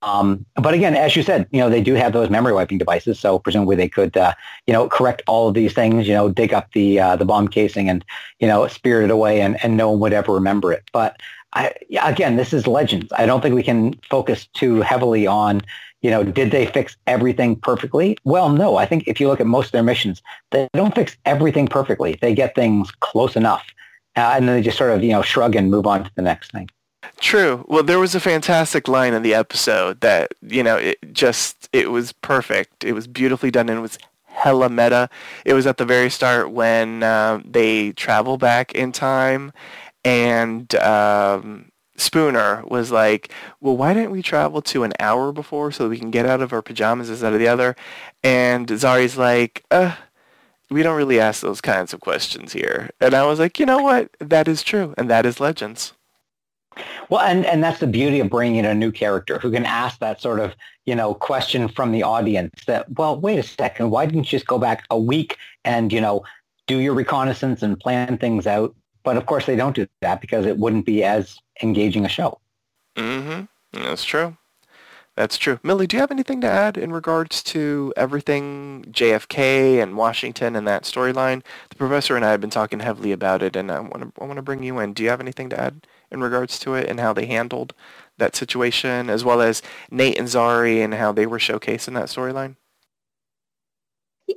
Um, 0.04 0.46
but 0.56 0.74
again, 0.74 0.96
as 0.96 1.16
you 1.16 1.22
said, 1.22 1.48
you 1.52 1.60
know, 1.60 1.70
they 1.70 1.82
do 1.82 1.94
have 1.94 2.14
those 2.14 2.30
memory 2.30 2.54
wiping 2.54 2.80
devices, 2.80 3.20
so 3.20 3.38
presumably 3.38 3.76
they 3.76 3.88
could, 3.88 4.18
uh, 4.18 4.34
you 4.66 4.74
know, 4.74 4.90
correct 4.90 5.22
all 5.28 5.48
of 5.48 5.54
these 5.54 5.74
things, 5.74 6.08
you 6.08 6.14
know, 6.14 6.30
dig 6.30 6.54
up 6.54 6.72
the 6.74 7.00
uh, 7.00 7.16
the 7.16 7.26
bomb 7.26 7.48
casing 7.48 7.88
and, 7.88 8.04
you 8.40 8.48
know, 8.48 8.66
spirit 8.68 9.06
it 9.06 9.12
away, 9.12 9.42
and, 9.42 9.58
and 9.64 9.78
no 9.78 9.92
one 9.92 10.00
would 10.00 10.14
ever 10.14 10.34
remember 10.34 10.74
it. 10.74 10.84
But 10.92 11.18
I, 11.54 11.74
again, 12.02 12.38
this 12.38 12.54
is 12.54 12.68
legends. 12.68 13.12
I 13.16 13.26
don't 13.26 13.42
think 13.42 13.56
we 13.56 13.64
can 13.64 13.94
focus 14.10 14.48
too 14.54 14.82
heavily 14.82 15.28
on, 15.28 15.62
you 16.02 16.10
know, 16.10 16.24
did 16.24 16.52
they 16.52 16.66
fix 16.66 16.96
everything 17.08 17.56
perfectly? 17.56 18.18
Well, 18.24 18.50
no. 18.50 18.78
I 18.78 18.86
think 18.86 19.08
if 19.08 19.20
you 19.20 19.28
look 19.28 19.40
at 19.40 19.48
most 19.48 19.68
of 19.68 19.72
their 19.74 19.84
missions, 19.84 20.22
they 20.52 20.68
don't 20.74 20.96
fix 20.96 21.18
everything 21.26 21.68
perfectly. 21.68 22.18
They 22.22 22.34
get 22.34 22.56
things 22.56 22.90
close 23.02 23.36
enough, 23.36 23.66
uh, 24.16 24.34
and 24.36 24.48
then 24.48 24.56
they 24.56 24.62
just 24.62 24.78
sort 24.78 24.92
of, 24.92 25.04
you 25.04 25.12
know, 25.12 25.22
shrug 25.22 25.56
and 25.56 25.70
move 25.70 25.86
on 25.86 26.06
to 26.06 26.12
the 26.16 26.22
next 26.22 26.52
thing. 26.52 26.70
True. 27.20 27.66
Well, 27.68 27.84
there 27.84 28.00
was 28.00 28.16
a 28.16 28.20
fantastic 28.20 28.88
line 28.88 29.14
in 29.14 29.22
the 29.22 29.34
episode 29.34 30.02
that, 30.02 30.34
you 30.42 30.64
know, 30.64 30.78
it 30.78 30.98
just, 31.14 31.70
it 31.74 31.92
was 31.92 32.14
perfect. 32.14 32.84
It 32.84 32.94
was 32.94 33.08
beautifully 33.08 33.52
done 33.52 33.70
and 33.70 33.78
it 33.78 33.82
was 33.82 34.00
hella 34.26 34.70
meta. 34.70 35.10
It 35.46 35.54
was 35.54 35.68
at 35.68 35.78
the 35.78 35.86
very 35.86 36.10
start 36.10 36.52
when 36.52 37.04
uh, 37.04 37.42
they 37.46 37.92
travel 37.92 38.38
back 38.38 38.74
in 38.74 38.92
time 38.92 39.52
and 40.04 40.74
um, 40.76 41.72
Spooner 41.98 42.64
was 42.68 42.92
like, 42.92 43.32
well, 43.60 43.78
why 43.78 43.94
didn't 43.94 44.12
we 44.12 44.22
travel 44.22 44.62
to 44.64 44.84
an 44.84 44.94
hour 45.00 45.32
before 45.32 45.72
so 45.72 45.90
we 45.90 46.00
can 46.00 46.12
get 46.12 46.26
out 46.26 46.42
of 46.42 46.52
our 46.54 46.62
pajamas 46.62 47.10
instead 47.10 47.34
of 47.34 47.40
the 47.40 47.48
other? 47.48 47.76
And 48.24 48.68
Zari's 48.68 49.18
like, 49.18 49.64
uh, 49.72 49.96
we 50.70 50.84
don't 50.84 50.98
really 50.98 51.20
ask 51.20 51.42
those 51.42 51.62
kinds 51.62 51.94
of 51.94 52.00
questions 52.00 52.54
here. 52.54 52.90
And 53.00 53.14
I 53.14 53.26
was 53.26 53.40
like, 53.40 53.60
you 53.60 53.66
know 53.66 53.84
what? 53.84 54.10
That 54.20 54.48
is 54.48 54.64
true. 54.64 54.94
And 54.98 55.10
that 55.10 55.26
is 55.26 55.40
Legends. 55.40 55.94
Well, 57.10 57.20
and, 57.20 57.46
and 57.46 57.62
that's 57.62 57.82
the 57.82 57.88
beauty 57.88 58.22
of 58.22 58.30
bringing 58.30 58.56
in 58.60 58.66
a 58.66 58.74
new 58.74 58.92
character 58.92 59.38
who 59.38 59.52
can 59.52 59.66
ask 59.66 60.00
that 60.00 60.22
sort 60.22 60.40
of, 60.40 60.56
you 60.86 60.96
know, 60.96 61.14
question 61.14 61.68
from 61.68 61.92
the 61.92 62.04
audience 62.04 62.64
that, 62.66 62.90
well, 62.98 63.20
wait 63.20 63.38
a 63.38 63.44
second, 63.44 63.90
why 63.90 64.06
didn't 64.06 64.32
you 64.32 64.40
just 64.40 64.48
go 64.48 64.58
back 64.58 64.86
a 64.90 64.98
week 64.98 65.38
and, 65.66 65.92
you 65.92 66.00
know, 66.00 66.24
do 66.68 66.78
your 66.78 66.94
reconnaissance 66.94 67.62
and 67.62 67.78
plan 67.78 68.18
things 68.18 68.48
out? 68.48 68.74
But 69.04 69.18
of 69.18 69.26
course 69.26 69.46
they 69.46 69.56
don't 69.56 69.76
do 69.76 69.88
that 70.02 70.22
because 70.22 70.46
it 70.46 70.58
wouldn't 70.58 70.86
be 70.86 71.04
as 71.04 71.38
engaging 71.62 72.06
a 72.06 72.10
show. 72.10 72.40
Mm-hmm. 72.96 73.46
That's 73.84 74.04
true. 74.04 74.38
That's 75.16 75.38
true. 75.38 75.60
Millie, 75.62 75.88
do 75.88 75.98
you 75.98 76.02
have 76.02 76.12
anything 76.12 76.40
to 76.42 76.48
add 76.48 76.78
in 76.78 76.94
regards 76.94 77.44
to 77.44 77.94
everything 77.98 78.86
JFK 78.92 79.82
and 79.84 79.98
Washington 79.98 80.56
and 80.56 80.66
that 80.68 80.84
storyline? 80.84 81.44
The 81.70 81.76
professor 81.76 82.16
and 82.16 82.24
I 82.24 82.32
have 82.32 82.40
been 82.40 82.50
talking 82.50 82.80
heavily 82.80 83.12
about 83.12 83.44
it, 83.44 83.58
and 83.58 83.70
I 83.70 83.82
want 83.82 84.16
to 84.16 84.22
I 84.22 84.26
want 84.26 84.38
to 84.38 84.42
bring 84.42 84.64
you 84.64 84.80
in. 84.80 84.94
Do 84.94 85.04
you 85.04 85.10
have 85.10 85.20
anything 85.20 85.50
to 85.50 85.60
add 85.60 85.86
in 86.10 86.22
regards 86.22 86.58
to 86.60 86.76
it 86.76 86.90
and 86.90 87.00
how 87.00 87.12
they 87.12 87.26
handled 87.26 87.74
that 88.18 88.38
situation, 88.38 89.10
as 89.10 89.26
well 89.26 89.42
as 89.42 89.62
Nate 89.90 90.18
and 90.18 90.30
Zari 90.30 90.84
and 90.84 90.94
how 90.94 91.12
they 91.12 91.26
were 91.26 91.40
showcased 91.40 91.90
in 91.90 91.94
that 91.96 92.08
storyline? 92.08 92.56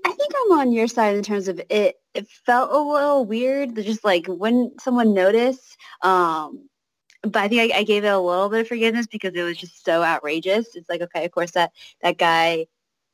I 0.05 0.13
think 0.13 0.33
I'm 0.35 0.59
on 0.59 0.73
your 0.73 0.89
side 0.89 1.17
in 1.17 1.23
terms 1.23 1.49
of 1.49 1.61
it. 1.71 1.97
It 2.15 2.29
felt 2.29 2.71
a 2.71 2.79
little 2.79 3.25
weird, 3.25 3.75
just 3.75 4.05
like 4.05 4.27
when 4.27 4.73
someone 4.79 5.15
noticed. 5.15 5.77
Um, 6.03 6.69
but 7.23 7.43
I 7.43 7.49
think 7.49 7.73
I, 7.73 7.79
I, 7.79 7.83
gave 7.85 8.05
it 8.05 8.09
a 8.09 8.19
little 8.19 8.49
bit 8.49 8.61
of 8.61 8.69
forgiveness 8.69 9.07
because 9.07 9.35
it 9.35 9.43
was 9.43 9.57
just 9.57 9.85
so 9.85 10.03
outrageous. 10.03 10.77
It's 10.77 10.89
like, 10.89 11.01
okay, 11.01 11.25
of 11.25 11.33
course 11.33 11.53
that 11.53 11.73
that 12.03 12.19
guy, 12.19 12.67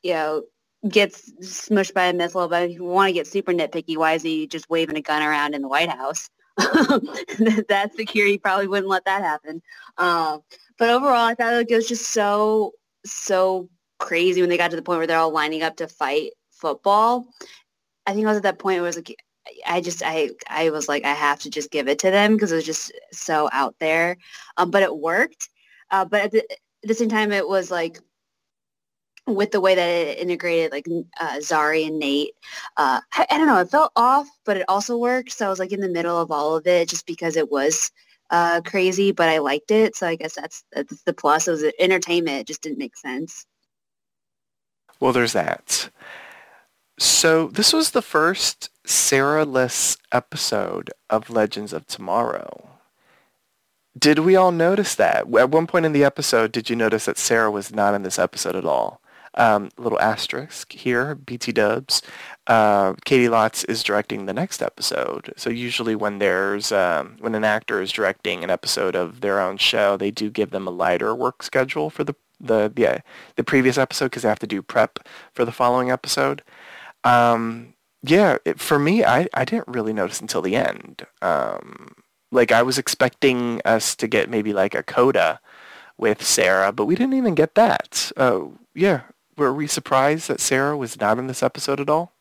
you 0.03 0.15
know, 0.15 0.43
gets 0.89 1.31
smushed 1.41 1.95
by 1.95 2.07
a 2.07 2.13
missile, 2.13 2.49
but 2.49 2.65
if 2.65 2.73
you 2.73 2.85
want 2.85 3.09
to 3.09 3.13
get 3.13 3.27
super 3.27 3.53
nitpicky, 3.53 3.97
why 3.97 4.15
is 4.15 4.23
he 4.23 4.47
just 4.47 4.69
waving 4.69 4.97
a 4.97 5.03
gun 5.03 5.23
around 5.23 5.55
in 5.55 5.63
the 5.63 5.69
White 5.69 5.91
House? 5.91 6.29
that 6.57 7.91
security 7.95 8.39
probably 8.39 8.67
wouldn't 8.67 8.89
let 8.89 9.05
that 9.05 9.23
happen. 9.23 9.63
Um, 9.97 10.41
but 10.79 10.91
overall, 10.91 11.27
I 11.27 11.35
thought 11.35 11.55
it 11.55 11.71
was 11.71 11.89
just 11.89 12.09
so 12.09 12.73
so 13.05 13.69
crazy 13.99 14.41
when 14.41 14.51
they 14.51 14.57
got 14.57 14.71
to 14.71 14.77
the 14.77 14.83
point 14.83 14.99
where 14.99 15.07
they're 15.07 15.19
all 15.19 15.31
lining 15.31 15.63
up 15.63 15.77
to 15.77 15.89
fight 15.89 16.33
football. 16.61 17.27
I 18.07 18.13
think 18.13 18.27
I 18.27 18.31
was 18.31 18.39
at 18.39 18.43
that 18.45 18.59
point 18.59 18.77
where 18.77 18.85
it 18.85 18.89
was 18.89 18.97
like 18.97 19.17
I 19.67 19.81
just 19.81 20.03
I 20.05 20.31
I 20.49 20.71
was 20.71 20.89
like 20.89 21.05
I 21.05 21.15
have 21.15 21.41
to 21.41 21.51
just 21.51 21.71
give 21.71 21.89
it 21.89 21.99
to 22.01 22.11
them 22.11 22.35
because 22.35 22.53
it 22.53 22.57
was 22.57 22.67
just 22.67 22.93
so 23.13 23.49
out 23.53 23.75
there. 23.81 24.17
Um, 24.57 24.71
but 24.71 24.83
it 24.83 24.97
worked. 24.97 25.49
Uh, 25.91 26.05
but 26.05 26.21
at 26.23 26.31
the, 26.31 26.39
at 26.51 26.59
the 26.89 26.95
same 26.95 27.09
time, 27.09 27.33
it 27.33 27.49
was 27.49 27.71
like 27.71 27.99
with 29.27 29.51
the 29.51 29.61
way 29.61 29.75
that 29.75 29.89
it 29.89 30.19
integrated 30.19 30.73
like 30.73 30.87
uh, 31.21 31.37
Zari 31.37 31.87
and 31.87 31.99
Nate. 31.99 32.35
Uh, 32.77 33.01
I, 33.13 33.27
I, 33.31 33.39
don't 33.39 33.47
know. 33.47 33.59
It 33.59 33.71
felt 33.71 33.93
off, 33.97 34.29
but 34.45 34.57
it 34.57 34.65
also 34.69 34.97
worked. 34.97 35.33
So 35.33 35.47
I 35.47 35.49
was 35.49 35.59
like 35.59 35.73
in 35.73 35.81
the 35.81 35.89
middle 35.89 36.19
of 36.19 36.31
all 36.31 36.57
of 36.57 36.67
it 36.67 36.89
just 36.89 37.07
because 37.07 37.37
it 37.37 37.51
was 37.51 37.91
uh, 38.31 38.61
crazy, 38.65 39.13
but 39.13 39.29
I 39.29 39.39
liked 39.39 39.71
it. 39.71 39.97
So 39.97 40.07
I 40.07 40.17
guess 40.17 40.35
that's, 40.35 40.65
that's 40.73 41.03
the 41.03 41.13
plus. 41.13 41.49
It 41.49 41.53
was 41.53 41.65
entertainment. 41.79 42.41
It 42.41 42.47
just 42.47 42.63
didn't 42.63 42.79
make 42.79 42.97
sense. 42.97 43.47
Well, 45.01 45.13
there's 45.13 45.33
that. 45.33 45.91
So 47.01 47.47
this 47.49 47.73
was 47.73 47.93
the 47.93 48.03
first 48.03 48.69
Sarah-less 48.85 49.97
episode 50.13 50.91
of 51.09 51.31
Legends 51.31 51.73
of 51.73 51.87
Tomorrow. 51.87 52.69
Did 53.99 54.19
we 54.19 54.37
all 54.37 54.53
notice 54.53 54.95
that? 54.97 55.21
At 55.35 55.51
one 55.51 55.67
point 55.67 55.87
in 55.87 55.93
the 55.95 56.05
episode, 56.05 56.53
did 56.53 56.69
you 56.69 56.77
notice 56.77 57.07
that 57.07 57.17
Sarah 57.17 57.51
was 57.51 57.75
not 57.75 57.95
in 57.95 58.03
this 58.03 58.19
episode 58.19 58.55
at 58.55 58.67
all? 58.67 59.01
Um, 59.35 59.71
little 59.79 59.99
asterisk 59.99 60.73
here, 60.73 61.15
BT 61.15 61.53
Dubs. 61.53 62.03
Uh, 62.47 62.93
Caity 63.07 63.31
Lotz 63.31 63.65
is 63.67 63.83
directing 63.83 64.27
the 64.27 64.35
next 64.35 64.61
episode. 64.61 65.33
So 65.39 65.49
usually 65.49 65.95
when 65.95 66.19
there's 66.19 66.71
um, 66.71 67.17
when 67.21 67.35
an 67.35 67.45
actor 67.45 67.81
is 67.81 67.93
directing 67.93 68.45
an 68.45 68.51
episode 68.51 68.95
of 68.95 69.23
their 69.23 69.41
own 69.41 69.57
show, 69.57 69.97
they 69.97 70.11
do 70.11 70.29
give 70.29 70.51
them 70.51 70.67
a 70.67 70.71
lighter 70.71 71.15
work 71.15 71.43
schedule 71.43 71.89
for 71.89 72.05
the 72.05 72.15
the 72.41 72.73
yeah 72.77 73.01
the 73.37 73.45
previous 73.45 73.79
episode 73.79 74.07
because 74.07 74.23
they 74.23 74.29
have 74.29 74.39
to 74.39 74.47
do 74.47 74.63
prep 74.63 74.99
for 75.33 75.45
the 75.45 75.53
following 75.53 75.91
episode. 75.91 76.43
Um, 77.05 77.75
yeah, 78.03 78.39
it, 78.45 78.61
for 78.61 78.79
me, 78.79 79.05
I, 79.05 79.29
I 79.35 79.45
didn't 79.45 79.69
really 79.69 79.93
notice 79.93 80.21
until 80.21 80.43
the 80.43 80.57
end. 80.57 81.07
Um, 81.23 81.95
Like 82.33 82.53
I 82.53 82.63
was 82.63 82.79
expecting 82.79 83.61
us 83.65 83.97
to 83.97 84.07
get 84.07 84.31
maybe 84.31 84.53
like 84.53 84.75
a 84.75 84.85
coda 84.85 85.41
with 85.99 86.23
Sarah, 86.23 86.71
but 86.73 86.87
we 86.87 86.95
didn't 86.95 87.19
even 87.19 87.35
get 87.35 87.57
that. 87.57 88.13
Uh, 88.17 88.43
yeah, 88.73 89.01
were 89.37 89.53
we 89.53 89.67
surprised 89.67 90.29
that 90.29 90.41
Sarah 90.41 90.77
was 90.77 91.01
not 91.01 91.19
in 91.19 91.27
this 91.27 91.43
episode 91.43 91.81
at 91.81 91.91
all? 91.91 92.13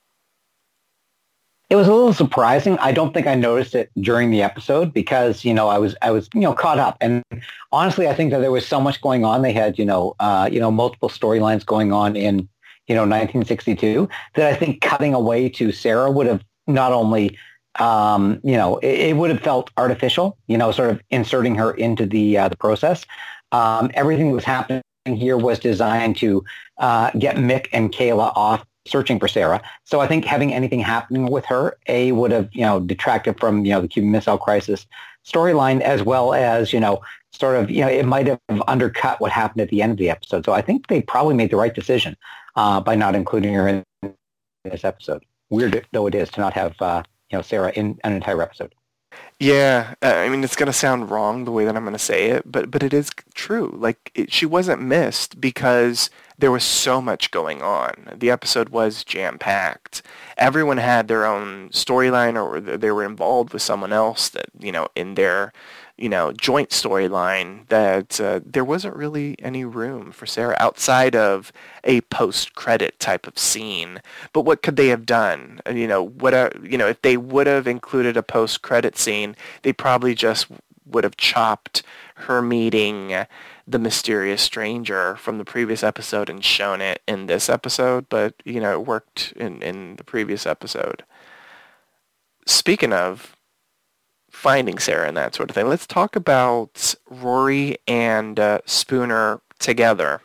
It 1.69 1.75
was 1.75 1.87
a 1.87 1.93
little 1.93 2.13
surprising. 2.13 2.75
I 2.79 2.91
don't 2.91 3.13
think 3.13 3.27
I 3.27 3.35
noticed 3.35 3.75
it 3.75 3.91
during 4.01 4.31
the 4.31 4.41
episode 4.41 4.91
because, 4.91 5.45
you 5.45 5.53
know, 5.53 5.67
I 5.67 5.77
was, 5.77 5.95
I 6.01 6.09
was, 6.09 6.27
you 6.33 6.41
know, 6.41 6.53
caught 6.53 6.79
up. 6.79 6.97
And 6.99 7.23
honestly, 7.71 8.07
I 8.07 8.15
think 8.15 8.31
that 8.31 8.39
there 8.39 8.51
was 8.51 8.65
so 8.65 8.81
much 8.81 8.99
going 9.01 9.23
on. 9.23 9.43
They 9.43 9.53
had, 9.53 9.77
you 9.77 9.85
know, 9.85 10.15
uh, 10.19 10.49
you 10.51 10.59
know, 10.59 10.71
multiple 10.71 11.09
storylines 11.09 11.63
going 11.63 11.93
on 11.93 12.15
in, 12.15 12.49
you 12.89 12.95
know, 12.95 13.01
1962 13.01 14.09
that 14.35 14.51
I 14.51 14.55
think 14.55 14.81
cutting 14.81 15.13
away 15.13 15.47
to 15.49 15.71
Sarah 15.71 16.11
would 16.11 16.25
have 16.27 16.43
not 16.67 16.91
only, 16.91 17.37
um, 17.75 18.41
you 18.43 18.57
know, 18.57 18.77
it, 18.79 18.99
it, 18.99 19.15
would 19.15 19.29
have 19.29 19.41
felt 19.41 19.69
artificial, 19.77 20.37
you 20.47 20.57
know, 20.57 20.71
sort 20.71 20.89
of 20.89 21.01
inserting 21.11 21.55
her 21.55 21.71
into 21.71 22.07
the, 22.07 22.37
uh, 22.37 22.49
the 22.49 22.57
process. 22.57 23.05
Um, 23.51 23.91
everything 23.93 24.29
that 24.29 24.35
was 24.35 24.43
happening 24.43 24.81
here 25.05 25.37
was 25.37 25.59
designed 25.59 26.17
to 26.17 26.43
uh, 26.79 27.11
get 27.11 27.37
Mick 27.37 27.67
and 27.71 27.91
Kayla 27.93 28.33
off 28.35 28.65
searching 28.87 29.19
for 29.19 29.27
Sarah. 29.27 29.61
So 29.85 29.99
I 29.99 30.07
think 30.07 30.25
having 30.25 30.51
anything 30.51 30.79
happening 30.79 31.27
with 31.27 31.45
her, 31.45 31.77
A, 31.87 32.11
would 32.11 32.31
have, 32.31 32.49
you 32.53 32.61
know, 32.61 32.79
detracted 32.79 33.39
from, 33.39 33.65
you 33.65 33.71
know, 33.71 33.81
the 33.81 33.87
Cuban 33.87 34.11
Missile 34.11 34.37
Crisis 34.39 34.87
storyline 35.25 35.81
as 35.81 36.03
well 36.03 36.33
as, 36.33 36.73
you 36.73 36.79
know, 36.79 37.01
sort 37.31 37.55
of, 37.57 37.69
you 37.69 37.81
know, 37.81 37.89
it 37.89 38.05
might 38.05 38.27
have 38.27 38.39
undercut 38.67 39.21
what 39.21 39.31
happened 39.31 39.61
at 39.61 39.69
the 39.69 39.81
end 39.81 39.91
of 39.91 39.97
the 39.97 40.09
episode. 40.09 40.45
So 40.45 40.53
I 40.53 40.61
think 40.61 40.87
they 40.87 41.01
probably 41.01 41.35
made 41.35 41.51
the 41.51 41.57
right 41.57 41.73
decision 41.73 42.17
uh, 42.55 42.79
by 42.81 42.95
not 42.95 43.15
including 43.15 43.53
her 43.53 43.67
in 43.67 43.83
this 44.63 44.83
episode. 44.83 45.23
Weird 45.49 45.85
though 45.91 46.07
it 46.07 46.15
is 46.15 46.29
to 46.31 46.41
not 46.41 46.53
have, 46.53 46.75
uh, 46.81 47.03
you 47.29 47.37
know, 47.37 47.41
Sarah 47.41 47.71
in 47.75 47.99
an 48.03 48.13
entire 48.13 48.41
episode. 48.41 48.73
Yeah, 49.39 49.95
uh, 50.03 50.13
I 50.17 50.29
mean 50.29 50.43
it's 50.43 50.55
gonna 50.55 50.73
sound 50.73 51.09
wrong 51.09 51.45
the 51.45 51.51
way 51.51 51.65
that 51.65 51.75
I'm 51.75 51.83
gonna 51.83 51.97
say 51.97 52.29
it, 52.29 52.51
but 52.51 52.69
but 52.69 52.83
it 52.83 52.93
is 52.93 53.09
true. 53.33 53.73
Like 53.75 54.11
it, 54.13 54.31
she 54.31 54.45
wasn't 54.45 54.81
missed 54.81 55.39
because 55.41 56.09
there 56.39 56.51
was 56.51 56.63
so 56.63 57.01
much 57.01 57.31
going 57.31 57.61
on. 57.61 58.13
The 58.15 58.31
episode 58.31 58.69
was 58.69 59.03
jam-packed. 59.03 60.01
Everyone 60.37 60.77
had 60.77 61.07
their 61.07 61.25
own 61.25 61.69
storyline 61.69 62.41
or 62.41 62.59
they 62.61 62.91
were 62.91 63.03
involved 63.03 63.51
with 63.51 63.61
someone 63.61 63.91
else 63.91 64.29
that, 64.29 64.45
you 64.57 64.71
know, 64.71 64.87
in 64.95 65.15
their, 65.15 65.51
you 65.97 66.07
know, 66.07 66.31
joint 66.31 66.69
storyline 66.69 67.67
that 67.67 68.21
uh, 68.21 68.39
there 68.45 68.63
wasn't 68.63 68.95
really 68.95 69.35
any 69.39 69.65
room 69.65 70.13
for 70.13 70.25
Sarah 70.25 70.55
outside 70.59 71.13
of 71.13 71.51
a 71.83 71.99
post-credit 72.01 72.97
type 73.01 73.27
of 73.27 73.37
scene. 73.37 74.01
But 74.31 74.43
what 74.43 74.61
could 74.61 74.77
they 74.77 74.87
have 74.87 75.05
done? 75.05 75.59
You 75.69 75.87
know, 75.87 76.01
what, 76.01 76.33
a, 76.33 76.51
you 76.63 76.77
know, 76.77 76.87
if 76.87 77.01
they 77.01 77.17
would 77.17 77.47
have 77.47 77.67
included 77.67 78.15
a 78.15 78.23
post-credit 78.23 78.97
scene, 78.97 79.35
they 79.63 79.73
probably 79.73 80.15
just 80.15 80.47
would 80.85 81.03
have 81.03 81.17
chopped 81.17 81.83
her 82.15 82.41
meeting 82.41 83.25
the 83.69 83.79
mysterious 83.79 84.41
stranger 84.41 85.15
from 85.17 85.37
the 85.37 85.45
previous 85.45 85.83
episode 85.83 86.27
and 86.27 86.43
shown 86.43 86.81
it 86.81 87.03
in 87.07 87.27
this 87.27 87.49
episode, 87.49 88.09
but 88.09 88.33
you 88.43 88.59
know, 88.59 88.73
it 88.73 88.87
worked 88.87 89.31
in, 89.35 89.61
in 89.61 89.95
the 89.97 90.03
previous 90.03 90.47
episode. 90.47 91.03
Speaking 92.47 92.91
of 92.91 93.35
finding 94.31 94.79
Sarah 94.79 95.07
and 95.07 95.17
that 95.17 95.35
sort 95.35 95.51
of 95.51 95.55
thing, 95.55 95.69
let's 95.69 95.85
talk 95.85 96.15
about 96.15 96.95
Rory 97.07 97.77
and 97.87 98.39
uh, 98.39 98.59
Spooner 98.65 99.41
together 99.59 100.21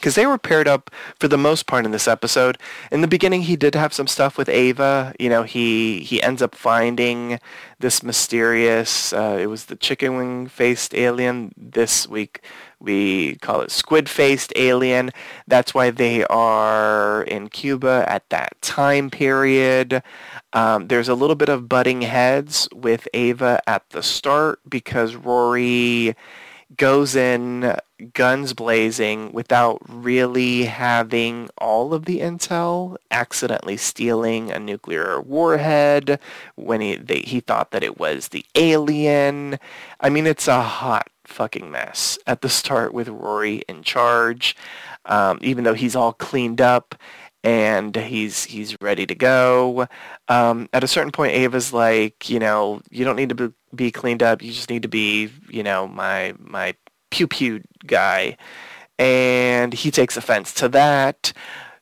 because 0.00 0.14
they 0.14 0.26
were 0.26 0.38
paired 0.38 0.66
up 0.66 0.90
for 1.18 1.28
the 1.28 1.36
most 1.36 1.66
part 1.66 1.84
in 1.84 1.90
this 1.90 2.08
episode. 2.08 2.56
In 2.90 3.02
the 3.02 3.06
beginning, 3.06 3.42
he 3.42 3.54
did 3.54 3.74
have 3.74 3.92
some 3.92 4.06
stuff 4.06 4.38
with 4.38 4.48
Ava. 4.48 5.14
You 5.18 5.28
know, 5.28 5.42
he 5.42 6.00
he 6.00 6.22
ends 6.22 6.40
up 6.40 6.54
finding 6.54 7.38
this 7.78 8.02
mysterious. 8.02 9.12
Uh, 9.12 9.38
it 9.38 9.46
was 9.46 9.66
the 9.66 9.76
chicken 9.76 10.16
wing 10.16 10.46
faced 10.46 10.94
alien. 10.94 11.52
This 11.56 12.08
week 12.08 12.42
we 12.80 13.36
call 13.36 13.60
it 13.60 13.70
squid 13.70 14.08
faced 14.08 14.52
alien. 14.56 15.10
That's 15.46 15.74
why 15.74 15.90
they 15.90 16.24
are 16.24 17.22
in 17.24 17.48
Cuba 17.50 18.04
at 18.08 18.28
that 18.30 18.60
time 18.62 19.10
period. 19.10 20.02
Um, 20.54 20.88
there's 20.88 21.08
a 21.08 21.14
little 21.14 21.36
bit 21.36 21.50
of 21.50 21.68
butting 21.68 22.02
heads 22.02 22.68
with 22.74 23.06
Ava 23.12 23.60
at 23.66 23.88
the 23.90 24.02
start 24.02 24.60
because 24.68 25.14
Rory 25.14 26.16
goes 26.76 27.14
in 27.14 27.76
guns 28.00 28.52
blazing 28.52 29.32
without 29.32 29.80
really 29.88 30.64
having 30.64 31.48
all 31.58 31.94
of 31.94 32.04
the 32.04 32.20
intel, 32.20 32.96
accidentally 33.10 33.76
stealing 33.76 34.50
a 34.50 34.58
nuclear 34.58 35.20
warhead 35.20 36.18
when 36.56 36.80
he 36.80 36.96
they, 36.96 37.20
he 37.20 37.40
thought 37.40 37.70
that 37.70 37.82
it 37.82 37.98
was 37.98 38.28
the 38.28 38.44
alien. 38.54 39.58
I 40.00 40.10
mean, 40.10 40.26
it's 40.26 40.48
a 40.48 40.62
hot 40.62 41.08
fucking 41.24 41.70
mess 41.70 42.18
at 42.26 42.42
the 42.42 42.48
start 42.48 42.92
with 42.92 43.08
Rory 43.08 43.62
in 43.68 43.82
charge. 43.82 44.56
Um, 45.06 45.38
even 45.42 45.64
though 45.64 45.74
he's 45.74 45.96
all 45.96 46.12
cleaned 46.12 46.60
up 46.60 46.94
and 47.42 47.96
he's 47.96 48.44
he's 48.44 48.76
ready 48.80 49.06
to 49.06 49.14
go. 49.14 49.86
Um, 50.28 50.68
at 50.72 50.84
a 50.84 50.88
certain 50.88 51.12
point, 51.12 51.32
Ava's 51.32 51.72
like, 51.72 52.28
you 52.28 52.38
know, 52.38 52.82
you 52.90 53.04
don't 53.04 53.16
need 53.16 53.30
to 53.30 53.34
be, 53.34 53.54
be 53.74 53.90
cleaned 53.90 54.22
up. 54.22 54.42
You 54.42 54.52
just 54.52 54.70
need 54.70 54.82
to 54.82 54.88
be, 54.88 55.30
you 55.48 55.62
know, 55.62 55.88
my 55.88 56.34
my 56.38 56.74
pew 57.10 57.26
pew 57.26 57.62
guy, 57.86 58.36
and 58.98 59.74
he 59.74 59.90
takes 59.90 60.16
offense 60.16 60.52
to 60.54 60.68
that. 60.68 61.32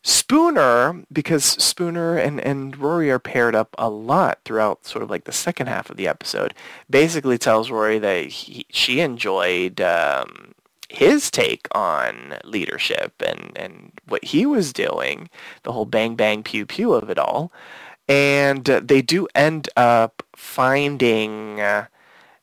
Spooner, 0.02 1.04
because 1.12 1.44
Spooner 1.44 2.16
and, 2.16 2.40
and 2.40 2.76
Rory 2.78 3.10
are 3.10 3.18
paired 3.18 3.54
up 3.54 3.74
a 3.76 3.90
lot 3.90 4.38
throughout 4.44 4.86
sort 4.86 5.02
of 5.02 5.10
like 5.10 5.24
the 5.24 5.32
second 5.32 5.66
half 5.66 5.90
of 5.90 5.96
the 5.96 6.08
episode, 6.08 6.54
basically 6.88 7.36
tells 7.36 7.70
Rory 7.70 7.98
that 7.98 8.26
he, 8.26 8.64
she 8.70 9.00
enjoyed 9.00 9.80
um, 9.80 10.54
his 10.88 11.30
take 11.30 11.68
on 11.72 12.38
leadership 12.44 13.12
and, 13.20 13.52
and 13.56 13.92
what 14.06 14.24
he 14.24 14.46
was 14.46 14.72
doing, 14.72 15.28
the 15.64 15.72
whole 15.72 15.84
bang 15.84 16.14
bang 16.14 16.42
pew 16.42 16.64
pew 16.64 16.94
of 16.94 17.10
it 17.10 17.18
all. 17.18 17.52
And 18.08 18.70
uh, 18.70 18.80
they 18.82 19.02
do 19.02 19.28
end 19.34 19.68
up 19.76 20.22
finding 20.34 21.60
uh, 21.60 21.86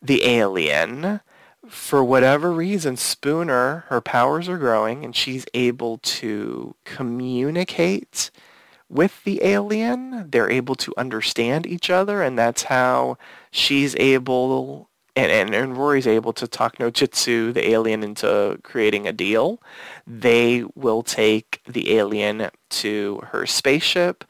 the 0.02 0.26
alien 0.26 1.22
for 1.70 2.04
whatever 2.04 2.52
reason, 2.52 2.98
Spooner, 2.98 3.86
her 3.88 4.02
powers 4.02 4.48
are 4.50 4.58
growing 4.58 5.04
and 5.04 5.16
she's 5.16 5.46
able 5.54 5.98
to 6.00 6.76
communicate 6.84 8.32
with 8.90 9.24
the 9.24 9.44
alien. 9.44 10.30
They're 10.30 10.50
able 10.50 10.76
to 10.76 10.94
understand 10.98 11.66
each 11.66 11.90
other 11.90 12.22
and 12.22 12.38
that's 12.38 12.64
how 12.64 13.18
she's 13.52 13.96
able 13.98 14.90
and, 15.16 15.32
and, 15.32 15.56
and 15.56 15.78
Rory's 15.78 16.08
able 16.08 16.34
to 16.34 16.48
talk 16.48 16.78
Nojitsu, 16.78 17.54
the 17.54 17.70
alien, 17.70 18.04
into 18.04 18.60
creating 18.64 19.08
a 19.08 19.14
deal. 19.14 19.62
They 20.06 20.66
will 20.76 21.04
take 21.04 21.62
the 21.66 21.96
alien 21.96 22.50
to 22.70 23.22
her 23.32 23.46
spaceship 23.46 24.26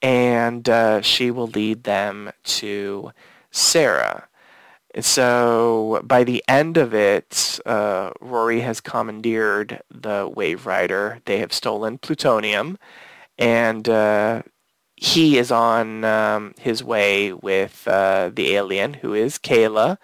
and 0.00 0.68
uh, 0.68 1.02
she 1.02 1.32
will 1.32 1.48
lead 1.48 1.82
them 1.84 2.30
to 2.44 3.10
Sarah. 3.50 4.27
So 5.00 6.00
by 6.04 6.24
the 6.24 6.42
end 6.48 6.76
of 6.76 6.94
it, 6.94 7.60
uh, 7.66 8.10
Rory 8.20 8.60
has 8.60 8.80
commandeered 8.80 9.80
the 9.90 10.30
Waverider. 10.30 11.20
They 11.26 11.38
have 11.38 11.52
stolen 11.52 11.98
plutonium, 11.98 12.78
and 13.38 13.88
uh, 13.88 14.42
he 14.96 15.38
is 15.38 15.52
on 15.52 16.04
um, 16.04 16.54
his 16.58 16.82
way 16.82 17.32
with 17.32 17.86
uh, 17.86 18.30
the 18.34 18.54
alien, 18.56 18.94
who 18.94 19.14
is 19.14 19.38
Kayla, 19.38 19.98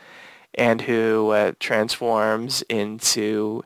and 0.55 0.83
who 0.83 1.31
uh, 1.31 1.53
transforms 1.59 2.63
into 2.69 3.63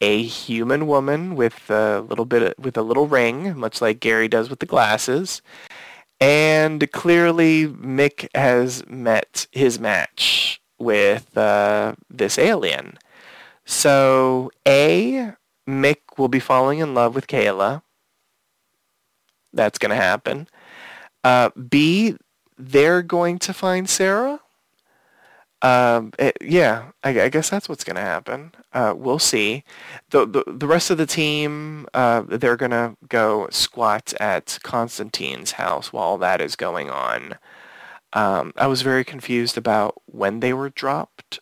a 0.00 0.22
human 0.22 0.86
woman 0.86 1.36
with 1.36 1.70
a 1.70 2.00
little 2.00 2.26
bit 2.26 2.42
of, 2.42 2.54
with 2.58 2.76
a 2.76 2.82
little 2.82 3.06
ring, 3.06 3.56
much 3.56 3.80
like 3.80 4.00
Gary 4.00 4.28
does 4.28 4.50
with 4.50 4.58
the 4.58 4.66
glasses. 4.66 5.40
And 6.20 6.90
clearly, 6.92 7.66
Mick 7.66 8.28
has 8.34 8.86
met 8.86 9.46
his 9.52 9.78
match 9.78 10.60
with 10.78 11.36
uh, 11.36 11.94
this 12.08 12.38
alien. 12.38 12.98
So, 13.66 14.50
A, 14.66 15.32
Mick 15.68 15.96
will 16.16 16.28
be 16.28 16.40
falling 16.40 16.78
in 16.78 16.94
love 16.94 17.14
with 17.14 17.26
Kayla. 17.26 17.82
That's 19.52 19.78
going 19.78 19.90
to 19.90 19.96
happen. 19.96 20.48
Uh, 21.24 21.50
B, 21.50 22.16
they're 22.56 23.02
going 23.02 23.38
to 23.40 23.52
find 23.52 23.88
Sarah. 23.88 24.40
Um, 25.62 26.12
it, 26.18 26.36
yeah, 26.40 26.90
I, 27.02 27.22
I, 27.22 27.28
guess 27.30 27.48
that's 27.48 27.68
what's 27.68 27.82
going 27.82 27.96
to 27.96 28.02
happen. 28.02 28.52
Uh, 28.74 28.94
we'll 28.96 29.18
see. 29.18 29.64
The, 30.10 30.26
the, 30.26 30.44
the 30.46 30.66
rest 30.66 30.90
of 30.90 30.98
the 30.98 31.06
team, 31.06 31.86
uh, 31.94 32.22
they're 32.28 32.58
going 32.58 32.72
to 32.72 32.94
go 33.08 33.48
squat 33.50 34.12
at 34.20 34.58
Constantine's 34.62 35.52
house 35.52 35.94
while 35.94 36.18
that 36.18 36.42
is 36.42 36.56
going 36.56 36.90
on. 36.90 37.38
Um, 38.12 38.52
I 38.56 38.66
was 38.66 38.82
very 38.82 39.02
confused 39.02 39.56
about 39.56 40.00
when 40.04 40.40
they 40.40 40.52
were 40.52 40.68
dropped 40.68 41.40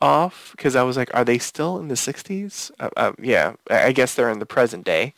off 0.00 0.52
because 0.56 0.74
I 0.74 0.82
was 0.82 0.96
like, 0.96 1.14
are 1.14 1.24
they 1.24 1.38
still 1.38 1.78
in 1.78 1.88
the 1.88 1.94
60s? 1.94 2.72
Uh, 2.80 2.90
uh, 2.96 3.12
yeah, 3.20 3.54
I 3.70 3.92
guess 3.92 4.14
they're 4.14 4.30
in 4.30 4.40
the 4.40 4.46
present 4.46 4.84
day. 4.84 5.14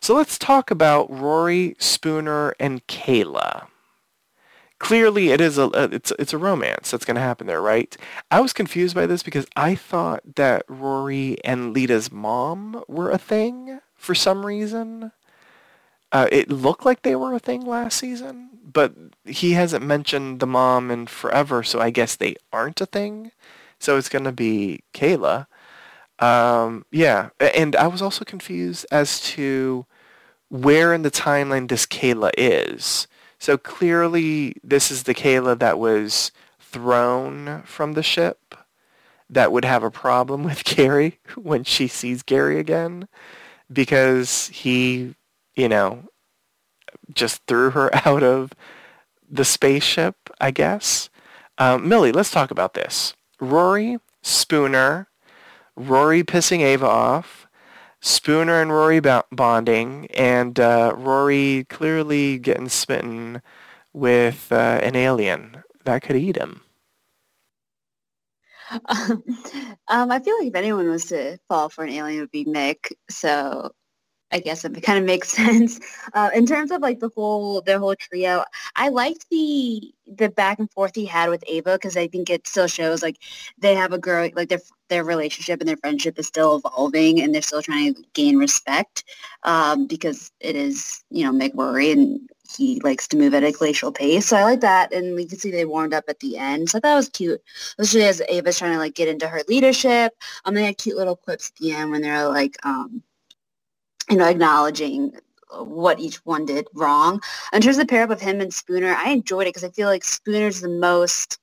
So 0.00 0.14
let's 0.14 0.36
talk 0.36 0.70
about 0.70 1.10
Rory, 1.10 1.74
Spooner, 1.78 2.54
and 2.60 2.86
Kayla. 2.86 3.68
Clearly 4.82 5.30
it 5.30 5.40
is 5.40 5.58
a 5.58 5.70
it's 5.94 6.12
it's 6.20 6.34
a 6.34 6.38
romance 6.38 6.90
that's 6.92 7.06
going 7.06 7.14
to 7.16 7.22
happen 7.22 7.46
there, 7.48 7.62
right? 7.62 7.96
I 8.32 8.40
was 8.40 8.52
confused 8.52 8.96
by 8.96 9.06
this 9.06 9.22
because 9.24 9.46
I 9.56 9.76
thought 9.76 10.36
that 10.36 10.64
Rory 10.68 11.38
and 11.44 11.72
Lita's 11.74 12.12
mom 12.12 12.84
were 12.88 13.10
a 13.10 13.18
thing 13.18 13.80
for 13.96 14.14
some 14.14 14.44
reason. 14.44 15.12
Uh, 16.12 16.28
it 16.32 16.50
looked 16.50 16.84
like 16.86 17.02
they 17.02 17.16
were 17.16 17.34
a 17.34 17.40
thing 17.40 17.62
last 17.66 17.98
season, 17.98 18.50
but 18.64 18.94
he 19.24 19.52
hasn't 19.52 19.84
mentioned 19.86 20.40
the 20.40 20.48
mom 20.48 20.90
in 20.90 21.06
forever, 21.06 21.62
so 21.62 21.80
I 21.80 21.90
guess 21.90 22.16
they 22.16 22.36
aren't 22.52 22.80
a 22.82 22.86
thing. 22.86 23.32
So 23.78 23.98
it's 23.98 24.10
going 24.10 24.24
to 24.24 24.32
be 24.32 24.82
Kayla. 24.94 25.46
Um, 26.20 26.86
yeah, 26.92 27.30
and 27.40 27.76
I 27.76 27.88
was 27.88 28.02
also 28.02 28.24
confused 28.24 28.86
as 28.92 29.20
to 29.32 29.86
where 30.50 30.94
in 30.94 31.02
the 31.02 31.10
timeline 31.12 31.68
this 31.68 31.86
Kayla 31.86 32.32
is. 32.38 33.08
So 33.42 33.58
clearly 33.58 34.54
this 34.62 34.92
is 34.92 35.02
the 35.02 35.16
Kayla 35.16 35.58
that 35.58 35.76
was 35.76 36.30
thrown 36.60 37.64
from 37.64 37.94
the 37.94 38.02
ship 38.04 38.54
that 39.28 39.50
would 39.50 39.64
have 39.64 39.82
a 39.82 39.90
problem 39.90 40.44
with 40.48 40.62
Gary 40.62 41.18
when 41.34 41.64
she 41.64 41.88
sees 41.88 42.22
Gary 42.22 42.60
again 42.60 43.08
because 43.72 44.46
he, 44.50 45.16
you 45.56 45.68
know, 45.68 46.04
just 47.12 47.44
threw 47.48 47.70
her 47.70 47.90
out 48.06 48.22
of 48.22 48.52
the 49.28 49.44
spaceship, 49.44 50.14
I 50.40 50.52
guess. 50.52 51.10
Um, 51.58 51.88
Millie, 51.88 52.12
let's 52.12 52.30
talk 52.30 52.52
about 52.52 52.74
this. 52.74 53.12
Rory, 53.40 53.98
Spooner, 54.22 55.08
Rory 55.74 56.22
pissing 56.22 56.60
Ava 56.60 56.86
off, 56.86 57.41
Spooner 58.02 58.60
and 58.60 58.72
Rory 58.72 59.00
bonding, 59.00 60.06
and 60.10 60.58
uh, 60.58 60.92
Rory 60.96 61.66
clearly 61.68 62.38
getting 62.38 62.68
smitten 62.68 63.40
with 63.92 64.50
uh, 64.50 64.80
an 64.82 64.96
alien 64.96 65.62
that 65.84 66.02
could 66.02 66.16
eat 66.16 66.36
him. 66.36 66.62
um, 68.88 69.22
I 69.88 70.18
feel 70.18 70.36
like 70.38 70.48
if 70.48 70.54
anyone 70.54 70.88
was 70.88 71.06
to 71.06 71.38
fall 71.48 71.68
for 71.68 71.84
an 71.84 71.90
alien, 71.90 72.18
it 72.18 72.20
would 72.22 72.30
be 72.32 72.44
Mick. 72.44 72.92
So 73.08 73.70
I 74.32 74.40
guess 74.40 74.64
it 74.64 74.82
kind 74.82 74.98
of 74.98 75.04
makes 75.04 75.28
sense. 75.36 75.78
Uh, 76.14 76.30
in 76.34 76.46
terms 76.46 76.70
of 76.70 76.80
like 76.80 77.00
the 77.00 77.10
whole 77.14 77.60
their 77.60 77.78
whole 77.78 77.94
trio, 77.94 78.44
I 78.76 78.88
liked 78.88 79.26
the 79.30 79.92
the 80.06 80.28
back 80.30 80.58
and 80.58 80.70
forth 80.70 80.94
he 80.94 81.04
had 81.04 81.30
with 81.30 81.44
Ava 81.46 81.74
because 81.74 81.96
I 81.96 82.08
think 82.08 82.28
it 82.28 82.46
still 82.46 82.66
shows 82.66 83.02
like 83.02 83.18
they 83.58 83.74
have 83.74 83.92
a 83.92 83.98
girl 83.98 84.28
like 84.34 84.48
their 84.48 84.60
their 84.88 85.04
relationship 85.04 85.60
and 85.60 85.68
their 85.68 85.76
friendship 85.76 86.18
is 86.18 86.26
still 86.26 86.56
evolving 86.56 87.20
and 87.20 87.34
they're 87.34 87.42
still 87.42 87.62
trying 87.62 87.94
to 87.94 88.02
gain 88.14 88.36
respect 88.36 89.04
um, 89.44 89.86
because 89.86 90.30
it 90.40 90.56
is 90.56 91.02
you 91.10 91.24
know 91.24 91.32
Mick 91.32 91.52
Rory 91.54 91.92
and 91.92 92.20
he 92.56 92.80
likes 92.80 93.08
to 93.08 93.16
move 93.16 93.32
at 93.32 93.44
a 93.44 93.52
glacial 93.52 93.92
pace. 93.92 94.26
So 94.26 94.36
I 94.36 94.44
like 94.44 94.60
that, 94.60 94.92
and 94.92 95.14
we 95.14 95.24
can 95.24 95.38
see 95.38 95.50
they 95.50 95.64
warmed 95.64 95.94
up 95.94 96.04
at 96.08 96.20
the 96.20 96.36
end. 96.36 96.68
So 96.68 96.80
that 96.80 96.94
was 96.94 97.08
cute, 97.08 97.40
especially 97.78 98.04
as 98.04 98.20
Ava's 98.28 98.58
trying 98.58 98.72
to 98.72 98.78
like 98.78 98.94
get 98.94 99.08
into 99.08 99.28
her 99.28 99.40
leadership. 99.48 100.12
Um, 100.44 100.54
they 100.54 100.64
had 100.64 100.78
cute 100.78 100.96
little 100.96 101.16
clips 101.16 101.48
at 101.48 101.56
the 101.56 101.72
end 101.72 101.90
when 101.90 102.02
they're 102.02 102.28
like 102.28 102.56
um 102.66 103.02
you 104.10 104.16
know, 104.16 104.28
acknowledging 104.28 105.12
what 105.58 106.00
each 106.00 106.16
one 106.24 106.46
did 106.46 106.66
wrong. 106.74 107.20
In 107.52 107.60
terms 107.60 107.76
of 107.76 107.82
the 107.82 107.90
pair 107.90 108.04
up 108.04 108.10
of 108.10 108.20
him 108.20 108.40
and 108.40 108.52
Spooner, 108.52 108.94
I 108.94 109.10
enjoyed 109.10 109.46
it 109.46 109.50
because 109.50 109.64
I 109.64 109.70
feel 109.70 109.88
like 109.88 110.04
Spooner's 110.04 110.60
the 110.60 110.68
most 110.68 111.38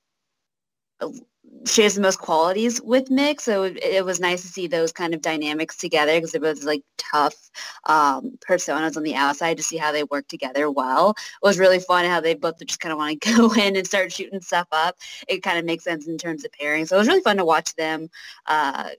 shares 1.66 1.94
the 1.94 2.00
most 2.00 2.18
qualities 2.18 2.80
with 2.82 3.08
Mick, 3.10 3.40
so 3.40 3.64
it, 3.64 3.82
it, 3.82 4.04
was 4.04 4.20
nice 4.20 4.42
to 4.42 4.48
see 4.48 4.66
those 4.66 4.92
kind 4.92 5.12
of 5.12 5.20
dynamics 5.20 5.76
together 5.76 6.14
because 6.14 6.34
it 6.34 6.40
was 6.40 6.64
like 6.64 6.82
tough 6.96 7.50
um, 7.84 8.38
personas 8.46 8.96
on 8.96 9.02
the 9.02 9.14
outside 9.14 9.56
to 9.56 9.62
see 9.62 9.76
how 9.76 9.92
they 9.92 10.04
work 10.04 10.26
together 10.28 10.70
well. 10.70 11.10
It 11.10 11.46
was 11.46 11.58
really 11.58 11.78
fun 11.78 12.04
how 12.04 12.20
they 12.20 12.34
both 12.34 12.58
just 12.64 12.80
kind 12.80 12.92
of 12.92 12.98
want 12.98 13.20
to 13.20 13.34
go 13.36 13.52
in 13.52 13.76
and 13.76 13.86
start 13.86 14.12
shooting 14.12 14.40
stuff 14.40 14.68
up. 14.72 14.96
It 15.28 15.42
kind 15.42 15.58
of 15.58 15.64
makes 15.64 15.84
sense 15.84 16.06
in 16.06 16.18
terms 16.18 16.44
of 16.44 16.52
pairing, 16.52 16.86
so 16.86 16.96
it 16.96 17.00
was 17.00 17.08
really 17.08 17.22
fun 17.22 17.36
to 17.36 17.44
watch 17.44 17.74
them 17.74 18.08
uh, 18.46 18.90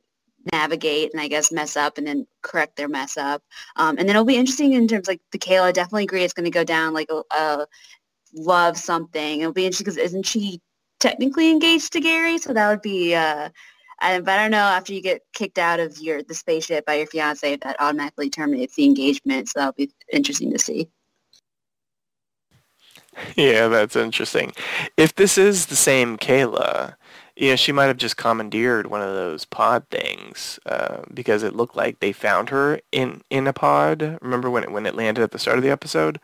navigate 0.51 1.11
and 1.11 1.21
I 1.21 1.27
guess 1.27 1.51
mess 1.51 1.77
up 1.77 1.97
and 1.97 2.07
then 2.07 2.27
correct 2.41 2.75
their 2.75 2.87
mess 2.87 3.17
up. 3.17 3.43
Um, 3.75 3.97
and 3.97 4.07
then 4.07 4.15
it'll 4.15 4.25
be 4.25 4.37
interesting 4.37 4.73
in 4.73 4.87
terms 4.87 5.07
like 5.07 5.21
the 5.31 5.37
Kayla. 5.37 5.63
I 5.63 5.71
definitely 5.71 6.03
agree 6.03 6.23
it's 6.23 6.33
going 6.33 6.45
to 6.45 6.51
go 6.51 6.63
down 6.63 6.93
like 6.93 7.09
a, 7.09 7.23
a 7.31 7.67
love 8.33 8.77
something. 8.77 9.41
It'll 9.41 9.53
be 9.53 9.65
interesting 9.65 9.85
because 9.85 9.97
isn't 9.97 10.25
she 10.25 10.61
technically 10.99 11.49
engaged 11.49 11.93
to 11.93 12.01
Gary? 12.01 12.37
So 12.37 12.53
that 12.53 12.69
would 12.69 12.81
be. 12.81 13.15
Uh, 13.15 13.49
I, 14.03 14.19
but 14.19 14.29
I 14.29 14.37
don't 14.41 14.51
know 14.51 14.57
after 14.57 14.93
you 14.93 15.01
get 15.01 15.21
kicked 15.33 15.59
out 15.59 15.79
of 15.79 15.99
your 15.99 16.23
the 16.23 16.33
spaceship 16.33 16.85
by 16.87 16.95
your 16.95 17.05
fiance 17.05 17.53
if 17.53 17.59
that 17.59 17.79
automatically 17.79 18.31
terminates 18.31 18.75
the 18.75 18.85
engagement. 18.85 19.49
So 19.49 19.59
that'll 19.59 19.73
be 19.73 19.91
interesting 20.11 20.51
to 20.51 20.59
see. 20.59 20.89
Yeah, 23.35 23.67
that's 23.67 23.95
interesting. 23.95 24.53
If 24.97 25.15
this 25.15 25.37
is 25.37 25.67
the 25.67 25.75
same 25.75 26.17
Kayla, 26.17 26.95
yeah, 27.35 27.55
she 27.55 27.71
might 27.71 27.85
have 27.85 27.97
just 27.97 28.17
commandeered 28.17 28.87
one 28.87 29.01
of 29.01 29.13
those 29.13 29.45
pod 29.45 29.85
things 29.89 30.59
uh, 30.65 31.01
because 31.13 31.43
it 31.43 31.55
looked 31.55 31.75
like 31.75 31.99
they 31.99 32.11
found 32.11 32.49
her 32.49 32.79
in, 32.91 33.21
in 33.29 33.47
a 33.47 33.53
pod. 33.53 34.17
Remember 34.21 34.49
when 34.49 34.63
it 34.63 34.71
when 34.71 34.85
it 34.85 34.95
landed 34.95 35.23
at 35.23 35.31
the 35.31 35.39
start 35.39 35.57
of 35.57 35.63
the 35.63 35.69
episode? 35.69 36.19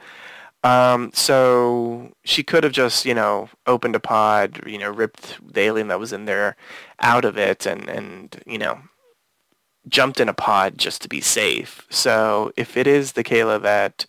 Um, 0.64 1.12
so 1.14 2.12
she 2.26 2.44
could 2.44 2.64
have 2.64 2.74
just 2.74 3.06
you 3.06 3.14
know 3.14 3.50
opened 3.66 3.96
a 3.96 4.00
pod, 4.00 4.62
you 4.66 4.78
know, 4.78 4.92
ripped 4.92 5.38
the 5.54 5.62
alien 5.62 5.88
that 5.88 6.00
was 6.00 6.14
in 6.14 6.26
there 6.26 6.56
out 7.00 7.26
of 7.26 7.38
it, 7.38 7.66
and 7.66 7.90
and 7.90 8.42
you 8.46 8.58
know 8.58 8.80
jumped 9.88 10.20
in 10.20 10.30
a 10.30 10.34
pod 10.34 10.78
just 10.78 11.02
to 11.04 11.10
be 11.10 11.22
safe. 11.22 11.86
So 11.90 12.52
if 12.58 12.76
it 12.76 12.88
is 12.88 13.14
the 13.14 13.24
Kayla 13.24 13.62
that 13.62 14.06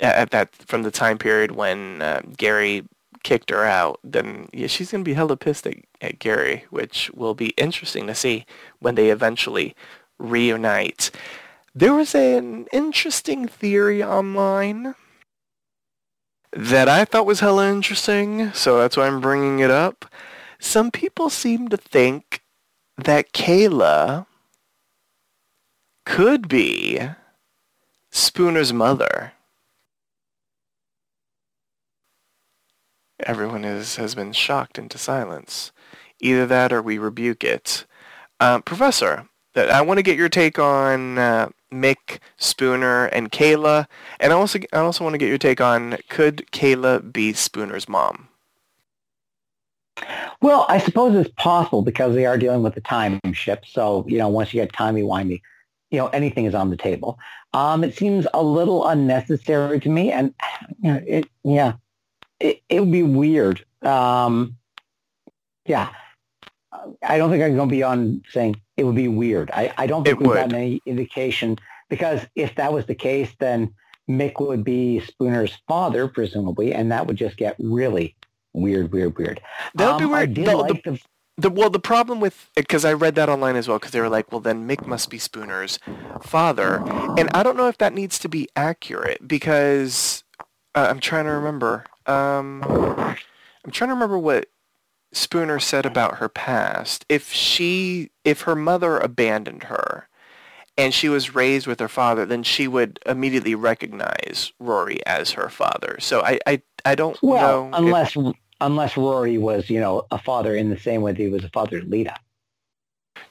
at 0.00 0.30
that 0.30 0.54
from 0.54 0.82
the 0.82 0.90
time 0.90 1.18
period 1.18 1.52
when 1.52 2.02
uh, 2.02 2.22
Gary 2.36 2.84
kicked 3.28 3.50
her 3.50 3.66
out, 3.66 4.00
then 4.02 4.48
yeah, 4.54 4.68
she's 4.68 4.90
going 4.90 5.04
to 5.04 5.08
be 5.08 5.12
hella 5.12 5.36
pissed 5.36 5.66
at, 5.66 5.76
at 6.00 6.18
Gary, 6.18 6.64
which 6.70 7.10
will 7.12 7.34
be 7.34 7.50
interesting 7.58 8.06
to 8.06 8.14
see 8.14 8.46
when 8.78 8.94
they 8.94 9.10
eventually 9.10 9.76
reunite. 10.18 11.10
There 11.74 11.92
was 11.92 12.14
an 12.14 12.66
interesting 12.72 13.46
theory 13.46 14.02
online 14.02 14.94
that 16.54 16.88
I 16.88 17.04
thought 17.04 17.26
was 17.26 17.40
hella 17.40 17.70
interesting, 17.70 18.50
so 18.54 18.78
that's 18.78 18.96
why 18.96 19.06
I'm 19.06 19.20
bringing 19.20 19.58
it 19.58 19.70
up. 19.70 20.06
Some 20.58 20.90
people 20.90 21.28
seem 21.28 21.68
to 21.68 21.76
think 21.76 22.40
that 22.96 23.34
Kayla 23.34 24.24
could 26.06 26.48
be 26.48 26.98
Spooner's 28.10 28.72
mother. 28.72 29.34
Everyone 33.20 33.64
is, 33.64 33.96
has 33.96 34.14
been 34.14 34.32
shocked 34.32 34.78
into 34.78 34.98
silence. 34.98 35.72
Either 36.20 36.46
that 36.46 36.72
or 36.72 36.82
we 36.82 36.98
rebuke 36.98 37.44
it. 37.44 37.84
Uh, 38.40 38.60
Professor, 38.60 39.28
I 39.56 39.82
want 39.82 39.98
to 39.98 40.02
get 40.02 40.16
your 40.16 40.28
take 40.28 40.58
on 40.58 41.18
uh, 41.18 41.48
Mick, 41.72 42.18
Spooner, 42.36 43.06
and 43.06 43.30
Kayla, 43.30 43.86
and 44.20 44.32
I 44.32 44.36
also 44.36 44.60
I 44.72 44.78
also 44.78 45.04
want 45.04 45.14
to 45.14 45.18
get 45.18 45.28
your 45.28 45.38
take 45.38 45.60
on 45.60 45.98
could 46.08 46.46
Kayla 46.52 47.12
be 47.12 47.32
Spooner's 47.32 47.88
mom? 47.88 48.28
Well, 50.40 50.66
I 50.68 50.78
suppose 50.78 51.16
it's 51.16 51.34
possible 51.36 51.82
because 51.82 52.14
they 52.14 52.26
are 52.26 52.38
dealing 52.38 52.62
with 52.62 52.74
the 52.74 52.80
time 52.80 53.20
ship. 53.32 53.64
So 53.66 54.04
you 54.08 54.18
know, 54.18 54.28
once 54.28 54.54
you 54.54 54.60
get 54.60 54.72
timey 54.72 55.02
wimey, 55.02 55.42
you 55.90 55.98
know, 55.98 56.08
anything 56.08 56.44
is 56.44 56.54
on 56.54 56.70
the 56.70 56.76
table. 56.76 57.18
Um, 57.52 57.82
it 57.82 57.96
seems 57.96 58.26
a 58.34 58.42
little 58.42 58.86
unnecessary 58.86 59.80
to 59.80 59.88
me, 59.88 60.12
and 60.12 60.34
you 60.82 60.92
know, 60.92 61.02
it 61.06 61.28
yeah, 61.42 61.74
it, 62.40 62.62
it 62.68 62.80
would 62.80 62.92
be 62.92 63.02
weird. 63.02 63.64
Um, 63.82 64.56
yeah. 65.66 65.90
I 67.02 67.18
don't 67.18 67.30
think 67.30 67.42
I'm 67.42 67.56
going 67.56 67.68
to 67.68 67.74
be 67.74 67.82
on 67.82 68.22
saying 68.30 68.60
it 68.76 68.84
would 68.84 68.94
be 68.94 69.08
weird. 69.08 69.50
I, 69.52 69.72
I 69.76 69.86
don't 69.86 70.04
think 70.04 70.16
it 70.16 70.20
we've 70.20 70.28
would. 70.28 70.36
gotten 70.36 70.54
any 70.54 70.80
indication 70.86 71.58
because 71.88 72.26
if 72.34 72.54
that 72.56 72.72
was 72.72 72.86
the 72.86 72.94
case, 72.94 73.30
then 73.38 73.74
Mick 74.08 74.40
would 74.40 74.64
be 74.64 75.02
Spooner's 75.04 75.58
father, 75.66 76.08
presumably, 76.08 76.72
and 76.72 76.90
that 76.92 77.06
would 77.06 77.16
just 77.16 77.36
get 77.36 77.56
really 77.58 78.16
weird, 78.52 78.92
weird, 78.92 79.18
weird. 79.18 79.40
That 79.74 79.86
would 79.86 80.02
um, 80.02 80.08
be 80.08 80.14
weird. 80.14 80.34
The, 80.34 80.56
like 80.56 80.84
the, 80.84 81.00
the, 81.36 81.50
well, 81.50 81.70
the 81.70 81.78
problem 81.78 82.20
with 82.20 82.50
because 82.56 82.84
I 82.84 82.92
read 82.92 83.14
that 83.16 83.28
online 83.28 83.56
as 83.56 83.68
well 83.68 83.78
because 83.78 83.92
they 83.92 84.00
were 84.00 84.08
like, 84.08 84.32
well, 84.32 84.40
then 84.40 84.66
Mick 84.66 84.86
must 84.86 85.10
be 85.10 85.18
Spooner's 85.18 85.78
father, 86.22 86.82
and 87.18 87.28
I 87.34 87.42
don't 87.42 87.56
know 87.56 87.68
if 87.68 87.78
that 87.78 87.92
needs 87.92 88.18
to 88.20 88.28
be 88.28 88.48
accurate 88.56 89.26
because 89.26 90.24
uh, 90.74 90.86
I'm 90.90 91.00
trying 91.00 91.24
to 91.24 91.32
remember. 91.32 91.84
Um, 92.08 92.62
I'm 92.64 93.70
trying 93.70 93.88
to 93.88 93.94
remember 93.94 94.18
what 94.18 94.48
Spooner 95.12 95.60
said 95.60 95.86
about 95.86 96.16
her 96.16 96.28
past. 96.28 97.04
If 97.08 97.32
she, 97.32 98.10
if 98.24 98.42
her 98.42 98.56
mother 98.56 98.98
abandoned 98.98 99.64
her, 99.64 100.08
and 100.78 100.94
she 100.94 101.08
was 101.08 101.34
raised 101.34 101.66
with 101.66 101.80
her 101.80 101.88
father, 101.88 102.24
then 102.24 102.44
she 102.44 102.68
would 102.68 103.00
immediately 103.04 103.54
recognize 103.56 104.52
Rory 104.60 105.04
as 105.06 105.32
her 105.32 105.48
father. 105.48 105.96
So 106.00 106.22
I, 106.22 106.38
I, 106.46 106.62
I 106.84 106.94
don't 106.94 107.20
well, 107.20 107.68
know. 107.68 107.76
unless 107.76 108.16
if, 108.16 108.36
unless 108.60 108.96
Rory 108.96 109.38
was, 109.38 109.68
you 109.68 109.80
know, 109.80 110.06
a 110.12 110.18
father 110.18 110.54
in 110.54 110.70
the 110.70 110.78
same 110.78 111.02
way 111.02 111.12
that 111.12 111.20
he 111.20 111.28
was 111.28 111.44
a 111.44 111.48
father 111.50 111.80
to 111.80 111.86
Lita. 111.86 112.14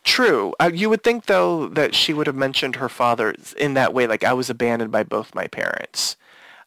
True. 0.03 0.53
Uh, 0.59 0.71
you 0.73 0.89
would 0.89 1.03
think 1.03 1.25
though 1.27 1.69
that 1.69 1.95
she 1.95 2.13
would 2.13 2.27
have 2.27 2.35
mentioned 2.35 2.75
her 2.75 2.89
father 2.89 3.33
in 3.57 3.75
that 3.75 3.93
way, 3.93 4.07
like 4.07 4.25
I 4.25 4.33
was 4.33 4.49
abandoned 4.49 4.91
by 4.91 5.03
both 5.03 5.33
my 5.33 5.47
parents. 5.47 6.17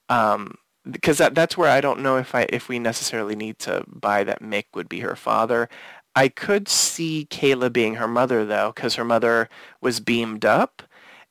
Um, 0.08 0.54
because 0.92 1.18
that, 1.18 1.34
that's 1.34 1.56
where 1.56 1.70
I 1.70 1.80
don't 1.80 2.00
know 2.00 2.16
if 2.16 2.34
I 2.34 2.46
if 2.50 2.68
we 2.68 2.78
necessarily 2.78 3.36
need 3.36 3.58
to 3.60 3.84
buy 3.86 4.24
that 4.24 4.42
Mick 4.42 4.64
would 4.74 4.88
be 4.88 5.00
her 5.00 5.16
father. 5.16 5.68
I 6.14 6.28
could 6.28 6.68
see 6.68 7.26
Kayla 7.30 7.72
being 7.72 7.94
her 7.94 8.08
mother 8.08 8.44
though, 8.44 8.72
because 8.74 8.96
her 8.96 9.04
mother 9.04 9.48
was 9.80 10.00
beamed 10.00 10.44
up, 10.44 10.82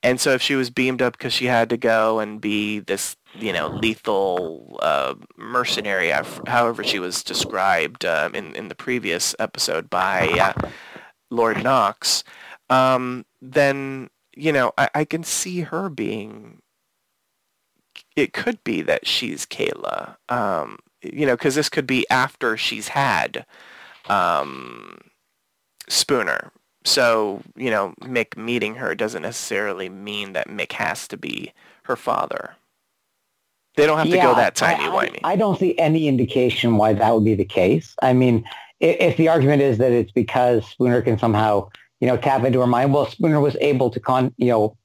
and 0.02 0.20
so 0.20 0.32
if 0.32 0.42
she 0.42 0.56
was 0.56 0.70
beamed 0.70 1.02
up 1.02 1.18
because 1.18 1.34
she 1.34 1.46
had 1.46 1.70
to 1.70 1.78
go 1.78 2.20
and 2.20 2.40
be 2.40 2.80
this 2.80 3.16
you 3.36 3.54
know 3.54 3.68
lethal 3.68 4.80
uh, 4.82 5.16
mercenary, 5.38 6.12
however 6.48 6.84
she 6.84 7.00
was 7.00 7.24
described 7.24 8.06
uh, 8.06 8.30
in 8.34 8.56
in 8.56 8.70
the 8.70 8.76
previous 8.76 9.36
episode 9.40 9.90
by 9.90 10.28
uh, 10.30 10.70
Lord 11.30 11.64
Knox, 11.64 12.24
um, 12.70 13.26
then 13.42 14.10
you 14.36 14.52
know 14.52 14.72
I, 14.78 14.90
I 14.96 15.06
can 15.06 15.24
see 15.24 15.62
her 15.62 15.90
being 15.90 16.62
it 18.20 18.34
could 18.34 18.64
be 18.64 18.82
that 18.82 19.08
she's 19.08 19.46
Kayla. 19.46 20.16
Um, 20.30 20.80
you 21.02 21.26
know, 21.26 21.36
because 21.36 21.56
this 21.56 21.70
could 21.70 21.88
be 21.88 22.06
after 22.10 22.58
she's 22.58 22.90
had 22.90 23.46
um, 24.10 25.00
Spooner. 25.88 26.52
So, 26.86 27.42
you 27.56 27.70
know, 27.70 27.94
Mick 28.02 28.38
meeting 28.38 28.76
her 28.76 28.96
doesn't 28.96 29.22
necessarily 29.22 29.90
mean 29.90 30.34
that 30.34 30.48
Mick 30.48 30.74
has 30.74 31.08
to 31.10 31.18
be 31.18 31.54
her 31.84 31.96
father. 31.96 32.56
They 33.76 33.86
don't 33.86 33.98
have 33.98 34.08
yeah, 34.08 34.28
to 34.28 34.28
go 34.30 34.36
that 34.36 34.56
timey-wimey. 34.56 35.20
I, 35.24 35.34
I, 35.34 35.36
don't 35.36 35.60
see 35.60 35.78
any 35.78 36.08
indication 36.08 36.78
why 36.78 36.94
that 36.94 37.14
would 37.14 37.24
be 37.24 37.36
the 37.36 37.46
case. 37.46 37.96
I 38.02 38.14
mean, 38.14 38.44
if, 38.80 38.98
if 39.00 39.18
the 39.18 39.28
argument 39.30 39.62
is 39.62 39.78
that 39.78 39.92
it's 39.92 40.12
because 40.12 40.68
Spooner 40.68 41.02
can 41.02 41.18
somehow, 41.18 41.70
you 42.02 42.08
know, 42.08 42.18
tap 42.18 42.44
into 42.44 42.60
her 42.60 42.68
mind, 42.68 42.94
well, 42.94 43.06
Spooner 43.06 43.40
was 43.40 43.56
able 43.62 43.90
to, 43.92 44.00
con, 44.00 44.34
you 44.38 44.48
know, 44.48 44.76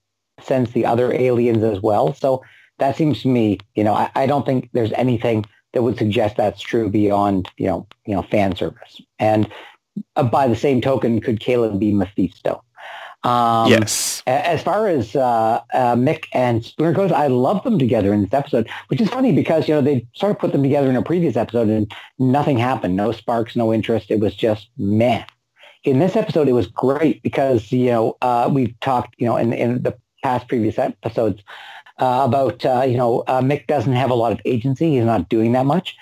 sense 0.42 0.70
the 0.72 0.86
other 0.86 1.12
aliens 1.12 1.62
as 1.62 1.80
well. 1.80 2.12
So 2.14 2.42
that 2.78 2.96
seems 2.96 3.22
to 3.22 3.28
me, 3.28 3.58
you 3.74 3.84
know, 3.84 3.94
I, 3.94 4.10
I 4.14 4.26
don't 4.26 4.44
think 4.44 4.70
there's 4.72 4.92
anything 4.92 5.44
that 5.72 5.82
would 5.82 5.98
suggest 5.98 6.36
that's 6.36 6.60
true 6.60 6.88
beyond, 6.88 7.48
you 7.56 7.66
know, 7.66 7.86
you 8.06 8.14
know, 8.14 8.22
fan 8.22 8.56
service. 8.56 9.00
And 9.18 9.50
uh, 10.16 10.24
by 10.24 10.48
the 10.48 10.56
same 10.56 10.80
token, 10.80 11.20
could 11.20 11.40
Caleb 11.40 11.78
be 11.78 11.92
Mephisto? 11.92 12.62
Um, 13.24 13.70
yes. 13.70 14.22
As 14.26 14.62
far 14.62 14.86
as 14.86 15.16
uh, 15.16 15.60
uh, 15.72 15.94
Mick 15.94 16.26
and 16.32 16.64
Spooner 16.64 16.92
goes, 16.92 17.10
I 17.10 17.26
love 17.28 17.64
them 17.64 17.78
together 17.78 18.12
in 18.12 18.22
this 18.22 18.34
episode, 18.34 18.68
which 18.88 19.00
is 19.00 19.08
funny 19.08 19.32
because 19.32 19.66
you 19.66 19.74
know 19.74 19.80
they 19.80 20.06
sort 20.14 20.32
of 20.32 20.38
put 20.38 20.52
them 20.52 20.62
together 20.62 20.90
in 20.90 20.96
a 20.96 21.02
previous 21.02 21.36
episode 21.36 21.68
and 21.68 21.90
nothing 22.18 22.58
happened, 22.58 22.96
no 22.96 23.12
sparks, 23.12 23.56
no 23.56 23.72
interest. 23.72 24.10
It 24.10 24.20
was 24.20 24.34
just 24.34 24.68
man. 24.76 25.24
In 25.84 25.98
this 26.00 26.16
episode, 26.16 26.48
it 26.48 26.52
was 26.52 26.66
great 26.66 27.22
because 27.22 27.72
you 27.72 27.86
know 27.86 28.16
uh, 28.20 28.50
we've 28.52 28.78
talked, 28.80 29.14
you 29.18 29.26
know, 29.26 29.38
in, 29.38 29.54
in 29.54 29.82
the 29.82 29.96
past 30.22 30.46
previous 30.46 30.78
episodes 30.78 31.42
uh, 31.98 32.22
about, 32.24 32.64
uh, 32.64 32.82
you 32.82 32.96
know, 32.96 33.20
uh, 33.26 33.40
Mick 33.40 33.66
doesn't 33.66 33.92
have 33.92 34.10
a 34.10 34.14
lot 34.14 34.32
of 34.32 34.40
agency. 34.44 34.96
He's 34.96 35.04
not 35.04 35.28
doing 35.28 35.52
that 35.52 35.66
much. 35.66 35.96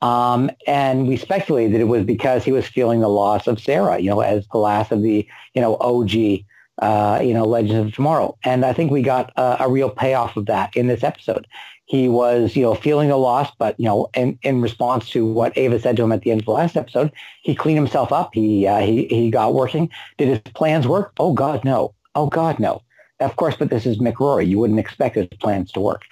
Um, 0.00 0.50
and 0.66 1.08
we 1.08 1.16
speculated 1.16 1.74
that 1.74 1.80
it 1.80 1.88
was 1.88 2.04
because 2.04 2.44
he 2.44 2.52
was 2.52 2.66
feeling 2.66 3.00
the 3.00 3.08
loss 3.08 3.46
of 3.46 3.60
Sarah, 3.60 3.98
you 3.98 4.10
know, 4.10 4.20
as 4.20 4.46
the 4.48 4.58
last 4.58 4.92
of 4.92 5.02
the, 5.02 5.26
you 5.54 5.60
know, 5.60 5.76
OG, 5.76 6.44
uh, 6.80 7.20
you 7.22 7.34
know, 7.34 7.44
Legends 7.44 7.88
of 7.88 7.94
Tomorrow. 7.94 8.36
And 8.44 8.64
I 8.64 8.72
think 8.72 8.92
we 8.92 9.02
got 9.02 9.32
a, 9.36 9.64
a, 9.64 9.68
real 9.68 9.90
payoff 9.90 10.36
of 10.36 10.46
that 10.46 10.76
in 10.76 10.86
this 10.86 11.02
episode. 11.02 11.48
He 11.86 12.08
was, 12.08 12.54
you 12.54 12.62
know, 12.62 12.74
feeling 12.74 13.10
a 13.10 13.16
loss, 13.16 13.50
but, 13.58 13.74
you 13.80 13.86
know, 13.86 14.08
in, 14.14 14.38
in 14.42 14.60
response 14.60 15.10
to 15.10 15.26
what 15.26 15.56
Ava 15.56 15.80
said 15.80 15.96
to 15.96 16.04
him 16.04 16.12
at 16.12 16.22
the 16.22 16.30
end 16.30 16.42
of 16.42 16.46
the 16.46 16.52
last 16.52 16.76
episode, 16.76 17.10
he 17.42 17.54
cleaned 17.56 17.78
himself 17.78 18.12
up. 18.12 18.34
He, 18.34 18.66
uh, 18.66 18.80
he, 18.80 19.06
he 19.06 19.30
got 19.30 19.54
working. 19.54 19.90
Did 20.18 20.28
his 20.28 20.52
plans 20.54 20.86
work? 20.86 21.12
Oh, 21.18 21.32
God, 21.32 21.64
no. 21.64 21.94
Oh, 22.14 22.26
God, 22.28 22.60
no. 22.60 22.82
Of 23.20 23.36
course, 23.36 23.56
but 23.58 23.70
this 23.70 23.84
is 23.84 23.98
Mick 23.98 24.20
Rory. 24.20 24.46
You 24.46 24.58
wouldn't 24.58 24.78
expect 24.78 25.16
his 25.16 25.26
plans 25.40 25.72
to 25.72 25.80
work. 25.80 26.04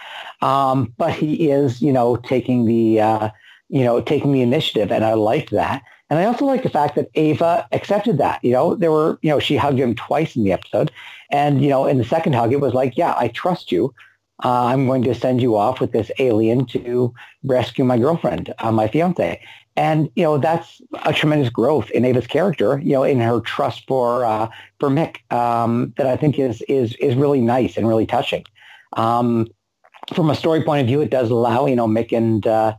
Um, 0.43 0.93
but 0.97 1.13
he 1.13 1.51
is, 1.51 1.81
you 1.81 1.93
know, 1.93 2.17
taking 2.17 2.65
the, 2.67 3.01
uh, 3.01 3.31
you 3.69 3.85
know, 3.85 4.01
taking 4.01 4.33
the 4.33 4.43
initiative, 4.43 4.91
and 4.91 5.05
I 5.05 5.15
like 5.15 5.51
that. 5.51 5.83
And 6.11 6.19
I 6.19 6.25
also 6.25 6.45
like 6.45 6.63
the 6.63 6.71
fact 6.71 6.95
that 6.97 7.09
Ava 7.15 7.67
accepted 7.73 8.19
that. 8.19 8.43
You 8.43 8.53
know, 8.53 8.75
there 8.75 8.93
were, 8.93 9.19
you 9.23 9.31
know, 9.31 9.39
she 9.39 9.57
hugged 9.57 9.79
him 9.79 9.95
twice 9.95 10.37
in 10.37 10.45
the 10.45 10.53
episode, 10.53 10.91
and 11.31 11.63
you 11.63 11.69
know, 11.69 11.87
in 11.87 11.99
the 11.99 12.05
second 12.05 12.35
hug, 12.35 12.53
it 12.53 12.61
was 12.61 12.75
like, 12.75 12.97
yeah, 12.97 13.15
I 13.17 13.29
trust 13.29 13.71
you. 13.71 13.95
Uh, 14.45 14.67
I'm 14.67 14.87
going 14.87 15.03
to 15.05 15.15
send 15.15 15.41
you 15.41 15.57
off 15.57 15.81
with 15.81 15.93
this 15.93 16.11
alien 16.19 16.67
to 16.67 17.15
rescue 17.45 17.85
my 17.85 17.99
girlfriend, 17.99 18.53
uh, 18.59 18.71
my 18.71 18.87
fiance. 18.87 19.41
And, 19.77 20.11
you 20.16 20.22
know, 20.22 20.39
that's 20.39 20.81
a 21.05 21.12
tremendous 21.12 21.51
growth 21.51 21.91
in 21.91 22.05
Ava's 22.05 22.27
character, 22.27 22.81
you 22.83 22.93
know, 22.93 23.03
in 23.05 23.20
her 23.20 23.41
trust 23.41 23.85
for, 23.87 24.24
uh, 24.24 24.49
for 24.81 24.89
Mick, 24.89 25.31
um, 25.31 25.93
that 25.99 26.07
I 26.07 26.16
think 26.16 26.39
is, 26.39 26.62
is, 26.62 26.95
is 26.95 27.14
really 27.14 27.43
nice 27.43 27.77
and 27.77 27.87
really 27.87 28.07
touching. 28.07 28.45
Um, 28.95 29.49
from 30.14 30.31
a 30.31 30.35
story 30.35 30.62
point 30.62 30.81
of 30.81 30.87
view, 30.87 31.03
it 31.03 31.11
does 31.11 31.31
allow, 31.31 31.66
you 31.66 31.77
know, 31.77 31.87
Mick 31.87 32.16
and, 32.16 32.47
uh, 32.47 32.74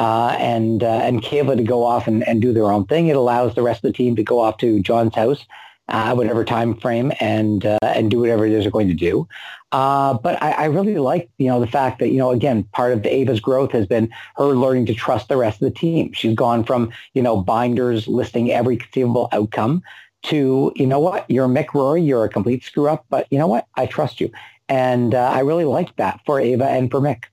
uh, 0.00 0.36
and, 0.38 0.82
uh, 0.82 1.00
and 1.02 1.22
Kayla 1.22 1.56
to 1.56 1.62
go 1.62 1.84
off 1.84 2.06
and, 2.06 2.26
and 2.26 2.40
do 2.40 2.52
their 2.52 2.72
own 2.72 2.86
thing. 2.86 3.08
It 3.08 3.16
allows 3.16 3.54
the 3.54 3.62
rest 3.62 3.84
of 3.84 3.90
the 3.90 3.96
team 3.96 4.16
to 4.16 4.22
go 4.22 4.38
off 4.38 4.56
to 4.58 4.80
John's 4.80 5.14
house 5.14 5.44
uh, 5.88 6.14
whatever 6.14 6.44
time 6.44 6.74
frame 6.74 7.12
and 7.20 7.64
uh, 7.64 7.78
and 7.82 8.10
do 8.10 8.20
whatever 8.20 8.46
it 8.46 8.52
is 8.52 8.64
they're 8.64 8.70
going 8.70 8.88
to 8.88 8.94
do. 8.94 9.26
Uh, 9.72 10.14
but 10.14 10.42
I, 10.42 10.52
I, 10.52 10.64
really 10.66 10.96
like 10.96 11.28
you 11.36 11.46
know 11.46 11.60
the 11.60 11.66
fact 11.66 11.98
that 11.98 12.08
you 12.08 12.16
know 12.16 12.30
again 12.30 12.64
part 12.72 12.92
of 12.92 13.04
Ava's 13.04 13.40
growth 13.40 13.72
has 13.72 13.86
been 13.86 14.10
her 14.36 14.46
learning 14.46 14.86
to 14.86 14.94
trust 14.94 15.28
the 15.28 15.36
rest 15.36 15.60
of 15.60 15.72
the 15.72 15.78
team. 15.78 16.12
She's 16.12 16.34
gone 16.34 16.64
from 16.64 16.90
you 17.14 17.22
know 17.22 17.36
binders 17.36 18.08
listing 18.08 18.50
every 18.50 18.76
conceivable 18.76 19.28
outcome 19.32 19.82
to 20.24 20.72
you 20.74 20.86
know 20.86 21.00
what 21.00 21.30
you're 21.30 21.48
Mick 21.48 21.74
Rory, 21.74 22.02
you're 22.02 22.24
a 22.24 22.28
complete 22.28 22.64
screw 22.64 22.88
up, 22.88 23.04
but 23.10 23.26
you 23.30 23.38
know 23.38 23.46
what 23.46 23.66
I 23.74 23.86
trust 23.86 24.20
you, 24.20 24.30
and 24.68 25.14
uh, 25.14 25.30
I 25.30 25.40
really 25.40 25.64
like 25.64 25.94
that 25.96 26.20
for 26.24 26.40
Ava 26.40 26.66
and 26.66 26.90
for 26.90 27.00
Mick. 27.00 27.24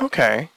Okay. 0.00 0.50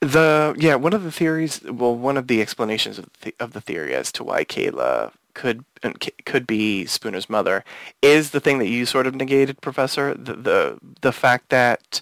The 0.00 0.54
yeah, 0.58 0.74
one 0.74 0.94
of 0.94 1.04
the 1.04 1.12
theories, 1.12 1.62
well, 1.62 1.94
one 1.94 2.16
of 2.16 2.26
the 2.26 2.40
explanations 2.40 2.98
of 2.98 3.08
the, 3.20 3.34
of 3.38 3.52
the 3.52 3.60
theory 3.60 3.94
as 3.94 4.10
to 4.12 4.24
why 4.24 4.44
Kayla 4.44 5.12
could 5.34 5.64
could 6.24 6.46
be 6.46 6.86
Spooner's 6.86 7.28
mother 7.28 7.64
is 8.00 8.30
the 8.30 8.40
thing 8.40 8.58
that 8.58 8.68
you 8.68 8.86
sort 8.86 9.06
of 9.06 9.14
negated, 9.14 9.60
Professor. 9.60 10.14
The 10.14 10.34
the, 10.34 10.78
the 11.00 11.12
fact 11.12 11.48
that 11.50 12.00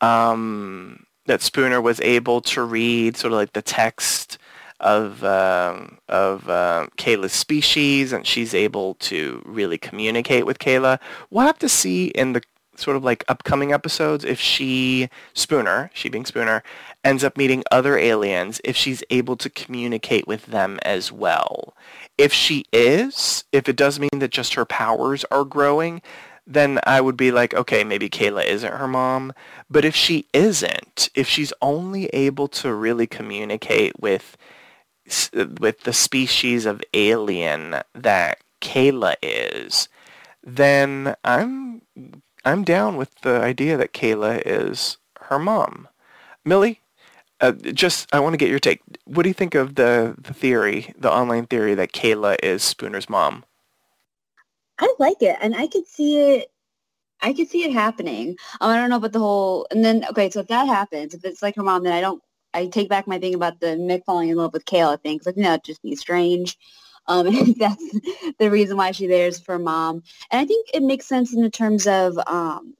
um, 0.00 1.06
that 1.26 1.42
Spooner 1.42 1.80
was 1.80 2.00
able 2.00 2.40
to 2.42 2.62
read 2.62 3.16
sort 3.16 3.32
of 3.32 3.38
like 3.38 3.52
the 3.52 3.62
text 3.62 4.38
of 4.80 5.24
um, 5.24 5.98
of 6.08 6.48
uh, 6.48 6.86
Kayla's 6.96 7.32
species, 7.32 8.12
and 8.12 8.26
she's 8.26 8.54
able 8.54 8.94
to 8.94 9.42
really 9.44 9.78
communicate 9.78 10.46
with 10.46 10.58
Kayla. 10.58 10.98
We'll 11.30 11.46
have 11.46 11.58
to 11.60 11.68
see 11.68 12.06
in 12.08 12.32
the 12.32 12.42
sort 12.78 12.96
of 12.96 13.04
like 13.04 13.24
upcoming 13.28 13.72
episodes 13.72 14.24
if 14.24 14.38
she 14.38 15.08
Spooner, 15.34 15.90
she 15.94 16.08
being 16.08 16.26
Spooner, 16.26 16.62
ends 17.04 17.24
up 17.24 17.36
meeting 17.36 17.64
other 17.70 17.96
aliens 17.96 18.60
if 18.64 18.76
she's 18.76 19.02
able 19.10 19.36
to 19.36 19.50
communicate 19.50 20.26
with 20.26 20.46
them 20.46 20.78
as 20.82 21.10
well. 21.10 21.74
If 22.18 22.32
she 22.32 22.64
is, 22.72 23.44
if 23.52 23.68
it 23.68 23.76
does 23.76 24.00
mean 24.00 24.18
that 24.18 24.30
just 24.30 24.54
her 24.54 24.64
powers 24.64 25.24
are 25.30 25.44
growing, 25.44 26.00
then 26.46 26.78
I 26.86 27.00
would 27.00 27.16
be 27.16 27.30
like, 27.30 27.52
okay, 27.54 27.82
maybe 27.84 28.08
Kayla 28.08 28.44
isn't 28.44 28.72
her 28.72 28.86
mom. 28.88 29.32
But 29.68 29.84
if 29.84 29.94
she 29.96 30.26
isn't, 30.32 31.10
if 31.14 31.28
she's 31.28 31.52
only 31.60 32.06
able 32.06 32.48
to 32.48 32.72
really 32.72 33.06
communicate 33.06 33.98
with 34.00 34.36
with 35.60 35.82
the 35.82 35.92
species 35.92 36.66
of 36.66 36.82
alien 36.92 37.76
that 37.94 38.38
Kayla 38.60 39.14
is, 39.22 39.88
then 40.42 41.14
I'm 41.24 41.82
I'm 42.44 42.64
down 42.64 42.96
with 42.96 43.14
the 43.22 43.40
idea 43.40 43.76
that 43.76 43.92
Kayla 43.92 44.42
is 44.46 44.98
her 45.22 45.38
mom. 45.38 45.88
Millie, 46.44 46.80
uh, 47.40 47.52
just 47.52 48.08
I 48.14 48.20
want 48.20 48.32
to 48.34 48.38
get 48.38 48.48
your 48.48 48.58
take. 48.58 48.80
What 49.04 49.22
do 49.22 49.28
you 49.28 49.34
think 49.34 49.54
of 49.54 49.74
the 49.74 50.14
the 50.18 50.34
theory, 50.34 50.94
the 50.98 51.12
online 51.12 51.46
theory 51.46 51.74
that 51.74 51.92
Kayla 51.92 52.36
is 52.42 52.62
Spooner's 52.62 53.08
mom? 53.08 53.44
I 54.78 54.94
like 54.98 55.22
it, 55.22 55.36
and 55.40 55.54
I 55.54 55.66
could 55.66 55.86
see 55.86 56.18
it. 56.18 56.50
I 57.22 57.32
could 57.32 57.48
see 57.48 57.64
it 57.64 57.72
happening. 57.72 58.36
Um, 58.60 58.70
I 58.70 58.76
don't 58.76 58.90
know 58.90 58.96
about 58.96 59.12
the 59.12 59.18
whole. 59.18 59.66
And 59.70 59.84
then 59.84 60.04
okay, 60.10 60.30
so 60.30 60.40
if 60.40 60.48
that 60.48 60.66
happens, 60.66 61.14
if 61.14 61.24
it's 61.24 61.42
like 61.42 61.56
her 61.56 61.62
mom, 61.62 61.84
then 61.84 61.92
I 61.92 62.00
don't. 62.00 62.22
I 62.54 62.66
take 62.66 62.88
back 62.88 63.06
my 63.06 63.18
thing 63.18 63.34
about 63.34 63.60
the 63.60 63.68
Mick 63.68 64.04
falling 64.06 64.30
in 64.30 64.36
love 64.36 64.52
with 64.54 64.64
Kayla 64.64 65.02
thing. 65.02 65.18
Cause 65.18 65.26
I 65.26 65.32
think 65.32 65.44
that'd 65.44 65.64
just 65.64 65.82
be 65.82 65.94
strange. 65.94 66.56
Um, 67.06 67.54
that's 67.58 68.00
the 68.38 68.50
reason 68.50 68.76
why 68.76 68.92
she 68.92 69.06
there 69.06 69.28
is 69.28 69.40
for 69.40 69.58
mom. 69.58 70.02
And 70.30 70.40
I 70.40 70.46
think 70.46 70.68
it 70.72 70.82
makes 70.82 71.06
sense 71.06 71.34
in 71.34 71.42
the 71.42 71.50
terms 71.50 71.86
of 71.86 72.18
um, 72.26 72.74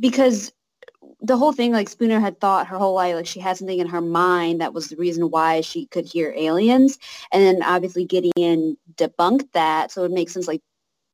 because 0.00 0.52
the 1.20 1.36
whole 1.36 1.52
thing, 1.52 1.72
like 1.72 1.88
Spooner 1.88 2.20
had 2.20 2.40
thought 2.40 2.66
her 2.66 2.78
whole 2.78 2.94
life, 2.94 3.14
like 3.14 3.26
she 3.26 3.40
had 3.40 3.56
something 3.56 3.78
in 3.78 3.88
her 3.88 4.00
mind 4.00 4.60
that 4.60 4.74
was 4.74 4.88
the 4.88 4.96
reason 4.96 5.30
why 5.30 5.60
she 5.60 5.86
could 5.86 6.04
hear 6.04 6.34
aliens. 6.36 6.98
And 7.32 7.42
then 7.42 7.62
obviously 7.62 8.04
Gideon 8.04 8.76
debunked 8.96 9.52
that. 9.52 9.92
So 9.92 10.04
it 10.04 10.10
makes 10.10 10.32
sense 10.32 10.48
like 10.48 10.60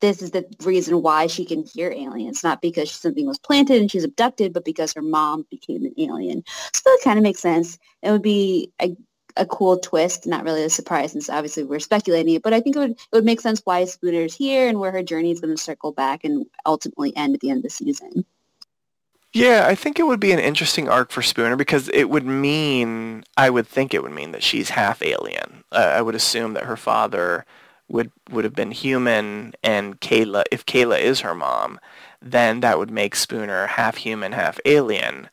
this 0.00 0.22
is 0.22 0.30
the 0.30 0.46
reason 0.62 1.02
why 1.02 1.26
she 1.26 1.44
can 1.44 1.64
hear 1.64 1.90
aliens, 1.90 2.44
not 2.44 2.62
because 2.62 2.90
something 2.90 3.26
was 3.26 3.38
planted 3.38 3.80
and 3.80 3.90
she's 3.90 4.04
abducted, 4.04 4.52
but 4.52 4.64
because 4.64 4.92
her 4.94 5.02
mom 5.02 5.44
became 5.50 5.84
an 5.84 5.94
alien. 5.98 6.44
So 6.72 6.82
that 6.84 7.00
kind 7.02 7.18
of 7.18 7.22
makes 7.22 7.40
sense. 7.40 7.78
It 8.02 8.10
would 8.10 8.22
be 8.22 8.72
a, 8.80 8.96
a 9.36 9.44
cool 9.44 9.78
twist, 9.78 10.26
not 10.26 10.44
really 10.44 10.62
a 10.64 10.70
surprise 10.70 11.12
since 11.12 11.28
obviously 11.28 11.64
we're 11.64 11.80
speculating 11.80 12.34
it, 12.34 12.42
but 12.42 12.52
I 12.52 12.60
think 12.60 12.76
it 12.76 12.78
would, 12.78 12.90
it 12.92 13.08
would 13.12 13.24
make 13.24 13.40
sense 13.40 13.60
why 13.64 13.84
Spooner's 13.84 14.34
here 14.34 14.68
and 14.68 14.78
where 14.78 14.92
her 14.92 15.02
journey 15.02 15.32
is 15.32 15.40
going 15.40 15.54
to 15.54 15.62
circle 15.62 15.92
back 15.92 16.24
and 16.24 16.46
ultimately 16.64 17.14
end 17.16 17.34
at 17.34 17.40
the 17.40 17.50
end 17.50 17.58
of 17.58 17.64
the 17.64 17.70
season. 17.70 18.24
Yeah, 19.32 19.66
I 19.66 19.74
think 19.74 19.98
it 19.98 20.04
would 20.06 20.20
be 20.20 20.32
an 20.32 20.38
interesting 20.38 20.88
arc 20.88 21.10
for 21.10 21.20
Spooner 21.22 21.56
because 21.56 21.88
it 21.90 22.04
would 22.08 22.24
mean, 22.24 23.24
I 23.36 23.50
would 23.50 23.66
think 23.66 23.92
it 23.92 24.02
would 24.02 24.12
mean 24.12 24.32
that 24.32 24.42
she's 24.42 24.70
half 24.70 25.02
alien. 25.02 25.64
Uh, 25.70 25.92
I 25.96 26.02
would 26.02 26.14
assume 26.14 26.54
that 26.54 26.64
her 26.64 26.76
father 26.76 27.44
would 27.88 28.10
would 28.30 28.44
have 28.44 28.54
been 28.54 28.70
human, 28.70 29.54
and 29.62 30.00
Kayla, 30.00 30.44
if 30.50 30.64
Kayla 30.66 30.98
is 31.00 31.20
her 31.20 31.34
mom, 31.34 31.78
then 32.22 32.60
that 32.60 32.78
would 32.78 32.90
make 32.90 33.14
Spooner 33.16 33.66
half 33.66 33.96
human, 33.98 34.32
half 34.32 34.58
alien, 34.64 35.28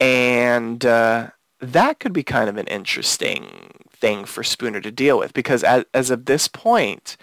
and 0.00 0.84
uh, 0.84 1.30
that 1.60 2.00
could 2.00 2.12
be 2.12 2.22
kind 2.24 2.48
of 2.48 2.56
an 2.56 2.66
interesting 2.68 3.72
thing 3.90 4.24
for 4.24 4.42
Spooner 4.44 4.80
to 4.80 4.90
deal 4.92 5.18
with 5.18 5.32
because 5.34 5.64
as, 5.64 5.84
as 5.94 6.10
of 6.10 6.26
this 6.26 6.48
point, 6.48 7.16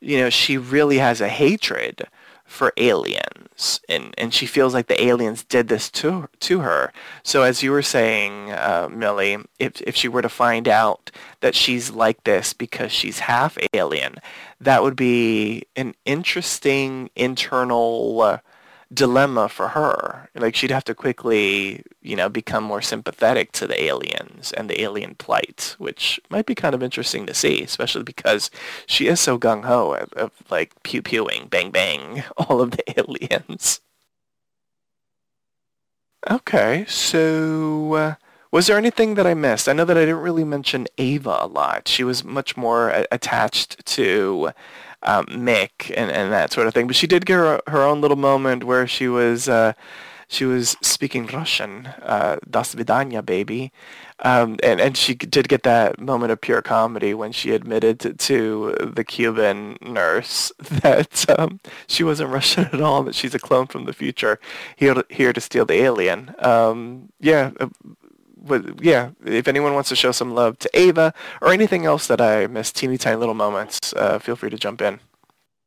you 0.00 0.18
know, 0.18 0.30
she 0.30 0.56
really 0.58 0.98
has 0.98 1.20
a 1.20 1.28
hatred 1.28 2.08
for 2.52 2.72
aliens 2.76 3.80
and, 3.88 4.14
and 4.18 4.34
she 4.34 4.46
feels 4.46 4.74
like 4.74 4.86
the 4.86 5.02
aliens 5.02 5.42
did 5.44 5.68
this 5.68 5.90
to 5.90 6.28
to 6.40 6.60
her. 6.60 6.92
So 7.22 7.42
as 7.42 7.62
you 7.62 7.70
were 7.70 7.82
saying, 7.82 8.52
uh, 8.52 8.88
Millie, 8.90 9.38
if, 9.58 9.80
if 9.82 9.96
she 9.96 10.08
were 10.08 10.22
to 10.22 10.28
find 10.28 10.68
out 10.68 11.10
that 11.40 11.54
she's 11.54 11.90
like 11.90 12.24
this 12.24 12.52
because 12.52 12.92
she's 12.92 13.20
half 13.20 13.56
alien, 13.72 14.16
that 14.60 14.82
would 14.82 14.96
be 14.96 15.64
an 15.76 15.94
interesting 16.04 17.10
internal 17.16 18.20
uh, 18.20 18.38
dilemma 18.92 19.48
for 19.48 19.68
her. 19.68 20.28
Like 20.34 20.54
she'd 20.56 20.70
have 20.70 20.84
to 20.84 20.94
quickly, 20.94 21.82
you 22.02 22.16
know, 22.16 22.28
become 22.28 22.64
more 22.64 22.82
sympathetic 22.82 23.52
to 23.52 23.66
the 23.66 23.82
aliens 23.82 24.52
and 24.52 24.68
the 24.68 24.80
alien 24.82 25.14
plight, 25.14 25.74
which 25.78 26.20
might 26.30 26.46
be 26.46 26.54
kind 26.54 26.74
of 26.74 26.82
interesting 26.82 27.26
to 27.26 27.34
see, 27.34 27.62
especially 27.62 28.02
because 28.02 28.50
she 28.86 29.06
is 29.08 29.20
so 29.20 29.38
gung 29.38 29.64
ho 29.64 29.94
of, 30.16 30.32
like 30.50 30.82
pew 30.82 31.02
pewing, 31.02 31.48
bang 31.48 31.70
bang, 31.70 32.24
all 32.36 32.60
of 32.60 32.72
the 32.72 32.84
aliens. 32.98 33.80
Okay, 36.30 36.84
so 36.88 37.94
uh, 37.94 38.14
was 38.52 38.68
there 38.68 38.78
anything 38.78 39.14
that 39.16 39.26
I 39.26 39.34
missed? 39.34 39.68
I 39.68 39.72
know 39.72 39.84
that 39.84 39.96
I 39.98 40.02
didn't 40.02 40.20
really 40.20 40.44
mention 40.44 40.86
Ava 40.98 41.38
a 41.40 41.48
lot. 41.48 41.88
She 41.88 42.04
was 42.04 42.22
much 42.22 42.56
more 42.56 42.90
a- 42.90 43.06
attached 43.10 43.84
to 43.86 44.50
um, 45.02 45.26
Mick 45.26 45.92
and, 45.96 46.10
and 46.10 46.32
that 46.32 46.52
sort 46.52 46.66
of 46.66 46.74
thing. 46.74 46.86
But 46.86 46.96
she 46.96 47.06
did 47.06 47.26
get 47.26 47.36
her, 47.36 47.60
her 47.66 47.82
own 47.82 48.00
little 48.00 48.16
moment 48.16 48.64
where 48.64 48.86
she 48.86 49.08
was 49.08 49.48
uh, 49.48 49.72
she 50.32 50.46
was 50.46 50.78
speaking 50.80 51.26
Russian, 51.26 51.90
uh, 52.00 52.38
Das 52.48 52.74
Vidanya, 52.74 53.24
baby. 53.24 53.70
Um, 54.20 54.56
and, 54.62 54.80
and 54.80 54.96
she 54.96 55.14
did 55.14 55.46
get 55.46 55.62
that 55.64 56.00
moment 56.00 56.32
of 56.32 56.40
pure 56.40 56.62
comedy 56.62 57.12
when 57.12 57.32
she 57.32 57.50
admitted 57.50 58.00
to, 58.00 58.14
to 58.14 58.74
the 58.80 59.04
Cuban 59.04 59.76
nurse 59.82 60.50
that 60.58 61.26
um, 61.38 61.60
she 61.86 62.02
wasn't 62.02 62.30
Russian 62.30 62.64
at 62.72 62.80
all, 62.80 63.02
that 63.02 63.14
she's 63.14 63.34
a 63.34 63.38
clone 63.38 63.66
from 63.66 63.84
the 63.84 63.92
future 63.92 64.40
here, 64.74 65.04
here 65.10 65.34
to 65.34 65.40
steal 65.40 65.66
the 65.66 65.74
alien. 65.74 66.34
Um, 66.38 67.10
yeah, 67.20 67.50
uh, 67.60 67.68
but 68.42 68.82
yeah, 68.82 69.10
if 69.24 69.48
anyone 69.48 69.74
wants 69.74 69.88
to 69.90 69.96
show 69.96 70.12
some 70.12 70.34
love 70.34 70.58
to 70.60 70.70
Ava 70.74 71.14
or 71.40 71.48
anything 71.48 71.86
else 71.86 72.06
that 72.08 72.20
I 72.20 72.46
missed, 72.46 72.76
teeny 72.76 72.98
tiny 72.98 73.16
little 73.16 73.34
moments, 73.34 73.92
uh, 73.94 74.18
feel 74.18 74.36
free 74.36 74.50
to 74.50 74.58
jump 74.58 74.82
in. 74.82 75.00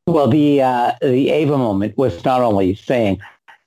Well, 0.07 0.27
the 0.27 0.61
uh, 0.61 0.91
the 1.01 1.29
Ava 1.29 1.57
moment 1.57 1.97
was 1.97 2.23
not 2.23 2.41
only 2.41 2.75
saying 2.75 3.21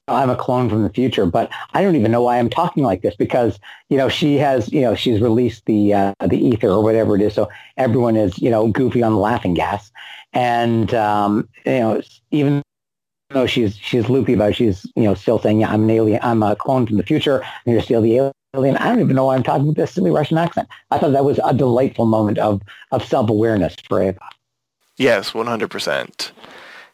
I'm 0.06 0.30
a 0.30 0.36
clone 0.36 0.68
from 0.68 0.82
the 0.82 0.90
future, 0.90 1.26
but 1.26 1.50
I 1.74 1.82
don't 1.82 1.96
even 1.96 2.12
know 2.12 2.22
why 2.22 2.38
I'm 2.38 2.50
talking 2.50 2.82
like 2.82 3.02
this 3.02 3.16
because 3.16 3.58
you 3.88 3.96
know 3.96 4.08
she 4.08 4.36
has 4.36 4.72
you 4.72 4.80
know 4.80 4.94
she's 4.94 5.20
released 5.20 5.64
the 5.66 5.94
uh, 5.94 6.14
the 6.26 6.38
ether 6.38 6.68
or 6.68 6.82
whatever 6.82 7.16
it 7.16 7.22
is, 7.22 7.34
so 7.34 7.48
everyone 7.76 8.16
is 8.16 8.38
you 8.38 8.50
know 8.50 8.68
goofy 8.68 9.02
on 9.02 9.12
the 9.12 9.18
laughing 9.18 9.54
gas, 9.54 9.90
and 10.32 10.94
um, 10.94 11.48
you 11.64 11.78
know 11.78 12.02
even 12.30 12.62
though 13.30 13.46
she's 13.46 13.76
she's 13.76 14.08
loopy 14.08 14.34
about 14.34 14.50
it, 14.50 14.56
she's 14.56 14.86
you 14.96 15.04
know 15.04 15.14
still 15.14 15.38
saying 15.38 15.60
yeah 15.60 15.70
I'm 15.70 15.84
an 15.84 15.90
alien 15.90 16.20
I'm 16.22 16.42
a 16.42 16.56
clone 16.56 16.86
from 16.86 16.96
the 16.96 17.02
future 17.02 17.38
and 17.40 17.72
you're 17.72 17.82
still 17.82 18.00
the 18.00 18.16
alien 18.16 18.32
I 18.54 18.60
don't 18.60 19.00
even 19.00 19.14
know 19.14 19.26
why 19.26 19.34
I'm 19.36 19.42
talking 19.42 19.66
with 19.66 19.76
this 19.76 19.92
silly 19.92 20.10
Russian 20.10 20.38
accent. 20.38 20.68
I 20.90 20.98
thought 20.98 21.12
that 21.12 21.24
was 21.24 21.38
a 21.44 21.52
delightful 21.52 22.06
moment 22.06 22.38
of, 22.38 22.62
of 22.92 23.04
self-awareness 23.04 23.76
for 23.86 24.02
Ava. 24.02 24.18
Yes, 24.96 25.32
100%. 25.32 26.30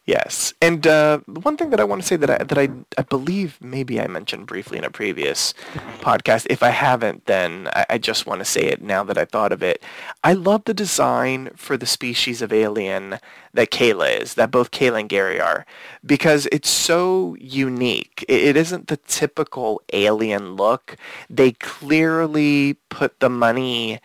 Yes, 0.05 0.53
and 0.61 0.85
uh, 0.85 1.17
one 1.25 1.57
thing 1.57 1.71
that 1.71 1.79
I 1.79 1.83
want 1.83 2.03
to 2.03 2.07
say 2.07 2.15
that 2.15 2.29
I, 2.29 2.37
that 2.43 2.57
I, 2.59 2.69
I 2.95 3.01
believe 3.01 3.57
maybe 3.59 3.99
I 3.99 4.05
mentioned 4.05 4.45
briefly 4.45 4.77
in 4.77 4.83
a 4.83 4.91
previous 4.91 5.55
podcast. 5.99 6.45
If 6.47 6.61
I 6.61 6.69
haven't, 6.69 7.25
then 7.25 7.69
I, 7.73 7.85
I 7.89 7.97
just 7.97 8.27
want 8.27 8.39
to 8.39 8.45
say 8.45 8.65
it 8.65 8.83
now 8.83 9.03
that 9.03 9.17
I 9.17 9.25
thought 9.25 9.51
of 9.51 9.63
it. 9.63 9.81
I 10.23 10.33
love 10.33 10.65
the 10.65 10.75
design 10.75 11.49
for 11.55 11.75
the 11.75 11.87
species 11.87 12.43
of 12.43 12.53
alien 12.53 13.17
that 13.55 13.71
Kayla 13.71 14.21
is, 14.21 14.35
that 14.35 14.51
both 14.51 14.69
Kayla 14.69 14.99
and 14.99 15.09
Gary 15.09 15.41
are, 15.41 15.65
because 16.05 16.47
it's 16.51 16.69
so 16.69 17.35
unique. 17.39 18.23
It, 18.27 18.43
it 18.43 18.57
isn't 18.57 18.89
the 18.89 18.97
typical 18.97 19.81
alien 19.91 20.55
look. 20.55 20.97
They 21.31 21.53
clearly 21.53 22.75
put 22.89 23.19
the 23.21 23.29
money 23.29 23.99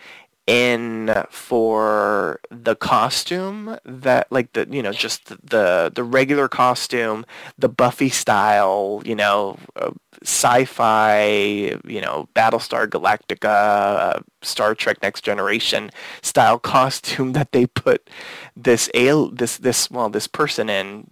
in 0.47 1.15
for 1.31 2.41
the 2.51 2.75
costume 2.75 3.77
that 3.85 4.27
like 4.31 4.53
the 4.55 4.67
you 4.71 4.83
know 4.83 4.93
just 4.93 5.29
the 5.29 5.93
the 5.95 6.03
regular 6.03 6.49
costume 6.49 7.25
the 7.59 7.69
buffy 7.69 8.09
style 8.09 9.03
you 9.05 9.15
know 9.15 9.57
uh, 9.77 9.91
sci-fi 10.23 11.21
you 11.85 12.01
know 12.01 12.29
battlestar 12.35 12.87
galactica 12.87 13.45
uh, 14.17 14.21
star 14.43 14.75
trek 14.75 15.01
next 15.03 15.23
generation 15.23 15.91
style 16.23 16.59
costume 16.59 17.33
that 17.39 17.53
they 17.53 17.67
put 17.67 18.11
this 18.57 18.91
al 18.95 19.31
this 19.31 19.57
this 19.59 19.91
well 19.91 20.09
this 20.09 20.27
person 20.27 20.69
in 20.69 21.07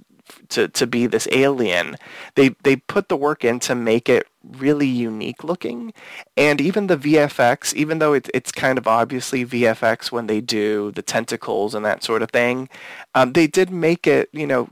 to, 0.50 0.68
to 0.68 0.86
be 0.86 1.06
this 1.06 1.28
alien. 1.32 1.96
They 2.34 2.50
they 2.62 2.76
put 2.76 3.08
the 3.08 3.16
work 3.16 3.44
in 3.44 3.58
to 3.60 3.74
make 3.74 4.08
it 4.08 4.26
really 4.44 4.86
unique 4.86 5.44
looking, 5.44 5.92
and 6.36 6.60
even 6.60 6.86
the 6.86 6.96
VFX, 6.96 7.74
even 7.74 7.98
though 7.98 8.12
it's 8.12 8.30
it's 8.34 8.52
kind 8.52 8.78
of 8.78 8.86
obviously 8.86 9.44
VFX 9.44 10.10
when 10.12 10.26
they 10.26 10.40
do 10.40 10.92
the 10.92 11.02
tentacles 11.02 11.74
and 11.74 11.84
that 11.84 12.02
sort 12.02 12.22
of 12.22 12.30
thing, 12.30 12.68
um, 13.14 13.32
they 13.32 13.46
did 13.46 13.70
make 13.70 14.06
it 14.06 14.28
you 14.32 14.46
know 14.46 14.68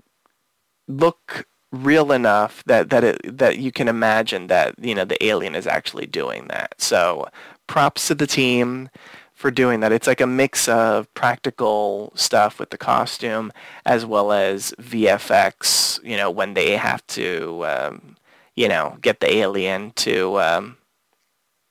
look 0.88 1.46
real 1.72 2.12
enough 2.12 2.62
that 2.64 2.90
that 2.90 3.04
it 3.04 3.38
that 3.38 3.58
you 3.58 3.72
can 3.72 3.88
imagine 3.88 4.46
that 4.46 4.74
you 4.78 4.94
know 4.94 5.04
the 5.04 5.22
alien 5.24 5.54
is 5.54 5.66
actually 5.66 6.06
doing 6.06 6.46
that. 6.48 6.74
So 6.80 7.28
props 7.66 8.06
to 8.08 8.14
the 8.14 8.26
team 8.26 8.88
for 9.36 9.50
doing 9.50 9.80
that. 9.80 9.92
It's 9.92 10.06
like 10.06 10.22
a 10.22 10.26
mix 10.26 10.66
of 10.66 11.12
practical 11.12 12.10
stuff 12.16 12.58
with 12.58 12.70
the 12.70 12.78
costume 12.78 13.52
as 13.84 14.04
well 14.06 14.32
as 14.32 14.72
VFX, 14.80 16.02
you 16.02 16.16
know, 16.16 16.30
when 16.30 16.54
they 16.54 16.76
have 16.76 17.06
to, 17.08 17.64
um, 17.66 18.16
you 18.56 18.66
know, 18.66 18.96
get 19.02 19.20
the 19.20 19.32
alien 19.36 19.92
to, 19.96 20.40
um, 20.40 20.78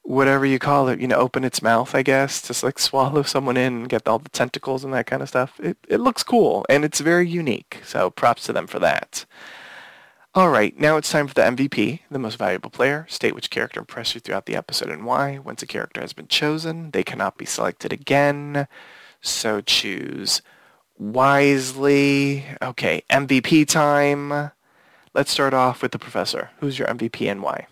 whatever 0.03 0.45
you 0.45 0.59
call 0.59 0.87
it, 0.89 1.01
you 1.01 1.07
know, 1.07 1.15
open 1.15 1.43
its 1.43 1.63
mouth, 1.63 1.95
I 1.95 2.03
guess, 2.03 2.47
just 2.47 2.63
like 2.63 2.77
swallow 2.77 3.23
someone 3.23 3.57
in 3.57 3.73
and 3.73 3.89
get 3.89 4.07
all 4.07 4.19
the 4.19 4.29
tentacles 4.29 4.83
and 4.83 4.93
that 4.93 5.07
kind 5.07 5.23
of 5.23 5.29
stuff. 5.29 5.59
It, 5.59 5.77
it 5.89 5.99
looks 5.99 6.21
cool 6.21 6.67
and 6.69 6.85
it's 6.85 6.99
very 6.99 7.27
unique. 7.27 7.81
So 7.83 8.11
props 8.11 8.43
to 8.45 8.53
them 8.53 8.67
for 8.67 8.77
that. 8.77 9.25
All 10.35 10.49
right, 10.49 10.77
now 10.77 10.97
it's 10.97 11.09
time 11.09 11.29
for 11.29 11.33
the 11.33 11.43
MVP, 11.43 12.01
the 12.11 12.19
most 12.19 12.35
valuable 12.35 12.69
player. 12.69 13.05
State 13.07 13.33
which 13.33 13.49
character 13.49 13.79
impressed 13.79 14.15
you 14.15 14.19
throughout 14.19 14.47
the 14.47 14.57
episode 14.57 14.89
and 14.89 15.05
why. 15.05 15.37
Once 15.37 15.63
a 15.63 15.65
character 15.65 16.01
has 16.01 16.11
been 16.11 16.27
chosen, 16.27 16.91
they 16.91 17.03
cannot 17.03 17.37
be 17.37 17.45
selected 17.45 17.93
again. 17.93 18.67
So 19.21 19.61
choose 19.61 20.41
wisely. 20.97 22.43
Okay, 22.61 23.03
MVP 23.09 23.65
time. 23.69 24.51
Let's 25.13 25.31
start 25.31 25.53
off 25.53 25.81
with 25.81 25.93
the 25.93 25.99
professor. 25.99 26.49
Who's 26.59 26.77
your 26.77 26.89
MVP 26.89 27.31
and 27.31 27.41
why? 27.41 27.67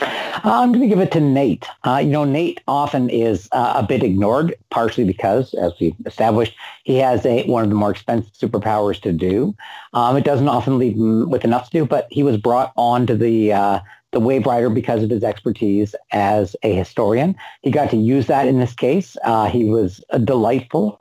I'm 0.00 0.70
going 0.70 0.82
to 0.82 0.88
give 0.88 1.00
it 1.00 1.12
to 1.12 1.20
Nate. 1.20 1.66
Uh, 1.84 1.96
you 1.96 2.10
know, 2.10 2.24
Nate 2.24 2.60
often 2.68 3.10
is 3.10 3.48
uh, 3.52 3.74
a 3.76 3.82
bit 3.82 4.02
ignored, 4.02 4.54
partially 4.70 5.04
because, 5.04 5.54
as 5.54 5.72
we 5.80 5.94
established, 6.06 6.54
he 6.84 6.96
has 6.96 7.26
a, 7.26 7.44
one 7.46 7.64
of 7.64 7.68
the 7.68 7.74
more 7.74 7.90
expensive 7.90 8.32
superpowers 8.32 9.00
to 9.02 9.12
do. 9.12 9.54
Um, 9.94 10.16
it 10.16 10.24
doesn't 10.24 10.48
often 10.48 10.78
leave 10.78 10.94
him 10.94 11.28
with 11.30 11.44
enough 11.44 11.70
to 11.70 11.78
do, 11.78 11.86
but 11.86 12.06
he 12.10 12.22
was 12.22 12.36
brought 12.36 12.72
on 12.76 13.06
to 13.06 13.16
the 13.16 13.52
uh, 13.52 13.80
the 14.12 14.20
Waverider 14.20 14.72
because 14.72 15.02
of 15.02 15.10
his 15.10 15.22
expertise 15.22 15.94
as 16.12 16.56
a 16.62 16.72
historian. 16.72 17.36
He 17.62 17.70
got 17.70 17.90
to 17.90 17.96
use 17.96 18.26
that 18.28 18.48
in 18.48 18.58
this 18.58 18.74
case. 18.74 19.16
Uh, 19.22 19.48
he 19.50 19.64
was 19.64 20.02
delightful. 20.24 21.00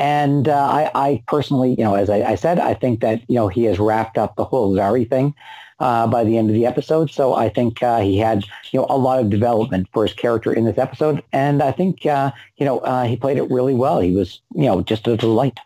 And 0.00 0.48
uh, 0.48 0.54
I, 0.54 0.90
I, 0.94 1.22
personally, 1.26 1.74
you 1.76 1.84
know, 1.84 1.94
as 1.94 2.08
I, 2.08 2.22
I, 2.22 2.34
said, 2.36 2.58
I 2.60 2.74
think 2.74 3.00
that, 3.00 3.22
you 3.28 3.34
know, 3.34 3.48
he 3.48 3.64
has 3.64 3.78
wrapped 3.78 4.16
up 4.16 4.36
the 4.36 4.44
whole 4.44 4.72
Zari 4.74 5.08
thing 5.08 5.34
uh, 5.80 6.06
by 6.06 6.24
the 6.24 6.36
end 6.36 6.50
of 6.50 6.54
the 6.54 6.66
episode. 6.66 7.10
So 7.10 7.34
I 7.34 7.48
think 7.48 7.82
uh, 7.82 8.00
he 8.00 8.18
had 8.18 8.44
you 8.72 8.80
know 8.80 8.86
a 8.88 8.98
lot 8.98 9.20
of 9.20 9.30
development 9.30 9.88
for 9.92 10.04
his 10.06 10.14
character 10.14 10.52
in 10.52 10.64
this 10.64 10.78
episode, 10.78 11.22
and 11.32 11.62
I 11.62 11.72
think 11.72 12.04
uh, 12.06 12.32
you 12.56 12.66
know 12.66 12.78
uh, 12.80 13.04
he 13.04 13.16
played 13.16 13.38
it 13.38 13.50
really 13.50 13.74
well. 13.74 14.00
He 14.00 14.14
was 14.14 14.40
you 14.54 14.66
know 14.66 14.82
just 14.82 15.06
a 15.06 15.16
delight. 15.16 15.58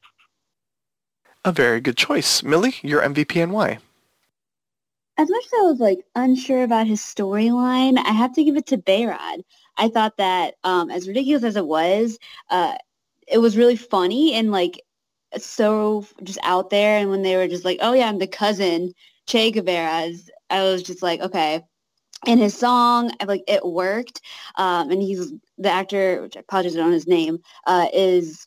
A 1.44 1.52
very 1.52 1.80
good 1.80 1.96
choice, 1.96 2.42
Millie. 2.42 2.76
Your 2.82 3.02
MVP 3.02 3.42
and 3.42 3.52
why? 3.52 3.78
As 5.18 5.28
much 5.28 5.44
as 5.44 5.52
I 5.58 5.62
was 5.62 5.80
like 5.80 5.98
unsure 6.14 6.62
about 6.62 6.86
his 6.86 7.00
storyline, 7.00 7.98
I 7.98 8.12
have 8.12 8.32
to 8.34 8.44
give 8.44 8.56
it 8.56 8.66
to 8.66 8.78
Behrad. 8.78 9.42
I 9.76 9.88
thought 9.88 10.16
that 10.18 10.54
um, 10.64 10.90
as 10.90 11.08
ridiculous 11.08 11.44
as 11.44 11.56
it 11.56 11.66
was, 11.66 12.18
uh, 12.50 12.76
it 13.26 13.38
was 13.38 13.56
really 13.56 13.76
funny 13.76 14.34
and 14.34 14.50
like 14.50 14.82
so 15.38 16.06
just 16.22 16.38
out 16.42 16.70
there. 16.70 16.98
And 16.98 17.10
when 17.10 17.22
they 17.22 17.36
were 17.36 17.48
just 17.48 17.64
like, 17.64 17.78
"Oh 17.80 17.92
yeah, 17.92 18.08
I'm 18.08 18.18
the 18.18 18.26
cousin," 18.26 18.94
Che 19.26 19.50
Guevara's 19.50 20.30
I 20.52 20.62
was 20.62 20.82
just 20.82 21.02
like, 21.02 21.20
okay. 21.20 21.62
And 22.26 22.38
his 22.38 22.56
song, 22.56 23.10
I 23.20 23.24
like 23.24 23.42
it 23.48 23.64
worked. 23.64 24.20
Um, 24.56 24.90
and 24.90 25.02
he's 25.02 25.32
the 25.58 25.70
actor, 25.70 26.22
which 26.22 26.36
I 26.36 26.40
apologize, 26.40 26.76
know 26.76 26.90
his 26.90 27.08
name, 27.08 27.38
uh, 27.66 27.88
is 27.92 28.46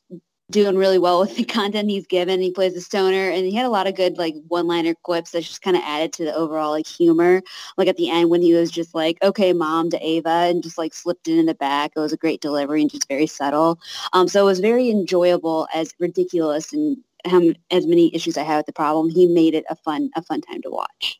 doing 0.52 0.78
really 0.78 1.00
well 1.00 1.20
with 1.22 1.36
the 1.36 1.44
content 1.44 1.90
he's 1.90 2.08
given. 2.08 2.40
He 2.40 2.52
plays 2.52 2.76
a 2.76 2.82
stoner 2.82 3.30
and 3.30 3.46
he 3.46 3.54
had 3.54 3.66
a 3.66 3.70
lot 3.70 3.88
of 3.88 3.96
good 3.96 4.18
like 4.18 4.36
one-liner 4.48 4.94
quips 5.04 5.32
that 5.32 5.42
just 5.42 5.62
kind 5.62 5.76
of 5.76 5.84
added 5.84 6.14
to 6.14 6.24
the 6.24 6.34
overall 6.34 6.72
like 6.72 6.88
humor. 6.88 7.42
Like 7.76 7.90
at 7.90 7.98
the 7.98 8.10
end 8.10 8.30
when 8.30 8.42
he 8.42 8.54
was 8.54 8.72
just 8.72 8.96
like, 8.96 9.18
okay, 9.24 9.52
mom 9.52 9.90
to 9.90 10.08
Ava 10.08 10.30
and 10.30 10.64
just 10.64 10.78
like 10.78 10.94
slipped 10.94 11.28
it 11.28 11.38
in 11.38 11.48
the 11.48 11.56
back. 11.56 11.92
It 11.96 12.00
was 12.00 12.14
a 12.14 12.18
great 12.18 12.42
delivery 12.42 12.82
and 12.82 12.90
just 12.90 13.10
very 13.10 13.28
subtle. 13.28 13.80
Um, 14.14 14.30
so 14.30 14.42
it 14.42 14.46
was 14.46 14.60
very 14.60 14.90
enjoyable 14.90 15.68
as 15.74 15.94
ridiculous 16.00 16.72
and 16.72 16.98
um, 17.26 17.56
as 17.72 17.86
many 17.86 18.14
issues 18.16 18.38
I 18.38 18.44
had 18.44 18.58
with 18.58 18.66
the 18.66 18.74
problem. 18.74 19.10
He 19.10 19.26
made 19.26 19.54
it 19.54 19.66
a 19.70 19.76
fun, 19.76 20.10
a 20.16 20.22
fun 20.22 20.42
time 20.42 20.62
to 20.64 20.70
watch. 20.70 21.20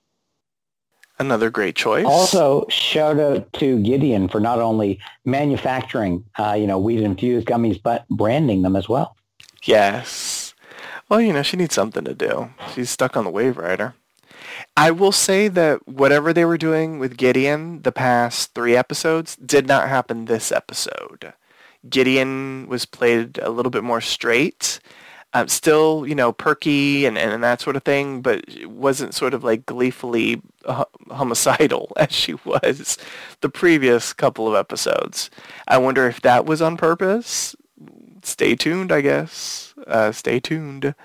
Another 1.18 1.50
great 1.50 1.76
choice. 1.76 2.06
Also, 2.06 2.66
shout 2.70 3.20
out 3.20 3.52
to 3.54 3.82
Gideon 3.82 4.28
for 4.28 4.42
not 4.42 4.60
only 4.60 5.00
manufacturing, 5.24 6.26
uh, 6.38 6.54
you 6.54 6.68
know, 6.68 6.78
weed 6.78 7.00
infused 7.00 7.48
gummies, 7.48 7.82
but 7.82 8.06
branding 8.10 8.64
them 8.64 8.76
as 8.76 8.90
well. 8.90 9.16
Yes. 9.64 10.54
Well, 11.08 11.22
you 11.22 11.32
know, 11.32 11.44
she 11.44 11.56
needs 11.56 11.74
something 11.74 12.04
to 12.04 12.14
do. 12.14 12.50
She's 12.74 12.90
stuck 12.90 13.16
on 13.16 13.24
the 13.24 13.30
Wave 13.30 13.58
Rider. 13.58 13.96
I 14.76 14.92
will 14.92 15.14
say 15.14 15.48
that 15.48 15.88
whatever 15.88 16.34
they 16.34 16.44
were 16.44 16.58
doing 16.58 17.00
with 17.00 17.18
Gideon 17.18 17.82
the 17.84 17.92
past 17.92 18.54
three 18.54 18.76
episodes 18.76 19.38
did 19.38 19.68
not 19.68 19.88
happen 19.88 20.26
this 20.26 20.52
episode. 20.52 21.34
Gideon 21.88 22.68
was 22.68 22.86
played 22.86 23.38
a 23.38 23.50
little 23.50 23.70
bit 23.70 23.84
more 23.84 24.02
straight 24.02 24.80
uh, 25.36 25.46
still, 25.48 26.08
you 26.08 26.16
know, 26.16 26.32
perky 26.32 27.06
and, 27.06 27.18
and 27.18 27.44
that 27.44 27.60
sort 27.60 27.76
of 27.76 27.84
thing, 27.84 28.22
but 28.22 28.46
wasn't 28.64 29.14
sort 29.14 29.34
of 29.34 29.44
like 29.44 29.66
gleefully 29.66 30.42
homicidal 31.12 31.92
as 31.98 32.14
she 32.14 32.36
was 32.46 32.98
the 33.42 33.50
previous 33.50 34.14
couple 34.14 34.48
of 34.48 34.56
episodes. 34.56 35.30
I 35.68 35.78
wonder 35.78 36.08
if 36.08 36.22
that 36.22 36.46
was 36.46 36.62
on 36.62 36.78
purpose. 36.78 37.54
Stay 38.24 38.56
tuned, 38.56 38.94
I 38.94 39.02
guess. 39.02 39.74
Uh, 39.86 40.14
stay 40.14 40.40
tuned. 40.40 40.96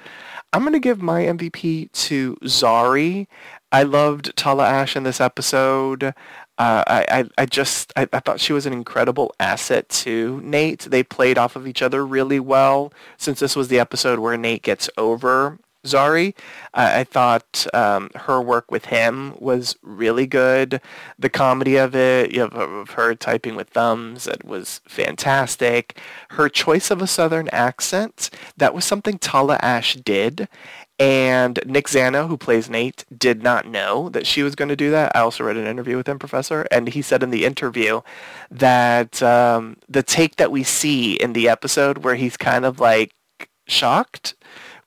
I'm 0.53 0.63
going 0.63 0.75
to 0.75 0.79
give 0.79 1.03
my 1.03 1.23
MVP 1.23 1.91
to 1.91 2.37
Zari. 2.45 3.27
I 3.73 3.83
loved 3.83 4.37
Tala 4.37 4.69
Ashe 4.69 4.95
in 4.95 5.03
this 5.03 5.21
episode. 5.21 6.15
Uh, 6.61 6.85
I, 6.87 7.25
I, 7.39 7.47
just 7.47 7.91
I, 7.97 8.07
I, 8.13 8.21
thought 8.21 8.39
she 8.39 8.53
was 8.53 8.67
an 8.67 8.75
incredible 8.75 9.35
asset 9.41 9.89
to 9.89 10.43
Nate. 10.45 10.81
They 10.81 11.03
played 11.03 11.39
off 11.39 11.57
of 11.57 11.67
each 11.67 11.81
other 11.81 12.05
really 12.05 12.39
well. 12.39 12.93
Since 13.17 13.41
this 13.41 13.57
was 13.57 13.69
the 13.69 13.79
episode 13.79 14.19
where 14.19 14.37
Nate 14.37 14.61
gets 14.61 14.91
over 14.99 15.59
Zari, 15.87 16.35
I 16.75 17.05
thought 17.05 17.67
um, 17.73 18.11
her 18.15 18.43
work 18.43 18.71
with 18.71 18.87
him 18.87 19.35
was 19.39 19.77
really 19.81 20.27
good. 20.27 20.83
The 21.19 21.31
comedy 21.31 21.77
of 21.77 21.97
it, 21.97 22.33
you 22.33 22.41
know, 22.41 22.49
of 22.49 22.91
her 22.91 23.15
typing 23.15 23.57
with 23.57 23.71
thumbs, 23.71 24.27
it 24.27 24.45
was 24.45 24.83
fantastic. 24.87 25.99
Her 26.31 26.51
choice 26.51 26.91
of 26.91 27.01
a 27.01 27.07
southern 27.07 27.49
accent, 27.49 28.29
that 28.59 28.75
was 28.75 28.85
something 28.85 29.19
Tala 29.19 29.59
Ashe 29.63 29.95
did, 29.95 30.49
and 31.01 31.59
Nick 31.65 31.89
Zano, 31.89 32.29
who 32.29 32.37
plays 32.37 32.69
Nate, 32.69 33.07
did 33.17 33.43
not 33.43 33.67
know 33.67 34.11
that 34.11 34.27
she 34.27 34.43
was 34.43 34.55
going 34.55 34.69
to 34.69 34.77
do 34.77 34.91
that. 34.91 35.11
I 35.15 35.21
also 35.21 35.43
read 35.43 35.57
an 35.57 35.67
interview 35.67 35.97
with 35.97 36.07
him, 36.07 36.19
Professor, 36.19 36.67
and 36.71 36.89
he 36.89 37.01
said 37.01 37.23
in 37.23 37.31
the 37.31 37.47
interview 37.47 38.03
that 38.51 39.23
um, 39.23 39.79
the 39.89 40.03
take 40.03 40.37
that 40.37 40.53
we 40.53 40.63
see 40.63 41.15
in 41.15 41.33
the 41.33 41.49
episode 41.49 41.99
where 41.99 42.17
he's 42.17 42.37
kind 42.37 42.67
of 42.67 42.81
like 42.81 43.15
shocked 43.67 44.35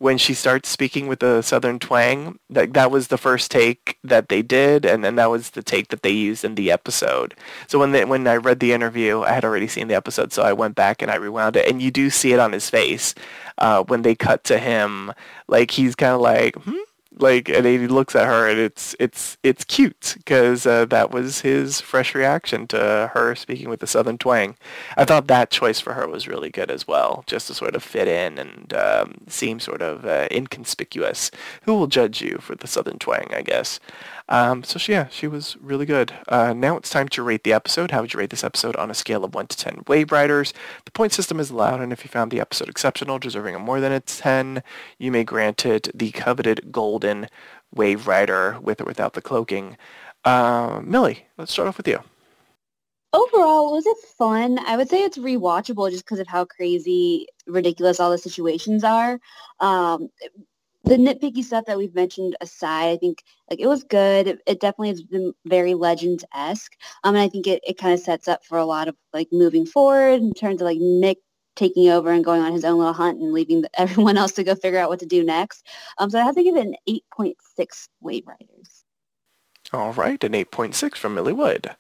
when 0.04 0.18
she 0.18 0.34
starts 0.34 0.68
speaking 0.68 1.08
with 1.08 1.20
the 1.20 1.42
southern 1.42 1.80
twang 1.80 2.38
that 2.50 2.74
that 2.74 2.92
was 2.92 3.08
the 3.08 3.18
first 3.18 3.50
take 3.50 3.98
that 4.04 4.28
they 4.28 4.42
did 4.42 4.86
and 4.86 5.02
then 5.02 5.16
that 5.16 5.30
was 5.30 5.52
the 5.52 5.64
take 5.64 5.88
that 5.88 6.04
they 6.04 6.10
used 6.12 6.44
in 6.44 6.56
the 6.56 6.70
episode. 6.70 7.34
So 7.70 7.80
when 7.80 7.94
they, 7.94 8.04
when 8.04 8.28
I 8.28 8.36
read 8.36 8.60
the 8.60 8.74
interview 8.74 9.22
I 9.22 9.32
had 9.32 9.46
already 9.46 9.70
seen 9.70 9.88
the 9.88 9.96
episode 9.96 10.34
so 10.34 10.44
I 10.44 10.52
went 10.52 10.76
back 10.76 11.02
and 11.02 11.10
I 11.10 11.16
rewound 11.16 11.56
it 11.56 11.70
and 11.70 11.82
you 11.82 11.90
do 11.90 12.10
see 12.10 12.34
it 12.34 12.40
on 12.42 12.52
his 12.52 12.70
face 12.70 13.16
uh, 13.60 13.84
when 13.84 14.02
they 14.02 14.14
cut 14.14 14.44
to 14.44 14.58
him 14.58 15.14
like 15.48 15.72
he's 15.72 15.96
kind 15.96 16.14
of 16.16 16.20
like 16.20 16.56
hmm 16.56 16.84
like 17.20 17.50
and 17.50 17.66
he 17.66 17.88
looks 17.88 18.16
at 18.16 18.28
her 18.28 18.48
and 18.48 18.60
it's 18.60 18.96
it's 19.00 19.38
it's 19.44 19.64
cute 19.64 20.16
because 20.18 20.66
uh, 20.66 20.86
that 20.86 21.12
was 21.12 21.42
his 21.42 21.80
fresh 21.82 22.16
reaction 22.16 22.68
to 22.68 23.12
her 23.14 23.36
speaking 23.36 23.70
with 23.70 23.80
the 23.80 23.88
southern 23.88 24.18
twang. 24.18 24.56
I 24.98 25.06
thought 25.06 25.28
that 25.28 25.52
choice 25.52 25.80
for 25.80 25.94
her 25.94 26.08
was 26.08 26.28
really 26.28 26.50
good 26.50 26.72
as 26.72 26.88
well 26.88 27.24
just 27.28 27.48
to 27.48 27.54
sort 27.54 27.76
of 27.76 27.84
fit 27.84 28.08
in 28.08 28.38
and 28.38 28.74
um, 28.74 29.16
seem 29.28 29.60
sort 29.60 29.82
of 29.82 30.06
uh, 30.06 30.28
inconspicuous. 30.32 31.32
Who 31.64 31.76
will 31.76 31.88
judge 31.88 32.22
you 32.22 32.38
for 32.40 32.56
the 32.56 32.68
southern 32.68 33.00
twang 33.00 33.28
i 33.34 33.42
guess 33.42 33.80
um, 34.30 34.64
so 34.64 34.80
she, 34.80 34.94
yeah, 34.94 35.08
she 35.10 35.28
was 35.28 35.58
really 35.60 35.86
good. 35.86 36.14
Uh, 36.28 36.54
now 36.54 36.78
it's 36.78 36.90
time 36.90 37.08
to 37.10 37.24
rate 37.24 37.44
the 37.44 37.54
episode. 37.54 37.92
How 37.92 38.02
would 38.02 38.14
you 38.14 38.20
rate 38.20 38.30
this 38.30 38.44
episode 38.44 38.76
on 38.78 38.90
a 38.90 38.94
scale 38.94 39.24
of 39.24 39.34
1 39.34 39.48
to 39.48 39.58
10 39.58 39.84
Wave 39.88 40.12
Riders? 40.12 40.54
The 40.86 40.92
point 40.92 41.14
system 41.14 41.40
is 41.40 41.50
allowed, 41.50 41.82
and 41.82 41.92
if 41.92 42.04
you 42.04 42.10
found 42.10 42.32
the 42.32 42.40
episode 42.40 42.70
exceptional, 42.70 43.20
deserving 43.20 43.56
of 43.56 43.62
more 43.62 43.80
than 43.80 43.92
a 43.92 44.00
10, 44.00 44.64
you 44.98 45.12
may 45.12 45.24
grant 45.24 45.66
it 45.66 45.90
the 45.94 46.12
coveted 46.12 46.72
golden 46.72 47.28
Wave 47.74 48.08
Rider 48.08 48.58
with 48.62 48.82
or 48.82 48.86
without 48.86 49.14
the 49.14 49.22
cloaking. 49.22 49.78
Uh, 50.24 50.82
Millie, 50.84 51.28
let's 51.38 51.52
start 51.52 51.68
off 51.68 51.78
with 51.78 51.88
you. 51.88 52.00
Overall, 53.12 53.74
was 53.74 53.86
it 53.86 53.98
fun? 54.18 54.58
I 54.66 54.76
would 54.76 54.90
say 54.90 55.04
it's 55.04 55.20
rewatchable 55.20 55.92
just 55.92 56.04
because 56.04 56.20
of 56.20 56.28
how 56.28 56.46
crazy, 56.46 57.28
ridiculous 57.46 58.00
all 58.00 58.10
the 58.10 58.18
situations 58.18 58.84
are. 58.84 59.20
Um, 59.60 60.10
the 60.84 60.98
nitpicky 60.98 61.44
stuff 61.44 61.66
that 61.66 61.78
we've 61.78 61.96
mentioned 61.96 62.36
aside, 62.42 62.90
I 62.90 62.98
think 62.98 63.24
like 63.50 63.60
it 63.60 63.68
was 63.68 63.84
good. 63.84 64.28
It, 64.28 64.42
it 64.46 64.60
definitely 64.60 64.90
has 64.90 65.04
been 65.04 65.34
very 65.46 65.74
Legends 65.74 66.26
esque. 66.34 66.76
Um, 67.04 67.16
and 67.16 67.24
I 67.24 67.30
think 67.30 67.48
it, 67.48 67.62
it 67.66 67.78
kind 67.78 67.94
of 67.94 68.00
sets 68.00 68.28
up 68.28 68.44
for 68.44 68.58
a 68.58 68.66
lot 68.66 68.88
of 68.88 68.96
like 69.14 69.30
moving 69.32 69.66
forward 69.66 70.22
in 70.22 70.34
terms 70.34 70.62
of 70.62 70.66
like 70.66 70.80
Nick 70.80 71.20
taking 71.56 71.90
over 71.90 72.12
and 72.12 72.26
going 72.26 72.42
on 72.42 72.52
his 72.52 72.66
own 72.66 72.78
little 72.80 72.94
hunt 72.94 73.22
and 73.22 73.32
leaving 73.32 73.62
the, 73.62 73.70
everyone 73.80 74.18
else 74.18 74.34
to 74.34 74.44
go 74.44 74.56
figure 74.56 74.80
out 74.80 74.90
what 74.90 75.00
to 75.00 75.06
do 75.06 75.24
next. 75.24 75.66
Um, 76.00 76.10
so 76.10 76.20
I 76.20 76.24
have 76.24 76.36
to 76.36 76.44
give 76.44 76.56
it 76.56 76.66
an 76.66 76.76
8.6 77.18 77.88
Waveriders. 78.04 78.84
All 79.72 79.94
right, 79.94 80.22
an 80.24 80.34
8.6 80.34 80.96
from 80.96 81.16
Millie 81.16 81.34
Wood. 81.34 81.76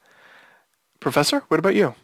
Professor, 0.99 1.43
what 1.49 1.59
about 1.59 1.75
you? 1.75 1.95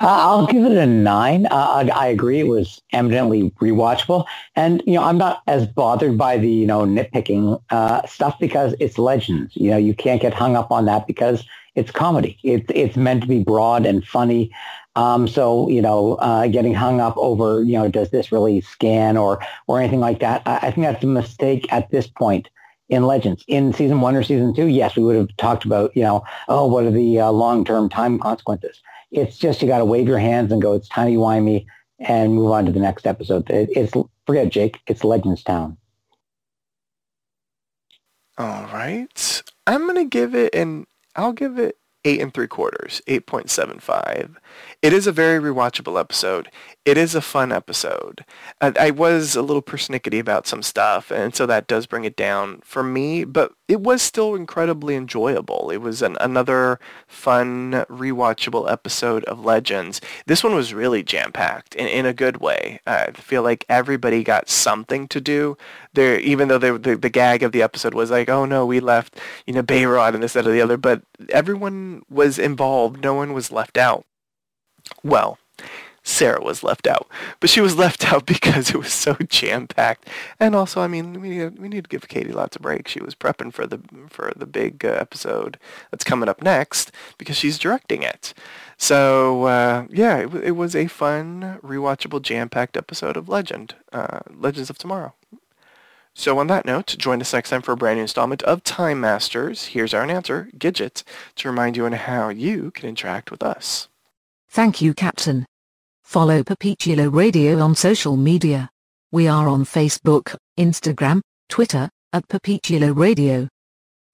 Uh, 0.00 0.06
I'll 0.06 0.46
give 0.46 0.64
it 0.64 0.76
a 0.76 0.86
nine. 0.86 1.46
Uh, 1.46 1.54
I, 1.54 1.88
I, 1.88 2.06
agree; 2.06 2.38
it 2.38 2.46
was 2.46 2.80
eminently 2.92 3.50
rewatchable, 3.60 4.26
and 4.54 4.80
you 4.86 4.94
know, 4.94 5.02
I'm 5.02 5.18
not 5.18 5.42
as 5.48 5.66
bothered 5.66 6.16
by 6.16 6.38
the 6.38 6.48
you 6.48 6.66
know 6.66 6.82
nitpicking 6.82 7.60
uh, 7.70 8.06
stuff 8.06 8.38
because 8.38 8.74
it's 8.78 8.96
legends. 8.96 9.56
You 9.56 9.72
know, 9.72 9.76
you 9.76 9.94
can't 9.94 10.22
get 10.22 10.32
hung 10.34 10.54
up 10.56 10.70
on 10.70 10.84
that 10.84 11.08
because 11.08 11.44
it's 11.74 11.90
comedy. 11.90 12.38
It's 12.44 12.66
it's 12.72 12.96
meant 12.96 13.22
to 13.22 13.28
be 13.28 13.42
broad 13.42 13.86
and 13.86 14.06
funny. 14.06 14.52
Um, 14.94 15.26
so 15.26 15.68
you 15.68 15.82
know, 15.82 16.14
uh, 16.16 16.46
getting 16.46 16.74
hung 16.74 17.00
up 17.00 17.16
over 17.16 17.62
you 17.64 17.72
know, 17.72 17.88
does 17.88 18.10
this 18.10 18.30
really 18.30 18.60
scan 18.60 19.16
or 19.16 19.40
or 19.66 19.80
anything 19.80 20.00
like 20.00 20.20
that? 20.20 20.42
I, 20.46 20.58
I 20.58 20.70
think 20.70 20.86
that's 20.86 21.02
a 21.02 21.08
mistake 21.08 21.66
at 21.72 21.90
this 21.90 22.06
point 22.06 22.48
in 22.88 23.02
Legends. 23.04 23.44
In 23.48 23.72
season 23.72 24.00
one 24.00 24.16
or 24.16 24.22
season 24.22 24.54
two, 24.54 24.66
yes, 24.66 24.96
we 24.96 25.02
would 25.02 25.16
have 25.16 25.36
talked 25.36 25.64
about, 25.64 25.94
you 25.96 26.02
know, 26.02 26.24
oh, 26.48 26.66
what 26.66 26.84
are 26.84 26.90
the 26.90 27.20
uh, 27.20 27.30
long-term 27.30 27.88
time 27.90 28.18
consequences? 28.18 28.80
It's 29.10 29.38
just 29.38 29.62
you 29.62 29.68
got 29.68 29.78
to 29.78 29.84
wave 29.84 30.06
your 30.06 30.18
hands 30.18 30.52
and 30.52 30.60
go, 30.60 30.74
it's 30.74 30.88
tiny 30.88 31.16
wimey, 31.16 31.66
and 31.98 32.34
move 32.34 32.52
on 32.52 32.66
to 32.66 32.72
the 32.72 32.80
next 32.80 33.06
episode. 33.06 33.48
It, 33.50 33.70
it's 33.72 33.92
forget 34.26 34.50
Jake. 34.50 34.80
It's 34.86 35.04
Legends 35.04 35.42
Town. 35.42 35.76
All 38.36 38.64
right, 38.66 39.42
I'm 39.66 39.86
gonna 39.86 40.04
give 40.04 40.34
it 40.34 40.54
an. 40.54 40.86
I'll 41.16 41.32
give 41.32 41.58
it 41.58 41.78
eight 42.04 42.20
and 42.20 42.32
three 42.32 42.46
quarters, 42.46 43.02
eight 43.06 43.26
point 43.26 43.50
seven 43.50 43.80
five. 43.80 44.38
It 44.80 44.92
is 44.92 45.06
a 45.08 45.12
very 45.12 45.40
rewatchable 45.40 45.98
episode. 45.98 46.50
It 46.84 46.96
is 46.96 47.14
a 47.14 47.20
fun 47.20 47.50
episode. 47.50 48.24
I, 48.60 48.72
I, 48.78 48.90
was 48.90 49.34
a 49.34 49.42
little 49.42 49.60
persnickety 49.60 50.20
about 50.20 50.46
some 50.46 50.62
stuff, 50.62 51.10
and 51.10 51.34
so 51.34 51.46
that 51.46 51.66
does 51.66 51.86
bring 51.86 52.04
it 52.04 52.16
down 52.16 52.60
for 52.64 52.82
me, 52.82 53.24
but 53.24 53.52
it 53.66 53.80
was 53.80 54.00
still 54.00 54.34
incredibly 54.34 54.94
enjoyable. 54.94 55.70
It 55.70 55.78
was 55.78 56.00
an, 56.00 56.16
another 56.20 56.78
fun, 57.08 57.72
rewatchable 57.90 58.70
episode 58.70 59.24
of 59.24 59.44
Legends. 59.44 60.00
This 60.26 60.44
one 60.44 60.54
was 60.54 60.72
really 60.72 61.02
jam-packed 61.02 61.74
in, 61.74 61.88
in 61.88 62.06
a 62.06 62.14
good 62.14 62.38
way. 62.38 62.80
I 62.86 63.10
feel 63.10 63.42
like 63.42 63.66
everybody 63.68 64.22
got 64.22 64.48
something 64.48 65.08
to 65.08 65.20
do. 65.20 65.58
There, 65.92 66.18
even 66.20 66.48
though 66.48 66.58
the, 66.58 66.78
the, 66.78 66.96
the 66.96 67.10
gag 67.10 67.42
of 67.42 67.52
the 67.52 67.62
episode 67.62 67.94
was 67.94 68.10
like, 68.10 68.30
oh 68.30 68.44
no, 68.44 68.64
we 68.64 68.80
left, 68.80 69.18
you 69.44 69.54
know, 69.54 69.62
Behrad 69.62 70.14
and 70.14 70.22
this, 70.22 70.34
that, 70.34 70.46
or 70.46 70.52
the 70.52 70.62
other, 70.62 70.76
but 70.76 71.02
everyone 71.30 72.02
was 72.08 72.38
involved. 72.38 73.02
No 73.02 73.14
one 73.14 73.34
was 73.34 73.50
left 73.50 73.76
out. 73.76 74.06
Well, 75.02 75.38
Sarah 76.08 76.42
was 76.42 76.62
left 76.62 76.86
out, 76.86 77.06
but 77.38 77.50
she 77.50 77.60
was 77.60 77.76
left 77.76 78.10
out 78.12 78.24
because 78.26 78.70
it 78.70 78.76
was 78.78 78.92
so 78.92 79.14
jam-packed. 79.28 80.08
And 80.40 80.54
also, 80.54 80.80
I 80.80 80.86
mean, 80.86 81.20
we 81.20 81.28
need, 81.30 81.58
we 81.58 81.68
need 81.68 81.84
to 81.84 81.88
give 81.88 82.08
Caity 82.08 82.32
lots 82.32 82.56
of 82.56 82.62
breaks. 82.62 82.90
She 82.90 83.02
was 83.02 83.14
prepping 83.14 83.52
for 83.52 83.66
the 83.66 83.80
for 84.08 84.32
the 84.34 84.46
big 84.46 84.84
uh, 84.84 84.88
episode 84.88 85.58
that's 85.90 86.04
coming 86.04 86.28
up 86.28 86.42
next 86.42 86.92
because 87.18 87.36
she's 87.36 87.58
directing 87.58 88.02
it. 88.02 88.32
So 88.78 89.44
uh, 89.44 89.86
yeah, 89.90 90.18
it, 90.18 90.34
it, 90.34 90.50
was 90.52 90.74
a 90.74 90.86
fun, 90.86 91.58
rewatchable, 91.62 92.22
jam-packed 92.22 92.76
episode 92.76 93.16
of 93.16 93.28
Legend, 93.28 93.74
uh, 93.92 94.20
Legends 94.34 94.70
of 94.70 94.78
Tomorrow. 94.78 95.14
So 96.14 96.38
on 96.38 96.46
that 96.48 96.64
note, 96.64 96.96
join 96.98 97.20
us 97.20 97.32
next 97.32 97.50
time 97.50 97.62
for 97.62 97.72
a 97.72 97.76
brand 97.76 97.98
new 97.98 98.02
installment 98.02 98.42
of 98.44 98.64
Time 98.64 99.00
Masters. 99.00 99.66
Here's 99.66 99.94
our 99.94 100.02
announcer, 100.02 100.48
Gidget, 100.56 101.04
to 101.36 101.48
remind 101.48 101.76
you 101.76 101.86
on 101.86 101.92
how 101.92 102.28
you 102.28 102.70
can 102.70 102.88
interact 102.88 103.30
with 103.30 103.42
us. 103.42 103.88
Thank 104.50 104.80
you, 104.80 104.94
Captain. 104.94 105.46
Follow 106.04 106.42
Papichulo 106.42 107.12
Radio 107.12 107.60
on 107.60 107.74
social 107.74 108.16
media. 108.16 108.70
We 109.12 109.28
are 109.28 109.46
on 109.46 109.64
Facebook, 109.64 110.34
Instagram, 110.58 111.20
Twitter, 111.48 111.90
at 112.12 112.26
Papichulo 112.28 112.96
Radio. 112.96 113.46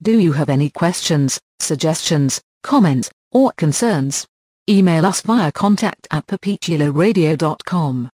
Do 0.03 0.18
you 0.18 0.32
have 0.32 0.49
any 0.49 0.70
questions, 0.70 1.41
suggestions, 1.61 2.41
comments, 2.62 3.11
or 3.32 3.53
concerns? 3.57 4.26
Email 4.68 5.07
us 5.07 5.20
via 5.20 5.53
contact 5.53 6.09
at 6.11 6.26
papichuloradio.com. 6.26 8.11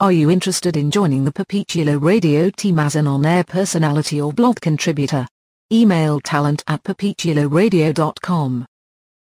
Are 0.00 0.12
you 0.12 0.30
interested 0.30 0.78
in 0.78 0.90
joining 0.90 1.24
the 1.24 1.32
Papichulo 1.32 2.02
Radio 2.02 2.48
team 2.48 2.78
as 2.78 2.96
an 2.96 3.06
on-air 3.06 3.44
personality 3.44 4.18
or 4.20 4.32
blog 4.32 4.60
contributor? 4.60 5.26
Email 5.70 6.20
talent 6.20 6.64
at 6.66 6.82
papichuloradio.com. 6.84 8.66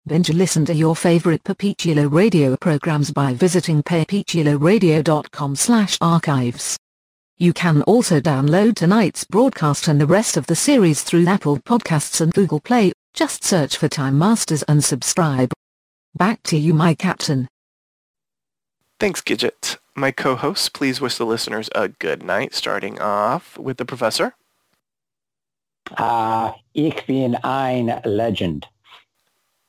Binge 0.06 0.34
listen 0.34 0.66
to 0.66 0.74
your 0.74 0.98
favorite 0.98 1.46
Papichulo 1.46 2.12
Radio 2.12 2.58
programs 2.58 3.10
by 3.12 3.34
visiting 3.34 3.82
papichuloradio.com 3.82 5.56
slash 5.56 5.98
archives. 6.02 6.78
You 7.38 7.54
can 7.54 7.84
also 7.84 8.20
download 8.20 8.76
tonight's 8.76 9.24
broadcast 9.24 9.88
and 9.88 10.02
the 10.02 10.06
rest 10.06 10.36
of 10.36 10.46
the 10.48 10.58
series 10.58 11.04
through 11.04 11.26
Apple 11.26 11.58
Podcasts 11.58 12.20
and 12.20 12.34
Google 12.34 12.60
Play. 12.60 12.92
Just 13.14 13.46
search 13.46 13.78
for 13.78 13.88
Time 13.88 14.20
Masters 14.20 14.64
and 14.64 14.84
subscribe. 14.84 15.54
Back 16.14 16.44
to 16.44 16.58
you, 16.58 16.74
my 16.74 16.96
captain. 16.96 17.48
Thanks, 19.00 19.22
Gidget. 19.22 19.78
My 19.96 20.12
co-hosts, 20.12 20.68
please 20.68 21.00
wish 21.00 21.18
the 21.18 21.26
listeners 21.26 21.70
a 21.74 21.88
good 21.88 22.24
night, 22.24 22.54
starting 22.54 23.00
off 23.00 23.58
with 23.58 23.78
the 23.78 23.86
professor. 23.86 24.36
Uh, 25.98 26.52
ich 26.74 27.06
bin 27.08 27.38
ein 27.44 28.02
Legend. 28.04 28.68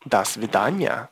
Das 0.08 0.36
Vidanya. 0.36 1.08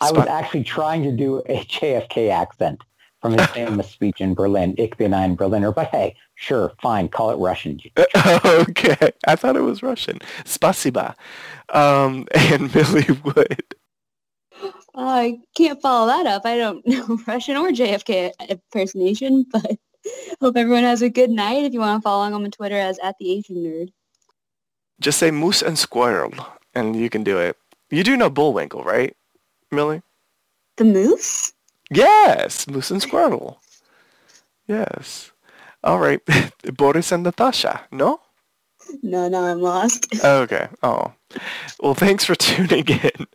I 0.00 0.10
was 0.10 0.26
actually 0.26 0.64
trying 0.64 1.04
to 1.04 1.12
do 1.12 1.38
a 1.46 1.64
JFK 1.64 2.30
accent 2.30 2.82
from 3.20 3.34
his 3.38 3.46
famous 3.48 3.88
speech 3.96 4.20
in 4.20 4.34
Berlin, 4.34 4.74
Ich 4.76 4.96
bin 4.96 5.14
ein 5.14 5.36
Berliner, 5.36 5.70
but 5.70 5.86
hey, 5.88 6.16
sure, 6.34 6.72
fine, 6.82 7.08
call 7.08 7.30
it 7.30 7.36
Russian. 7.36 7.78
okay, 8.16 9.12
I 9.28 9.36
thought 9.36 9.56
it 9.56 9.60
was 9.60 9.82
Russian. 9.82 10.18
Spasiba. 10.44 11.14
Um, 11.68 12.26
and 12.34 12.74
Millie 12.74 13.20
Wood. 13.24 13.74
I 14.94 15.38
can't 15.56 15.80
follow 15.80 16.08
that 16.08 16.26
up. 16.26 16.42
I 16.44 16.56
don't 16.56 16.86
know 16.86 17.18
Russian 17.26 17.56
or 17.56 17.70
JFK 17.70 18.32
impersonation, 18.48 19.46
but 19.50 19.78
hope 20.40 20.56
everyone 20.56 20.82
has 20.82 21.00
a 21.00 21.08
good 21.08 21.30
night. 21.30 21.64
If 21.64 21.72
you 21.72 21.80
want 21.80 22.02
to 22.02 22.02
follow 22.02 22.28
along 22.28 22.34
on 22.34 22.50
Twitter 22.50 22.76
as 22.76 22.98
at 22.98 23.16
the 23.18 23.32
Asian 23.32 23.56
Nerd. 23.56 23.92
Just 25.00 25.18
say 25.18 25.30
moose 25.30 25.62
and 25.62 25.78
squirrel, 25.78 26.32
and 26.74 26.94
you 26.94 27.08
can 27.08 27.24
do 27.24 27.38
it. 27.38 27.56
You 27.92 28.02
do 28.02 28.16
know 28.16 28.30
Bullwinkle, 28.30 28.84
right, 28.84 29.14
Millie? 29.70 30.00
The 30.78 30.84
Moose? 30.84 31.52
Yes, 31.90 32.66
moose 32.66 32.90
and 32.90 33.02
squirrel. 33.02 33.60
Yes. 34.66 35.30
All 35.84 35.98
right, 35.98 36.18
Boris 36.78 37.12
and 37.12 37.22
Natasha. 37.22 37.82
No? 37.92 38.20
No, 39.02 39.28
no, 39.28 39.44
I'm 39.44 39.60
lost. 39.60 40.06
Okay. 40.24 40.68
Oh. 40.82 41.12
Well, 41.80 41.94
thanks 41.94 42.24
for 42.24 42.34
tuning 42.36 42.86
in. 42.86 43.26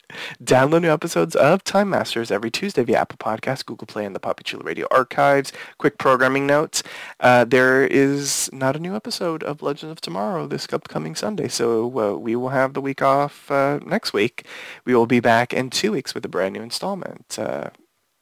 Download 0.43 0.81
new 0.81 0.91
episodes 0.91 1.35
of 1.35 1.63
Time 1.63 1.89
Masters 1.89 2.31
every 2.31 2.49
Tuesday 2.51 2.83
via 2.83 2.99
Apple 2.99 3.17
Podcasts, 3.17 3.65
Google 3.65 3.87
Play, 3.87 4.05
and 4.05 4.15
the 4.15 4.19
Papichulo 4.19 4.63
Radio 4.63 4.87
archives. 4.91 5.51
Quick 5.77 5.97
programming 5.97 6.47
notes. 6.47 6.83
Uh, 7.19 7.43
there 7.43 7.85
is 7.85 8.49
not 8.53 8.75
a 8.75 8.79
new 8.79 8.95
episode 8.95 9.43
of 9.43 9.61
Legend 9.61 9.91
of 9.91 9.99
Tomorrow 10.01 10.47
this 10.47 10.67
upcoming 10.71 11.15
Sunday, 11.15 11.47
so 11.47 11.85
uh, 11.99 12.17
we 12.17 12.35
will 12.35 12.49
have 12.49 12.73
the 12.73 12.81
week 12.81 13.01
off 13.01 13.49
uh, 13.51 13.79
next 13.85 14.13
week. 14.13 14.45
We 14.85 14.95
will 14.95 15.07
be 15.07 15.19
back 15.19 15.53
in 15.53 15.69
two 15.69 15.91
weeks 15.91 16.13
with 16.13 16.23
a 16.25 16.29
brand 16.29 16.53
new 16.53 16.61
installment. 16.61 17.37
Uh, 17.37 17.71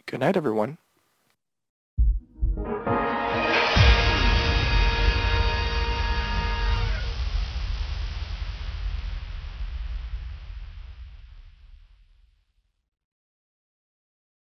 good 0.05 0.21
night, 0.21 0.38
everyone. 0.38 0.78